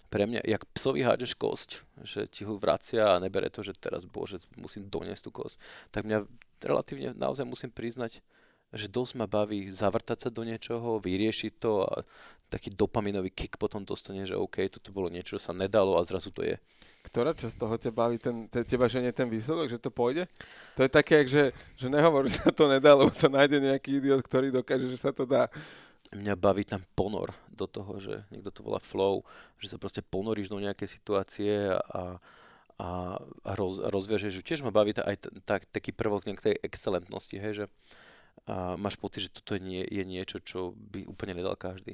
pre 0.09 0.25
mňa, 0.25 0.41
jak 0.41 0.65
psovi 0.73 1.05
hádžeš 1.05 1.37
kosť, 1.37 1.69
že 2.01 2.25
ti 2.25 2.41
ho 2.41 2.57
vracia 2.57 3.13
a 3.13 3.21
nebere 3.21 3.47
to, 3.53 3.61
že 3.61 3.77
teraz, 3.77 4.09
bože, 4.09 4.41
musím 4.57 4.89
doniesť 4.89 5.29
tú 5.29 5.31
kosť, 5.31 5.55
tak 5.93 6.09
mňa 6.09 6.25
relatívne 6.65 7.13
naozaj 7.13 7.45
musím 7.45 7.69
priznať, 7.69 8.25
že 8.73 8.91
dosť 8.91 9.13
ma 9.17 9.25
baví 9.25 9.69
zavrtať 9.73 10.27
sa 10.27 10.29
do 10.29 10.45
niečoho, 10.45 11.01
vyriešiť 11.01 11.51
to 11.57 11.85
a 11.85 12.05
taký 12.49 12.73
dopaminový 12.73 13.29
kick 13.29 13.57
potom 13.57 13.85
dostane, 13.85 14.25
že 14.25 14.37
OK, 14.37 14.65
toto 14.69 14.89
bolo 14.89 15.09
niečo, 15.09 15.37
čo 15.37 15.41
sa 15.41 15.53
nedalo 15.53 15.97
a 15.97 16.05
zrazu 16.05 16.33
to 16.33 16.41
je. 16.41 16.57
Ktorá 16.99 17.31
časť 17.31 17.55
toho 17.55 17.75
ťa 17.79 17.91
baví, 17.95 18.19
ten, 18.19 18.49
te, 18.51 18.61
teba, 18.65 18.91
že 18.91 18.99
nie 18.99 19.15
ten 19.15 19.31
výsledok, 19.31 19.71
že 19.71 19.79
to 19.79 19.87
pôjde? 19.87 20.27
To 20.75 20.83
je 20.83 20.91
také, 20.91 21.23
že, 21.23 21.55
že 21.79 21.87
nehovor, 21.87 22.25
že 22.29 22.43
sa 22.43 22.51
to 22.51 22.67
nedalo, 22.67 23.07
sa 23.13 23.31
nájde 23.31 23.63
nejaký 23.63 24.03
idiot, 24.03 24.21
ktorý 24.25 24.51
dokáže, 24.51 24.89
že 24.91 24.99
sa 24.99 25.15
to 25.15 25.23
dá 25.23 25.47
mňa 26.09 26.35
baví 26.35 26.65
ten 26.65 26.81
ponor 26.97 27.33
do 27.53 27.69
toho, 27.69 28.01
že 28.01 28.25
niekto 28.33 28.49
to 28.49 28.65
volá 28.65 28.81
flow, 28.81 29.21
že 29.61 29.69
sa 29.69 29.77
proste 29.77 30.01
ponoríš 30.01 30.49
do 30.49 30.57
nejaké 30.57 30.89
situácie 30.89 31.69
a, 31.69 32.17
a, 32.79 32.89
a 33.19 33.51
roz, 33.53 33.83
rozviažeš. 33.83 34.41
Tiež 34.41 34.65
ma 34.65 34.73
baví 34.73 34.95
aj 34.95 35.15
t- 35.21 35.31
tak, 35.45 35.69
taký 35.69 35.93
prvok 35.93 36.25
tej 36.25 36.57
excelentnosti, 36.65 37.35
hej, 37.37 37.53
že 37.53 37.65
a 38.49 38.73
máš 38.75 38.97
pocit, 38.97 39.29
že 39.29 39.33
toto 39.33 39.53
je, 39.53 39.61
nie, 39.61 39.85
je 39.85 40.01
niečo, 40.01 40.41
čo 40.41 40.73
by 40.73 41.05
úplne 41.05 41.37
nedal 41.37 41.53
každý. 41.53 41.93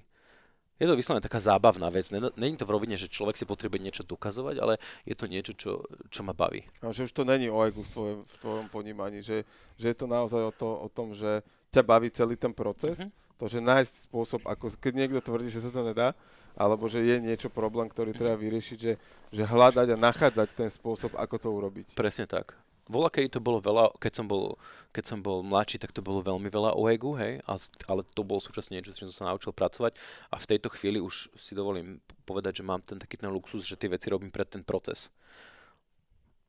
Je 0.75 0.87
to 0.87 0.99
vyslovene 0.99 1.23
taká 1.23 1.39
zábavná 1.39 1.87
vec. 1.87 2.11
Není 2.11 2.59
to 2.59 2.67
v 2.67 2.75
rovine, 2.75 2.99
že 2.99 3.07
človek 3.07 3.39
si 3.39 3.47
potrebuje 3.47 3.79
niečo 3.79 4.03
dokazovať, 4.03 4.59
ale 4.59 4.75
je 5.07 5.15
to 5.15 5.27
niečo, 5.27 5.55
čo, 5.55 5.71
čo 6.11 6.19
ma 6.23 6.35
baví. 6.35 6.67
A 6.83 6.91
že 6.91 7.07
už 7.07 7.15
to 7.15 7.23
není 7.23 7.47
o 7.47 7.63
egu 7.63 7.79
v 7.79 7.91
tvojom, 7.91 8.19
v 8.27 8.35
tvojom 8.43 8.67
ponímaní, 8.67 9.23
že, 9.23 9.47
že 9.79 9.91
je 9.91 9.95
to 9.95 10.07
naozaj 10.07 10.41
o, 10.43 10.51
to, 10.51 10.67
o 10.67 10.87
tom, 10.91 11.15
že 11.15 11.47
ťa 11.71 11.79
baví 11.79 12.11
celý 12.11 12.35
ten 12.35 12.51
proces. 12.51 12.99
Mm-hmm 12.99 13.23
to, 13.35 13.51
že 13.51 13.59
nájsť 13.59 13.93
spôsob, 14.07 14.41
ako 14.47 14.71
keď 14.79 14.93
niekto 14.95 15.19
tvrdí, 15.19 15.51
že 15.51 15.63
sa 15.63 15.71
to 15.71 15.83
nedá, 15.83 16.15
alebo 16.55 16.87
že 16.87 17.03
je 17.03 17.19
niečo 17.19 17.51
problém, 17.51 17.91
ktorý 17.91 18.15
treba 18.15 18.39
vyriešiť, 18.39 18.77
že, 18.79 18.95
že 19.35 19.43
hľadať 19.43 19.91
a 19.91 19.99
nachádzať 19.99 20.55
ten 20.55 20.69
spôsob, 20.71 21.19
ako 21.19 21.35
to 21.35 21.49
urobiť. 21.51 21.85
Presne 21.99 22.31
tak. 22.31 22.55
Vola, 22.85 23.09
keď 23.09 23.37
to 23.37 23.41
bolo 23.41 23.57
veľa, 23.57 23.97
keď 23.97 24.13
som 24.21 24.25
bol, 24.29 24.61
keď 24.93 25.03
som 25.09 25.19
bol 25.25 25.41
mladší, 25.41 25.81
tak 25.81 25.89
to 25.89 26.05
bolo 26.05 26.21
veľmi 26.21 26.45
veľa 26.53 26.77
o 26.77 26.85
egu, 26.85 27.17
hej, 27.17 27.41
ale 27.89 28.01
to 28.13 28.21
bolo 28.21 28.37
súčasne 28.37 28.77
niečo, 28.77 28.93
s 28.93 29.01
čím 29.01 29.09
som 29.09 29.25
sa 29.25 29.29
naučil 29.33 29.57
pracovať 29.57 29.97
a 30.29 30.35
v 30.37 30.49
tejto 30.53 30.69
chvíli 30.69 31.01
už 31.01 31.33
si 31.33 31.57
dovolím 31.57 31.97
povedať, 32.29 32.61
že 32.61 32.67
mám 32.67 32.85
ten 32.85 33.01
taký 33.01 33.17
ten 33.17 33.33
luxus, 33.33 33.65
že 33.65 33.73
tie 33.73 33.89
veci 33.89 34.13
robím 34.13 34.29
pre 34.29 34.45
ten 34.45 34.61
proces. 34.61 35.09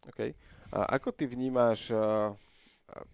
OK. 0.05 0.37
A 0.77 1.01
ako 1.01 1.17
ty 1.17 1.25
vnímáš 1.25 1.89
uh, 1.89 2.37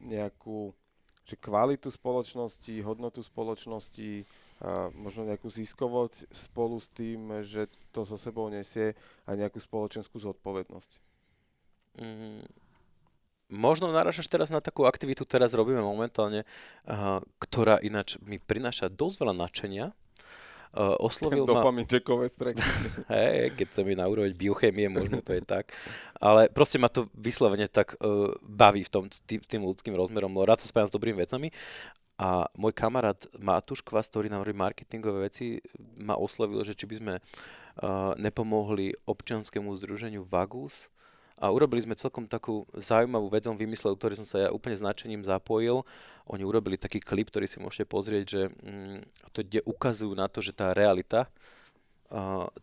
nejakú 0.03 0.75
že 1.23 1.39
kvalitu 1.39 1.87
spoločnosti, 1.89 2.83
hodnotu 2.83 3.23
spoločnosti, 3.23 4.27
a 4.63 4.91
možno 4.95 5.27
nejakú 5.27 5.51
ziskovosť 5.51 6.31
spolu 6.31 6.79
s 6.79 6.87
tým, 6.95 7.43
že 7.43 7.67
to 7.91 8.07
so 8.07 8.15
sebou 8.15 8.47
nesie 8.47 8.95
a 9.27 9.35
nejakú 9.35 9.59
spoločenskú 9.59 10.23
zodpovednosť. 10.23 10.91
Mm, 11.99 12.47
možno 13.53 13.93
narážaš 13.93 14.27
teraz 14.33 14.49
na 14.49 14.65
takú 14.65 14.89
aktivitu, 14.89 15.29
teraz 15.29 15.53
robíme 15.53 15.85
momentálne, 15.85 16.49
uh, 16.89 17.21
ktorá 17.37 17.79
ináč 17.85 18.17
mi 18.25 18.41
prináša 18.41 18.89
dosť 18.89 19.17
veľa 19.21 19.35
nadšenia, 19.37 19.87
Uh, 20.73 20.97
oslovil 21.05 21.45
ma... 21.45 21.61
Dopaminčekové 21.61 22.33
streky. 22.33 22.65
Hej, 23.13 23.53
keď 23.61 23.69
sa 23.77 23.85
mi 23.85 23.93
na 23.93 24.09
úroveň 24.09 24.33
biochémie, 24.33 24.89
možno 24.89 25.21
to 25.21 25.37
je 25.37 25.45
tak. 25.45 25.69
Ale 26.17 26.49
proste 26.49 26.81
ma 26.81 26.89
to 26.89 27.13
vyslovene 27.13 27.69
tak 27.69 27.93
uh, 28.01 28.33
baví 28.41 28.81
v 28.81 28.89
tom, 28.89 29.05
tým, 29.29 29.45
tým 29.45 29.69
ľudským 29.69 29.93
rozmerom. 29.93 30.33
Rád 30.33 30.65
sa 30.65 30.73
spájam 30.73 30.89
s 30.89 30.97
dobrými 30.97 31.21
vecami. 31.21 31.53
A 32.17 32.49
môj 32.57 32.73
kamarát 32.73 33.21
Matúš 33.37 33.85
Kvas, 33.85 34.09
ktorý 34.09 34.33
nám 34.33 34.49
marketingové 34.49 35.29
veci, 35.29 35.61
ma 36.01 36.17
oslovil, 36.17 36.65
že 36.65 36.73
či 36.73 36.89
by 36.89 36.95
sme 36.97 37.15
uh, 37.21 38.17
nepomohli 38.17 38.97
občianskému 39.05 39.77
združeniu 39.77 40.25
Vagus, 40.25 40.89
a 41.39 41.51
urobili 41.51 41.83
sme 41.83 41.99
celkom 41.99 42.29
takú 42.29 42.69
zaujímavú 42.75 43.33
vec, 43.33 43.49
on 43.49 43.59
vymyslel, 43.59 43.97
ktorý 43.97 44.21
som 44.21 44.27
sa 44.29 44.47
ja 44.47 44.49
úplne 44.55 44.79
značením 44.79 45.25
zapojil. 45.27 45.83
Oni 46.31 46.47
urobili 46.47 46.79
taký 46.79 47.03
klip, 47.03 47.33
ktorý 47.33 47.51
si 47.51 47.59
môžete 47.59 47.89
pozrieť, 47.89 48.25
že 48.25 48.43
mm, 48.51 48.99
to, 49.35 49.43
kde 49.43 49.61
ukazujú 49.67 50.13
na 50.15 50.31
to, 50.31 50.39
že 50.39 50.55
tá 50.55 50.71
realita 50.71 51.27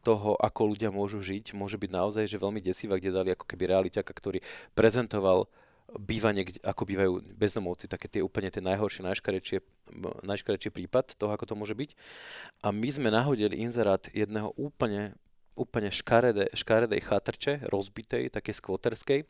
toho, 0.06 0.38
ako 0.38 0.78
ľudia 0.78 0.94
môžu 0.94 1.26
žiť, 1.26 1.58
môže 1.58 1.82
byť 1.82 1.90
naozaj 1.90 2.30
že 2.30 2.38
veľmi 2.38 2.62
desivá, 2.62 3.02
kde 3.02 3.10
dali 3.10 3.30
ako 3.34 3.50
keby 3.50 3.74
realiťaka, 3.74 4.12
ktorý 4.14 4.46
prezentoval 4.78 5.50
bývanie, 5.98 6.46
ako 6.62 6.86
bývajú 6.86 7.12
bezdomovci, 7.34 7.90
také 7.90 8.06
tie 8.06 8.22
úplne 8.22 8.54
tie 8.54 8.62
najhoršie, 8.62 9.02
najškarečie, 9.02 9.58
najškarečie 10.22 10.70
prípad 10.70 11.18
toho, 11.18 11.34
ako 11.34 11.50
to 11.50 11.58
môže 11.58 11.74
byť. 11.74 11.98
A 12.62 12.70
my 12.70 12.90
sme 12.94 13.10
nahodili 13.10 13.58
inzerát 13.58 14.06
jedného 14.14 14.54
úplne 14.54 15.18
úplne 15.60 15.92
škaredé, 15.92 16.48
škaredej 16.56 17.04
chatrče, 17.04 17.54
rozbitej, 17.68 18.32
také 18.32 18.56
skvoterskej, 18.56 19.28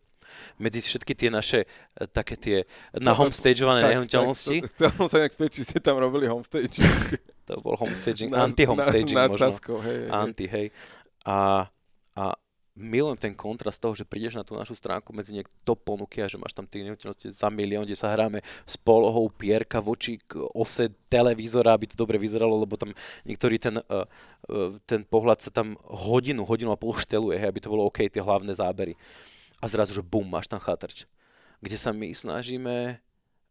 medzi 0.62 0.80
všetky 0.86 1.14
tie 1.18 1.30
naše 1.34 1.66
e, 1.66 2.06
také 2.06 2.38
tie 2.38 2.58
na 2.94 3.18
no, 3.18 3.26
homestageované 3.26 3.82
nehnuteľnosti. 3.98 4.62
Chcel 4.78 4.92
sa 5.10 5.18
nejak 5.26 5.34
spieť, 5.34 5.52
či 5.52 5.62
ste 5.66 5.80
tam 5.82 5.98
robili 5.98 6.30
homestage. 6.30 6.78
to 7.50 7.58
bol 7.66 7.74
homestaging, 7.74 8.30
anti-homestaging 8.30 9.18
na, 9.18 9.26
na, 9.26 9.34
možno. 9.34 9.82
hej, 9.82 9.98
Anti, 10.14 10.46
hej. 10.46 10.68
A, 11.26 11.66
a 12.14 12.24
milujem 12.80 13.20
ten 13.20 13.36
kontrast 13.36 13.76
toho, 13.84 13.92
že 13.92 14.08
prídeš 14.08 14.40
na 14.40 14.48
tú 14.48 14.56
našu 14.56 14.72
stránku 14.72 15.12
medzi 15.12 15.36
niekto 15.36 15.76
ponuky 15.76 16.24
a 16.24 16.32
že 16.32 16.40
máš 16.40 16.56
tam 16.56 16.64
tie 16.64 16.88
nehnuteľnosti 16.88 17.36
za 17.36 17.52
milión, 17.52 17.84
kde 17.84 18.00
sa 18.00 18.16
hráme 18.16 18.40
s 18.64 18.80
polohou 18.80 19.28
pierka 19.28 19.84
voči 19.84 20.16
ose 20.56 20.88
televízora, 21.12 21.76
aby 21.76 21.92
to 21.92 22.00
dobre 22.00 22.16
vyzeralo, 22.16 22.56
lebo 22.56 22.80
tam 22.80 22.96
niektorý 23.28 23.60
ten, 23.60 23.84
uh, 23.84 24.08
uh, 24.48 24.80
ten 24.88 25.04
pohľad 25.04 25.44
sa 25.44 25.52
tam 25.52 25.76
hodinu, 25.84 26.48
hodinu 26.48 26.72
a 26.72 26.80
pol 26.80 26.96
šteluje, 26.96 27.36
hej, 27.36 27.52
aby 27.52 27.60
to 27.60 27.68
bolo 27.70 27.84
OK, 27.92 28.08
tie 28.08 28.24
hlavné 28.24 28.56
zábery. 28.56 28.96
A 29.60 29.68
zrazu, 29.68 29.92
že 29.92 30.00
bum, 30.00 30.24
máš 30.24 30.48
tam 30.48 30.64
chatrč. 30.64 31.04
Kde 31.60 31.76
sa 31.76 31.92
my 31.92 32.08
snažíme 32.16 33.04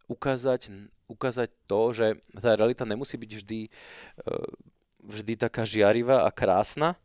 ukázať, 0.09 0.73
ukázať 1.05 1.53
to, 1.69 1.81
že 1.93 2.17
tá 2.33 2.57
realita 2.57 2.89
nemusí 2.89 3.21
byť 3.21 3.31
vždy, 3.45 3.61
uh, 4.25 4.49
vždy 5.05 5.37
taká 5.37 5.69
žiarivá 5.69 6.25
a 6.25 6.33
krásna, 6.33 6.97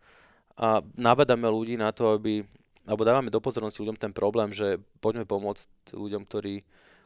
a 0.53 0.85
nabadáme 0.93 1.49
ľudí 1.49 1.75
na 1.79 1.89
to, 1.89 2.13
aby, 2.13 2.45
alebo 2.85 3.01
dávame 3.01 3.33
do 3.33 3.41
pozornosti 3.41 3.81
ľuďom 3.81 3.97
ten 3.97 4.13
problém, 4.13 4.53
že 4.53 4.77
poďme 5.01 5.25
pomôcť 5.25 5.97
ľuďom, 5.97 6.29
ktorí, 6.29 6.61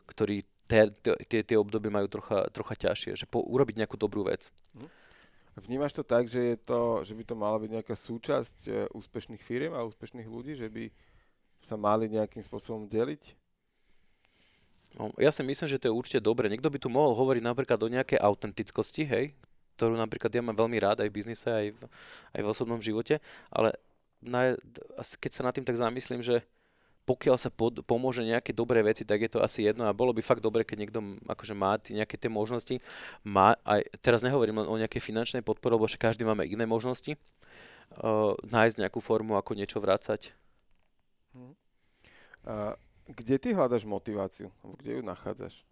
ktorí 0.07 0.43
tie, 0.67 1.41
tie 1.47 1.57
obdobie 1.57 1.87
majú 1.87 2.11
trocha, 2.11 2.47
trocha 2.51 2.75
ťažšie, 2.75 3.23
že 3.23 3.25
po, 3.25 3.39
urobiť 3.39 3.79
nejakú 3.79 3.95
dobrú 3.95 4.27
vec. 4.27 4.51
Mhm. 4.75 4.89
Vnímaš 5.57 5.97
to 5.97 6.05
tak, 6.05 6.29
že, 6.29 6.53
je 6.53 6.57
to, 6.61 7.01
že 7.01 7.17
by 7.17 7.23
to 7.25 7.33
mala 7.33 7.57
byť 7.57 7.69
nejaká 7.81 7.95
súčasť 7.97 8.57
e, 8.69 8.71
úspešných 8.93 9.41
firiem 9.41 9.73
a 9.73 9.81
úspešných 9.89 10.29
ľudí, 10.29 10.53
že 10.53 10.69
by 10.69 10.93
sa 11.65 11.73
mali 11.73 12.05
nejakým 12.13 12.45
spôsobom 12.45 12.85
deliť? 12.85 13.33
No, 15.01 15.09
ja 15.17 15.33
si 15.33 15.41
myslím, 15.41 15.65
že 15.65 15.81
to 15.81 15.89
je 15.89 15.97
určite 15.97 16.21
dobre. 16.21 16.45
Niekto 16.45 16.69
by 16.69 16.77
tu 16.77 16.93
mohol 16.93 17.17
hovoriť 17.17 17.41
napríklad 17.41 17.79
o 17.81 17.89
nejakej 17.89 18.21
autentickosti, 18.21 19.03
hej, 19.09 19.25
ktorú 19.77 19.93
napríklad 19.93 20.33
ja 20.33 20.41
mám 20.41 20.57
veľmi 20.57 20.77
rád 20.81 21.05
aj 21.05 21.09
v 21.13 21.17
biznise, 21.21 21.47
aj 21.47 21.67
v, 21.77 21.79
aj 22.33 22.41
v 22.41 22.49
osobnom 22.49 22.81
živote, 22.81 23.21
ale 23.53 23.77
na, 24.19 24.57
keď 25.21 25.31
sa 25.31 25.45
nad 25.45 25.53
tým 25.53 25.63
tak 25.63 25.77
zamyslím, 25.77 26.25
že 26.25 26.41
pokiaľ 27.07 27.39
sa 27.39 27.47
pod, 27.47 27.79
pomôže 27.87 28.19
nejaké 28.19 28.51
dobré 28.51 28.83
veci, 28.83 29.07
tak 29.07 29.23
je 29.23 29.31
to 29.31 29.39
asi 29.39 29.63
jedno 29.63 29.87
a 29.87 29.95
bolo 29.95 30.11
by 30.11 30.19
fakt 30.19 30.43
dobre, 30.43 30.67
keď 30.67 30.77
niekto 30.83 30.99
akože 31.23 31.55
má 31.55 31.79
t- 31.79 31.95
nejaké 31.95 32.19
tie 32.19 32.27
možnosti. 32.27 32.83
Má, 33.23 33.55
aj, 33.63 33.87
teraz 34.03 34.19
nehovorím 34.19 34.59
len 34.59 34.67
o 34.67 34.75
nejakej 34.75 34.99
finančnej 34.99 35.39
podpore, 35.39 35.79
lebo 35.79 35.87
každý 35.87 36.27
máme 36.27 36.43
iné 36.43 36.67
možnosti. 36.67 37.15
Uh, 37.95 38.35
nájsť 38.43 38.83
nejakú 38.83 38.99
formu, 38.99 39.39
ako 39.39 39.55
niečo 39.55 39.79
vrácať. 39.79 40.35
Uh, 42.43 42.75
kde 43.07 43.39
ty 43.39 43.55
hľadaš 43.55 43.87
motiváciu? 43.87 44.51
Kde 44.83 44.99
ju 44.99 45.01
nachádzaš? 45.07 45.63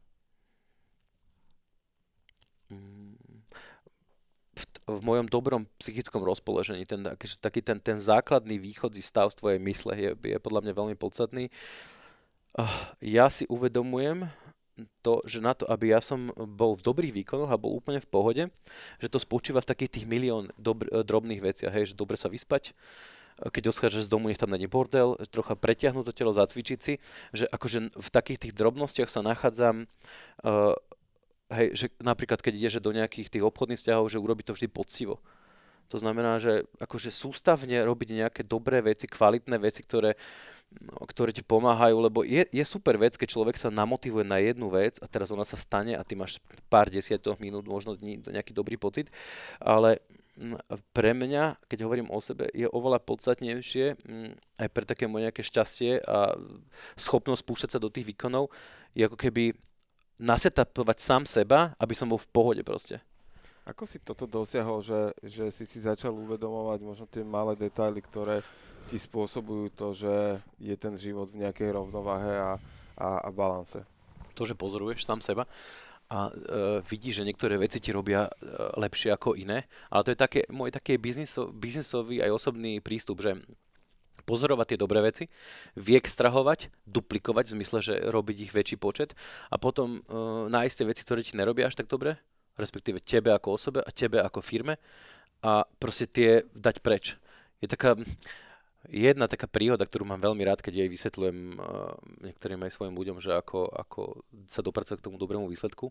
Mm, 2.71 3.14
v 4.85 4.99
mojom 5.01 5.25
dobrom 5.25 5.65
psychickom 5.81 6.21
rozpoložení. 6.21 6.85
Ten, 6.85 7.01
taký 7.41 7.61
ten, 7.65 7.81
ten 7.81 7.97
základný 7.97 8.61
východzí 8.61 9.01
stav 9.01 9.33
z 9.33 9.37
tvojej 9.41 9.59
mysle 9.61 9.93
je, 9.97 10.11
je 10.13 10.37
podľa 10.37 10.61
mňa 10.65 10.73
veľmi 10.73 10.95
podstatný. 10.97 11.49
Ja 13.01 13.27
si 13.27 13.49
uvedomujem 13.49 14.29
to, 15.01 15.23
že 15.23 15.39
na 15.39 15.55
to, 15.55 15.63
aby 15.71 15.95
ja 15.95 16.03
som 16.03 16.31
bol 16.35 16.75
v 16.75 16.83
dobrých 16.83 17.13
výkonoch 17.23 17.47
a 17.51 17.59
bol 17.59 17.71
úplne 17.75 18.03
v 18.03 18.11
pohode, 18.11 18.43
že 18.99 19.07
to 19.07 19.19
spočíva 19.19 19.63
v 19.63 19.69
takých 19.71 19.99
tých 19.99 20.05
milión 20.07 20.51
dobr- 20.59 20.91
drobných 20.91 21.39
veciach, 21.39 21.71
hej, 21.71 21.95
že 21.95 21.99
dobre 21.99 22.19
sa 22.19 22.27
vyspať, 22.27 22.75
keď 23.35 23.71
odchádzaš 23.71 24.07
z 24.07 24.11
domu, 24.11 24.31
nech 24.31 24.39
tam 24.39 24.51
není 24.51 24.67
bordel, 24.67 25.19
trocha 25.27 25.59
preťahnuť 25.59 26.07
to 26.07 26.13
telo, 26.15 26.31
zacvičiť 26.31 26.79
si, 26.79 27.03
že 27.35 27.43
akože 27.51 27.91
v 27.91 28.09
takých 28.11 28.47
tých 28.47 28.53
drobnostiach 28.55 29.11
sa 29.11 29.19
nachádzam 29.19 29.83
uh, 29.83 30.75
hej, 31.51 31.67
že 31.73 31.85
napríklad 32.01 32.41
keď 32.41 32.53
ideš 32.55 32.73
do 32.81 32.95
nejakých 32.95 33.29
tých 33.29 33.43
obchodných 33.45 33.79
vzťahov, 33.79 34.09
že 34.09 34.21
urobi 34.21 34.41
to 34.41 34.55
vždy 34.55 34.67
poctivo. 34.69 35.21
To 35.93 36.01
znamená, 36.01 36.41
že 36.41 36.65
akože 36.81 37.13
sústavne 37.13 37.77
robiť 37.85 38.09
nejaké 38.25 38.41
dobré 38.41 38.81
veci, 38.81 39.05
kvalitné 39.05 39.61
veci, 39.61 39.85
ktoré, 39.85 40.17
no, 40.81 41.05
ktoré 41.05 41.29
ti 41.29 41.45
pomáhajú, 41.45 41.97
lebo 42.01 42.25
je, 42.25 42.41
je 42.49 42.65
super 42.65 42.97
vec, 42.97 43.13
keď 43.13 43.29
človek 43.29 43.53
sa 43.53 43.69
namotivuje 43.69 44.25
na 44.25 44.41
jednu 44.41 44.73
vec 44.73 44.97
a 44.97 45.05
teraz 45.05 45.29
ona 45.29 45.45
sa 45.45 45.61
stane 45.61 45.93
a 45.93 46.01
ty 46.01 46.17
máš 46.17 46.41
pár 46.73 46.89
desiatok 46.89 47.37
minút, 47.37 47.69
možno 47.69 47.93
dní, 47.93 48.17
nejaký 48.17 48.49
dobrý 48.49 48.81
pocit, 48.81 49.13
ale 49.61 50.01
pre 50.91 51.15
mňa, 51.15 51.55
keď 51.71 51.87
hovorím 51.87 52.11
o 52.11 52.19
sebe, 52.19 52.51
je 52.51 52.67
oveľa 52.67 52.99
podstatnejšie 52.99 53.95
aj 54.59 54.67
pre 54.67 54.83
také 54.83 55.07
moje 55.07 55.31
nejaké 55.31 55.47
šťastie 55.47 56.03
a 56.03 56.35
schopnosť 56.99 57.45
púšťať 57.47 57.69
sa 57.71 57.79
do 57.79 57.87
tých 57.87 58.11
výkonov, 58.11 58.51
je 58.91 59.07
ako 59.07 59.15
keby 59.15 59.55
nasetapovať 60.19 60.97
sám 60.99 61.23
seba, 61.27 61.75
aby 61.79 61.93
som 61.97 62.07
bol 62.07 62.19
v 62.19 62.29
pohode 62.31 62.61
proste. 62.63 63.03
Ako 63.65 63.89
si 63.89 63.97
toto 63.97 64.29
dosiahol, 64.29 64.85
že, 64.85 65.11
že 65.25 65.49
si 65.49 65.65
si 65.65 65.81
začal 65.81 66.13
uvedomovať 66.13 66.79
možno 66.85 67.05
tie 67.09 67.25
malé 67.25 67.57
detaily, 67.57 67.97
ktoré 67.97 68.45
ti 68.85 69.01
spôsobujú 69.01 69.73
to, 69.73 69.87
že 69.97 70.37
je 70.61 70.75
ten 70.77 70.93
život 70.93 71.33
v 71.33 71.41
nejakej 71.41 71.73
rovnováhe 71.73 72.33
a, 72.37 72.51
a, 72.93 73.09
a 73.25 73.29
balance? 73.33 73.81
To, 74.37 74.45
že 74.45 74.53
pozoruješ 74.53 75.09
sám 75.09 75.17
seba 75.25 75.49
a 76.05 76.29
e, 76.29 76.31
vidíš, 76.85 77.21
že 77.21 77.27
niektoré 77.27 77.57
veci 77.57 77.81
ti 77.81 77.89
robia 77.89 78.29
e, 78.29 78.31
lepšie 78.77 79.09
ako 79.09 79.33
iné. 79.33 79.65
Ale 79.89 80.05
to 80.05 80.13
je 80.13 80.19
také, 80.21 80.39
môj 80.53 80.69
taký 80.69 81.01
bizniso, 81.01 81.49
biznisový 81.49 82.21
aj 82.21 82.29
osobný 82.29 82.77
prístup, 82.77 83.25
že 83.25 83.41
pozorovať 84.25 84.73
tie 84.73 84.81
dobré 84.81 84.99
veci, 85.05 85.29
vyextrahovať, 85.77 86.73
duplikovať 86.89 87.45
v 87.47 87.53
zmysle, 87.61 87.79
že 87.85 87.93
robiť 88.09 88.49
ich 88.49 88.51
väčší 88.51 88.77
počet 88.81 89.13
a 89.53 89.61
potom 89.61 90.01
e, 90.01 90.19
nájsť 90.49 90.75
tie 90.75 90.89
veci, 90.89 91.01
ktoré 91.05 91.21
ti 91.21 91.37
nerobia 91.37 91.69
až 91.69 91.77
tak 91.77 91.87
dobre, 91.87 92.17
respektíve 92.57 92.99
tebe 92.99 93.31
ako 93.31 93.55
osobe 93.55 93.79
a 93.85 93.89
tebe 93.93 94.19
ako 94.19 94.41
firme 94.41 94.81
a 95.45 95.63
proste 95.77 96.09
tie 96.09 96.43
dať 96.57 96.81
preč. 96.81 97.15
Je 97.61 97.69
taká 97.69 97.93
jedna 98.89 99.25
taká 99.25 99.49
príhoda, 99.49 99.85
ktorú 99.85 100.05
mám 100.05 100.21
veľmi 100.21 100.45
rád, 100.45 100.61
keď 100.61 100.85
jej 100.85 100.89
vysvetľujem 100.89 101.37
uh, 101.57 101.93
niektorým 102.21 102.61
aj 102.65 102.71
svojim 102.73 102.95
ľuďom, 102.95 103.17
že 103.21 103.33
ako, 103.33 103.69
ako 103.69 104.01
sa 104.49 104.61
dopracovať 104.61 105.01
k 105.01 105.05
tomu 105.05 105.17
dobrému 105.17 105.49
výsledku. 105.49 105.89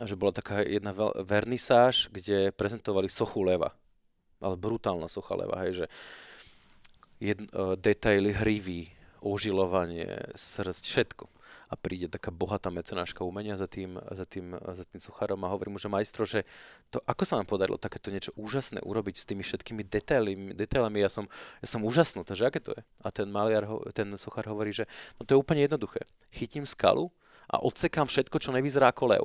A 0.00 0.08
že 0.08 0.16
bola 0.16 0.32
taká 0.32 0.64
jedna 0.64 0.96
vernisáž, 1.20 2.08
kde 2.08 2.54
prezentovali 2.54 3.12
sochu 3.12 3.44
leva. 3.44 3.76
Ale 4.40 4.56
brutálna 4.56 5.06
socha 5.06 5.36
leva, 5.36 5.60
hej, 5.66 5.84
že 5.84 5.86
jedn, 7.22 7.46
uh, 7.54 7.78
detaily 7.78 8.34
hrivy, 8.34 8.90
ožilovanie, 9.22 10.34
srdc, 10.34 10.82
všetko. 10.82 11.24
A 11.72 11.78
príde 11.78 12.04
taká 12.04 12.28
bohatá 12.28 12.68
mecenáška 12.68 13.24
umenia 13.24 13.56
za 13.56 13.64
tým, 13.64 13.96
za 13.96 14.28
tým, 14.28 14.52
za 14.52 14.84
tým 14.84 15.00
socharom 15.00 15.40
a 15.40 15.48
hovorí 15.48 15.72
mu, 15.72 15.80
že 15.80 15.88
majstro, 15.88 16.28
že 16.28 16.44
to, 16.92 17.00
ako 17.08 17.24
sa 17.24 17.40
vám 17.40 17.48
podarilo 17.48 17.80
takéto 17.80 18.12
niečo 18.12 18.28
úžasné 18.36 18.84
urobiť 18.84 19.16
s 19.16 19.24
tými 19.24 19.40
všetkými 19.40 19.80
detailami, 19.88 20.52
detailami 20.52 21.00
ja 21.00 21.08
som, 21.08 21.24
ja 21.64 21.68
som 21.70 21.80
úžasnutá, 21.80 22.36
že 22.36 22.44
aké 22.44 22.60
to 22.60 22.76
je. 22.76 22.82
A 23.00 23.08
ten 23.08 23.24
maliar, 23.24 23.64
ten 23.96 24.12
sochar 24.20 24.44
hovorí, 24.52 24.76
že 24.76 24.84
no 25.16 25.24
to 25.24 25.32
je 25.32 25.40
úplne 25.40 25.64
jednoduché. 25.64 26.04
Chytím 26.28 26.68
skalu 26.68 27.08
a 27.48 27.56
odsekám 27.64 28.04
všetko, 28.04 28.36
čo 28.36 28.52
nevyzerá 28.52 28.92
ako 28.92 29.04
lev 29.08 29.24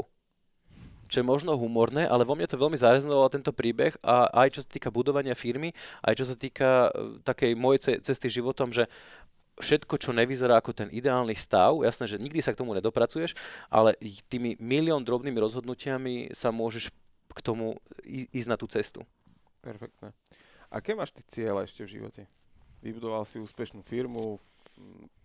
čo 1.08 1.24
je 1.24 1.26
možno 1.26 1.56
humorné, 1.56 2.06
ale 2.06 2.28
vo 2.28 2.36
mne 2.36 2.48
to 2.48 2.60
veľmi 2.60 2.76
zarezonoval 2.76 3.32
tento 3.32 3.56
príbeh 3.56 3.96
a 4.04 4.28
aj 4.46 4.60
čo 4.60 4.62
sa 4.64 4.70
týka 4.70 4.92
budovania 4.92 5.34
firmy, 5.34 5.72
aj 6.04 6.14
čo 6.20 6.26
sa 6.28 6.36
týka 6.36 6.92
uh, 6.92 7.18
takej 7.24 7.56
mojej 7.56 8.00
cesty 8.04 8.28
životom, 8.28 8.70
že 8.70 8.86
všetko, 9.58 9.98
čo 9.98 10.14
nevyzerá 10.14 10.62
ako 10.62 10.70
ten 10.70 10.90
ideálny 10.94 11.34
stav, 11.34 11.82
jasné, 11.82 12.06
že 12.06 12.22
nikdy 12.22 12.46
sa 12.46 12.54
k 12.54 12.62
tomu 12.62 12.78
nedopracuješ, 12.78 13.34
ale 13.74 13.98
tými 14.30 14.54
milión 14.62 15.02
drobnými 15.02 15.42
rozhodnutiami 15.42 16.30
sa 16.30 16.54
môžeš 16.54 16.94
k 17.34 17.40
tomu 17.42 17.82
ísť 18.06 18.50
na 18.50 18.58
tú 18.58 18.70
cestu. 18.70 19.02
Perfektné. 19.66 20.14
Aké 20.70 20.94
máš 20.94 21.16
ty 21.16 21.26
cieľe 21.26 21.66
ešte 21.66 21.82
v 21.86 22.00
živote? 22.00 22.22
Vybudoval 22.86 23.26
si 23.26 23.42
úspešnú 23.42 23.82
firmu, 23.82 24.38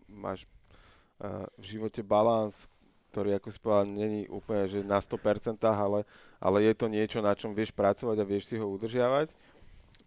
máš 0.09 0.49
uh, 1.21 1.45
v 1.61 1.77
živote 1.77 2.01
balans, 2.01 2.73
ktorý, 3.13 3.37
ako 3.37 3.49
si 3.53 3.61
povedal, 3.61 3.93
není 3.93 4.25
úplne 4.33 4.65
že 4.65 4.81
na 4.81 4.97
100%, 4.97 5.61
ale, 5.69 6.09
ale 6.41 6.57
je 6.65 6.73
to 6.73 6.89
niečo, 6.89 7.21
na 7.21 7.37
čom 7.37 7.53
vieš 7.53 7.77
pracovať 7.77 8.17
a 8.17 8.25
vieš 8.25 8.49
si 8.49 8.57
ho 8.57 8.65
udržiavať. 8.65 9.29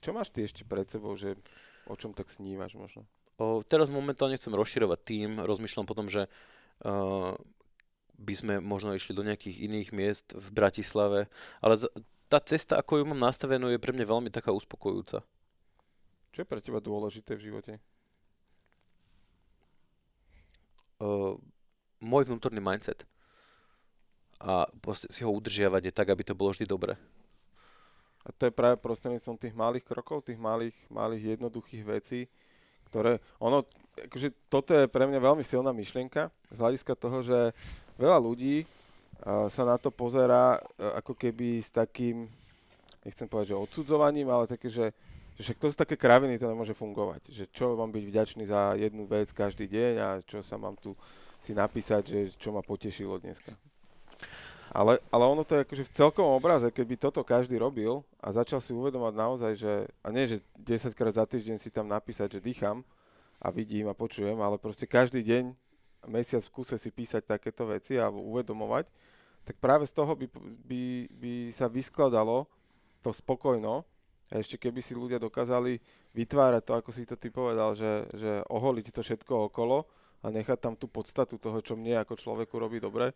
Čo 0.02 0.10
máš 0.10 0.34
ty 0.34 0.42
ešte 0.42 0.66
pred 0.66 0.90
sebou, 0.90 1.14
že 1.14 1.38
o 1.86 1.94
čom 1.94 2.18
tak 2.18 2.34
snívaš 2.34 2.74
možno? 2.74 3.06
O, 3.38 3.62
teraz 3.62 3.94
momentálne 3.94 4.34
chcem 4.34 4.58
rozširovať 4.58 5.00
tým, 5.06 5.30
rozmýšľam 5.38 5.86
potom, 5.86 6.10
že 6.10 6.26
uh, 6.82 7.38
by 8.18 8.34
sme 8.34 8.54
možno 8.58 8.98
išli 8.98 9.14
do 9.14 9.22
nejakých 9.22 9.70
iných 9.70 9.90
miest 9.94 10.28
v 10.34 10.48
Bratislave, 10.50 11.30
ale 11.62 11.74
z, 11.78 11.86
tá 12.26 12.42
cesta, 12.42 12.82
ako 12.82 13.02
ju 13.02 13.04
mám 13.06 13.22
nastavenú, 13.22 13.70
je 13.70 13.78
pre 13.78 13.94
mňa 13.94 14.06
veľmi 14.10 14.30
taká 14.34 14.50
uspokojujúca. 14.50 15.22
Čo 16.34 16.40
je 16.42 16.48
pre 16.50 16.60
teba 16.60 16.82
dôležité 16.82 17.38
v 17.38 17.46
živote? 17.54 17.74
Uh, 20.98 21.38
môj 22.06 22.30
vnútorný 22.30 22.62
mindset 22.62 23.04
a 24.40 24.70
si 25.10 25.26
ho 25.26 25.32
udržiavať 25.34 25.90
je 25.90 25.94
tak, 25.96 26.08
aby 26.14 26.22
to 26.22 26.38
bolo 26.38 26.54
vždy 26.54 26.70
dobré. 26.70 26.94
A 28.26 28.34
to 28.34 28.50
je 28.50 28.54
práve 28.54 28.82
prostredníctvom 28.82 29.38
tých 29.38 29.54
malých 29.54 29.86
krokov, 29.86 30.26
tých 30.26 30.42
malých, 30.42 30.74
malých 30.90 31.38
jednoduchých 31.38 31.84
vecí, 31.86 32.26
ktoré, 32.90 33.22
ono, 33.38 33.62
akože 33.98 34.50
toto 34.50 34.74
je 34.74 34.90
pre 34.90 35.06
mňa 35.06 35.20
veľmi 35.22 35.44
silná 35.46 35.70
myšlienka 35.70 36.34
z 36.50 36.58
hľadiska 36.58 36.94
toho, 36.98 37.22
že 37.22 37.54
veľa 38.02 38.18
ľudí 38.18 38.66
uh, 38.66 39.46
sa 39.46 39.62
na 39.62 39.78
to 39.78 39.94
pozerá 39.94 40.58
uh, 40.58 40.98
ako 40.98 41.14
keby 41.14 41.62
s 41.62 41.70
takým, 41.70 42.26
nechcem 43.06 43.30
povedať, 43.30 43.54
že 43.54 43.62
odsudzovaním, 43.62 44.34
ale 44.34 44.50
také, 44.50 44.74
že, 44.74 44.90
že 45.38 45.42
však 45.46 45.62
to 45.62 45.66
sú 45.70 45.76
také 45.78 45.94
kraviny, 45.94 46.42
to 46.42 46.50
nemôže 46.50 46.74
fungovať. 46.74 47.30
Že 47.30 47.46
čo 47.54 47.66
mám 47.78 47.94
byť 47.94 48.04
vďačný 48.10 48.44
za 48.50 48.74
jednu 48.74 49.06
vec 49.06 49.30
každý 49.38 49.70
deň 49.70 49.94
a 50.02 50.10
čo 50.26 50.42
sa 50.42 50.58
mám 50.58 50.74
tu 50.82 50.98
si 51.46 51.54
napísať, 51.54 52.02
že 52.10 52.20
čo 52.42 52.50
ma 52.50 52.66
potešilo 52.66 53.22
dneska. 53.22 53.54
Ale, 54.76 55.00
ale 55.14 55.24
ono 55.24 55.46
to 55.46 55.56
je 55.56 55.64
akože 55.64 55.84
v 55.88 55.96
celkovom 55.96 56.36
obraze, 56.36 56.68
keby 56.68 57.00
toto 57.00 57.24
každý 57.24 57.56
robil 57.56 58.04
a 58.20 58.34
začal 58.34 58.60
si 58.60 58.76
uvedomať 58.76 59.14
naozaj, 59.14 59.52
že, 59.56 59.74
a 60.04 60.12
nie, 60.12 60.28
že 60.28 60.44
10 60.60 60.92
krát 60.98 61.16
za 61.16 61.24
týždeň 61.24 61.62
si 61.62 61.72
tam 61.72 61.88
napísať, 61.88 62.36
že 62.36 62.44
dýcham 62.44 62.84
a 63.40 63.48
vidím 63.54 63.88
a 63.88 63.96
počujem, 63.96 64.36
ale 64.42 64.60
proste 64.60 64.84
každý 64.90 65.24
deň, 65.24 65.54
mesiac 66.12 66.44
v 66.44 66.54
kuse 66.54 66.76
si 66.76 66.90
písať 66.92 67.24
takéto 67.24 67.64
veci 67.70 67.96
a 67.96 68.12
uvedomovať, 68.12 68.90
tak 69.46 69.56
práve 69.62 69.86
z 69.86 69.94
toho 69.94 70.12
by, 70.18 70.28
by, 70.66 70.82
by 71.14 71.34
sa 71.54 71.70
vyskladalo 71.70 72.50
to 73.00 73.14
spokojno 73.14 73.86
a 74.34 74.36
ešte 74.42 74.58
keby 74.58 74.82
si 74.82 74.98
ľudia 74.98 75.22
dokázali 75.22 75.78
vytvárať 76.18 76.62
to, 76.66 76.74
ako 76.74 76.90
si 76.90 77.06
to 77.06 77.14
ty 77.14 77.30
povedal, 77.30 77.78
že, 77.78 78.10
že 78.18 78.42
oholiť 78.50 78.90
to 78.90 79.06
všetko 79.06 79.54
okolo 79.54 79.86
a 80.26 80.34
nechať 80.34 80.58
tam 80.58 80.74
tú 80.74 80.90
podstatu 80.90 81.38
toho, 81.38 81.62
čo 81.62 81.78
mne 81.78 82.02
ako 82.02 82.18
človeku 82.18 82.58
robí 82.58 82.82
dobre, 82.82 83.14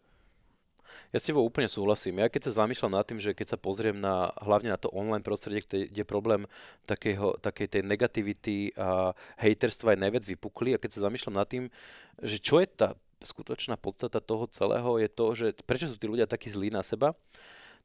ja 1.13 1.17
s 1.21 1.25
tebou 1.29 1.45
úplne 1.45 1.69
súhlasím. 1.69 2.21
Ja 2.21 2.29
keď 2.29 2.49
sa 2.49 2.65
zamýšľam 2.65 2.97
nad 2.97 3.05
tým, 3.05 3.21
že 3.21 3.37
keď 3.37 3.55
sa 3.55 3.61
pozriem 3.61 3.97
na, 3.97 4.29
hlavne 4.41 4.73
na 4.73 4.79
to 4.81 4.93
online 4.93 5.25
prostredie, 5.25 5.61
kde 5.61 5.89
je 5.93 6.05
problém 6.05 6.45
takého, 6.85 7.37
takej 7.41 7.67
tej 7.77 7.83
negativity 7.85 8.73
a 8.77 9.13
hejterstva 9.41 9.93
je 9.93 10.03
najviac 10.05 10.23
vypukli 10.25 10.73
a 10.73 10.81
keď 10.81 10.97
sa 10.97 11.05
zamýšľam 11.09 11.35
nad 11.37 11.47
tým, 11.49 11.63
že 12.21 12.37
čo 12.41 12.61
je 12.61 12.67
tá 12.69 12.97
skutočná 13.21 13.75
podstata 13.75 14.23
toho 14.23 14.47
celého, 14.47 14.97
je 14.97 15.09
to, 15.11 15.25
že 15.35 15.45
prečo 15.67 15.91
sú 15.91 15.95
tí 15.99 16.07
ľudia 16.07 16.29
takí 16.29 16.47
zlí 16.47 16.71
na 16.71 16.85
seba, 16.85 17.13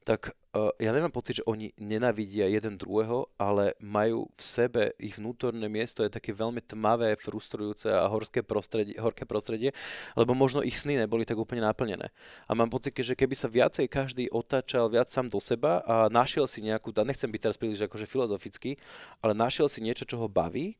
tak 0.05 0.37
uh, 0.53 0.69
ja 0.77 0.93
nemám 0.93 1.09
pocit, 1.09 1.41
že 1.41 1.47
oni 1.49 1.73
nenavidia 1.81 2.45
jeden 2.45 2.77
druhého, 2.77 3.25
ale 3.41 3.73
majú 3.81 4.29
v 4.37 4.41
sebe 4.45 4.83
ich 5.01 5.17
vnútorné 5.17 5.65
miesto 5.65 6.05
je 6.05 6.13
také 6.13 6.29
veľmi 6.29 6.61
tmavé, 6.61 7.17
frustrujúce 7.17 7.89
a 7.89 8.05
horské 8.05 8.45
prostredie, 8.45 8.93
horké 9.01 9.25
prostredie, 9.25 9.73
lebo 10.13 10.37
možno 10.37 10.61
ich 10.61 10.77
sny 10.77 11.01
neboli 11.01 11.25
tak 11.25 11.41
úplne 11.41 11.65
naplnené. 11.65 12.13
A 12.45 12.53
mám 12.53 12.69
pocit, 12.69 12.93
že 12.93 13.17
keby 13.17 13.33
sa 13.33 13.49
viacej 13.49 13.89
každý 13.89 14.29
otáčal 14.29 14.93
viac 14.93 15.09
sám 15.09 15.25
do 15.25 15.41
seba 15.41 15.81
a 15.81 16.05
našiel 16.13 16.45
si 16.45 16.61
nejakú, 16.61 16.93
a 16.93 17.01
nechcem 17.01 17.27
byť 17.27 17.41
teraz 17.41 17.57
príliš 17.57 17.81
akože 17.89 18.05
filozofický, 18.05 18.77
ale 19.25 19.33
našiel 19.33 19.65
si 19.65 19.81
niečo, 19.81 20.05
čo 20.05 20.21
ho 20.21 20.29
baví 20.29 20.77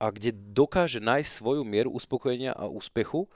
a 0.00 0.08
kde 0.08 0.32
dokáže 0.32 1.04
nájsť 1.04 1.28
svoju 1.28 1.60
mieru 1.60 1.92
uspokojenia 1.92 2.56
a 2.56 2.64
úspechu, 2.64 3.28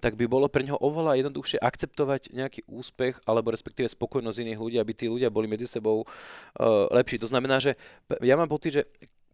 tak 0.00 0.16
by 0.16 0.24
bolo 0.24 0.48
pre 0.48 0.64
neho 0.64 0.80
oveľa 0.80 1.20
jednoduchšie 1.20 1.60
akceptovať 1.60 2.32
nejaký 2.32 2.64
úspech 2.64 3.20
alebo 3.28 3.52
respektíve 3.52 3.86
spokojnosť 3.86 4.40
iných 4.40 4.60
ľudí, 4.60 4.76
aby 4.80 4.92
tí 4.96 5.06
ľudia 5.12 5.28
boli 5.28 5.46
medzi 5.46 5.68
sebou 5.68 6.02
uh, 6.02 6.88
lepší. 6.90 7.20
To 7.20 7.28
znamená, 7.28 7.60
že 7.60 7.76
ja 8.24 8.34
mám 8.40 8.48
pocit, 8.48 8.80
že 8.80 8.82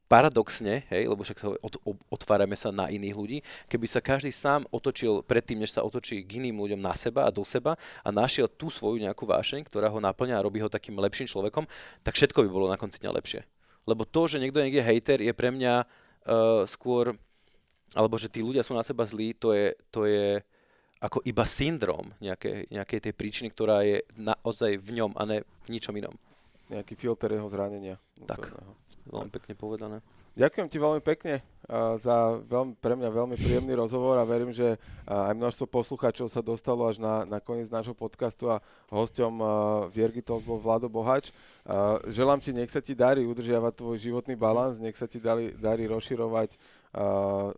paradoxne, 0.07 0.87
hej, 0.87 1.11
lebo 1.11 1.27
však 1.27 1.39
sa 1.39 1.51
otvárame 2.11 2.55
sa 2.55 2.71
na 2.71 2.87
iných 2.87 3.17
ľudí, 3.19 3.39
keby 3.67 3.87
sa 3.91 3.99
každý 3.99 4.31
sám 4.31 4.63
otočil 4.71 5.27
predtým, 5.27 5.59
než 5.59 5.75
sa 5.75 5.83
otočí 5.83 6.23
k 6.23 6.39
iným 6.39 6.63
ľuďom 6.63 6.79
na 6.79 6.95
seba 6.95 7.27
a 7.27 7.35
do 7.35 7.43
seba 7.43 7.75
a 8.07 8.09
našiel 8.15 8.47
tú 8.47 8.71
svoju 8.71 9.03
nejakú 9.03 9.27
vášeň, 9.27 9.67
ktorá 9.67 9.91
ho 9.91 9.99
naplňa 9.99 10.39
a 10.39 10.45
robí 10.47 10.63
ho 10.63 10.71
takým 10.71 10.95
lepším 11.03 11.27
človekom, 11.27 11.67
tak 12.07 12.15
všetko 12.15 12.47
by 12.47 12.49
bolo 12.51 12.67
na 12.71 12.79
konci 12.79 13.03
dňa 13.03 13.11
lepšie. 13.19 13.43
Lebo 13.87 14.07
to, 14.07 14.31
že 14.31 14.39
niekto 14.39 14.63
niekde 14.63 14.83
hater, 14.83 15.19
je 15.19 15.35
pre 15.35 15.51
mňa 15.51 15.75
uh, 15.83 16.63
skôr, 16.71 17.19
alebo 17.95 18.15
že 18.15 18.31
tí 18.31 18.47
ľudia 18.47 18.63
sú 18.63 18.79
na 18.79 18.87
seba 18.87 19.03
zlí, 19.03 19.35
to 19.35 19.51
je, 19.55 19.75
to 19.91 20.07
je 20.07 20.39
ako 21.01 21.21
iba 21.29 21.45
syndrom 21.45 22.09
nejakej, 22.19 22.73
nejakej 22.73 23.01
tej 23.09 23.13
príčiny, 23.13 23.49
ktorá 23.53 23.85
je 23.85 24.01
naozaj 24.17 24.81
v 24.81 24.91
ňom 25.03 25.13
a 25.17 25.23
ne 25.29 25.39
v 25.45 25.69
ničom 25.69 25.93
inom. 25.97 26.15
Nejaký 26.73 26.99
filter 26.99 27.37
jeho 27.37 27.47
zranenia. 27.53 28.01
Tak, 28.27 28.51
veľmi 29.07 29.31
pekne 29.31 29.55
povedané. 29.55 29.99
Ďakujem 30.37 30.69
ti 30.69 30.77
veľmi 30.77 31.01
pekne 31.01 31.41
za 31.97 32.37
veľmi, 32.45 32.77
pre 32.77 32.93
mňa 32.93 33.09
veľmi 33.09 33.37
príjemný 33.41 33.73
rozhovor 33.73 34.21
a 34.21 34.29
verím, 34.29 34.53
že 34.53 34.77
aj 35.09 35.33
množstvo 35.33 35.65
poslucháčov 35.65 36.29
sa 36.29 36.45
dostalo 36.45 36.85
až 36.85 37.01
na, 37.01 37.25
na 37.25 37.41
koniec 37.41 37.73
nášho 37.73 37.97
podcastu 37.97 38.53
a 38.53 38.61
hosťom 38.93 39.33
Viergy 39.97 40.21
Talk 40.21 40.45
bol 40.45 40.61
Vlado 40.61 40.93
Bohač. 40.93 41.33
Želám 42.05 42.45
ti, 42.45 42.53
nech 42.53 42.69
sa 42.69 42.85
ti 42.85 42.93
darí 42.93 43.25
udržiavať 43.25 43.73
tvoj 43.81 43.97
životný 43.97 44.37
balans, 44.37 44.77
nech 44.77 44.93
sa 45.01 45.09
ti 45.09 45.17
darí, 45.17 45.57
darí 45.57 45.89
rozširovať 45.89 46.61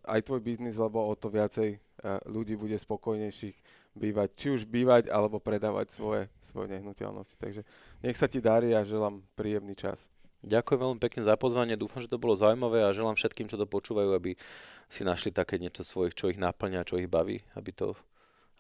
aj 0.05 0.21
tvoj 0.27 0.41
biznis, 0.43 0.75
lebo 0.75 1.07
o 1.07 1.15
to 1.15 1.31
viacej 1.31 1.79
ľudí 2.27 2.59
bude 2.59 2.75
spokojnejších 2.75 3.57
bývať, 3.99 4.29
či 4.39 4.47
už 4.55 4.63
bývať, 4.67 5.11
alebo 5.11 5.43
predávať 5.43 5.91
svoje, 5.91 6.23
svoje 6.39 6.71
nehnuteľnosti. 6.71 7.35
Takže 7.39 7.63
nech 8.03 8.19
sa 8.19 8.31
ti 8.31 8.39
darí 8.39 8.71
a 8.75 8.87
želám 8.87 9.23
príjemný 9.35 9.75
čas. 9.75 10.07
Ďakujem 10.47 10.79
veľmi 10.79 11.01
pekne 11.03 11.27
za 11.27 11.35
pozvanie, 11.35 11.75
dúfam, 11.75 11.99
že 11.99 12.07
to 12.07 12.23
bolo 12.23 12.39
zaujímavé 12.39 12.87
a 12.87 12.95
želám 12.95 13.19
všetkým, 13.19 13.51
čo 13.51 13.59
to 13.59 13.67
počúvajú, 13.67 14.15
aby 14.15 14.39
si 14.87 15.03
našli 15.03 15.35
také 15.35 15.59
niečo 15.59 15.83
svojich, 15.83 16.15
čo 16.15 16.31
ich 16.31 16.39
naplňa, 16.39 16.87
čo 16.87 16.95
ich 16.95 17.11
baví, 17.11 17.43
aby, 17.59 17.71
to, 17.75 17.99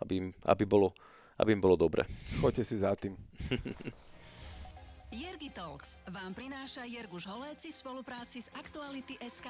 aby, 0.03 0.13
im, 0.19 0.27
aby, 0.43 0.67
bolo, 0.67 0.91
aby 1.39 1.55
im 1.55 1.63
bolo 1.63 1.79
dobre. 1.79 2.03
Choďte 2.43 2.67
si 2.67 2.83
za 2.83 2.99
tým. 2.99 3.15
Jergy 5.15 5.55
Talks 5.55 6.03
vám 6.11 6.35
prináša 6.35 6.83
Jerguš 6.83 7.31
Holéci 7.31 7.71
v 7.71 7.79
spolupráci 7.79 8.43
s 8.43 8.51
Aktuality 8.59 9.15
SK. 9.23 9.47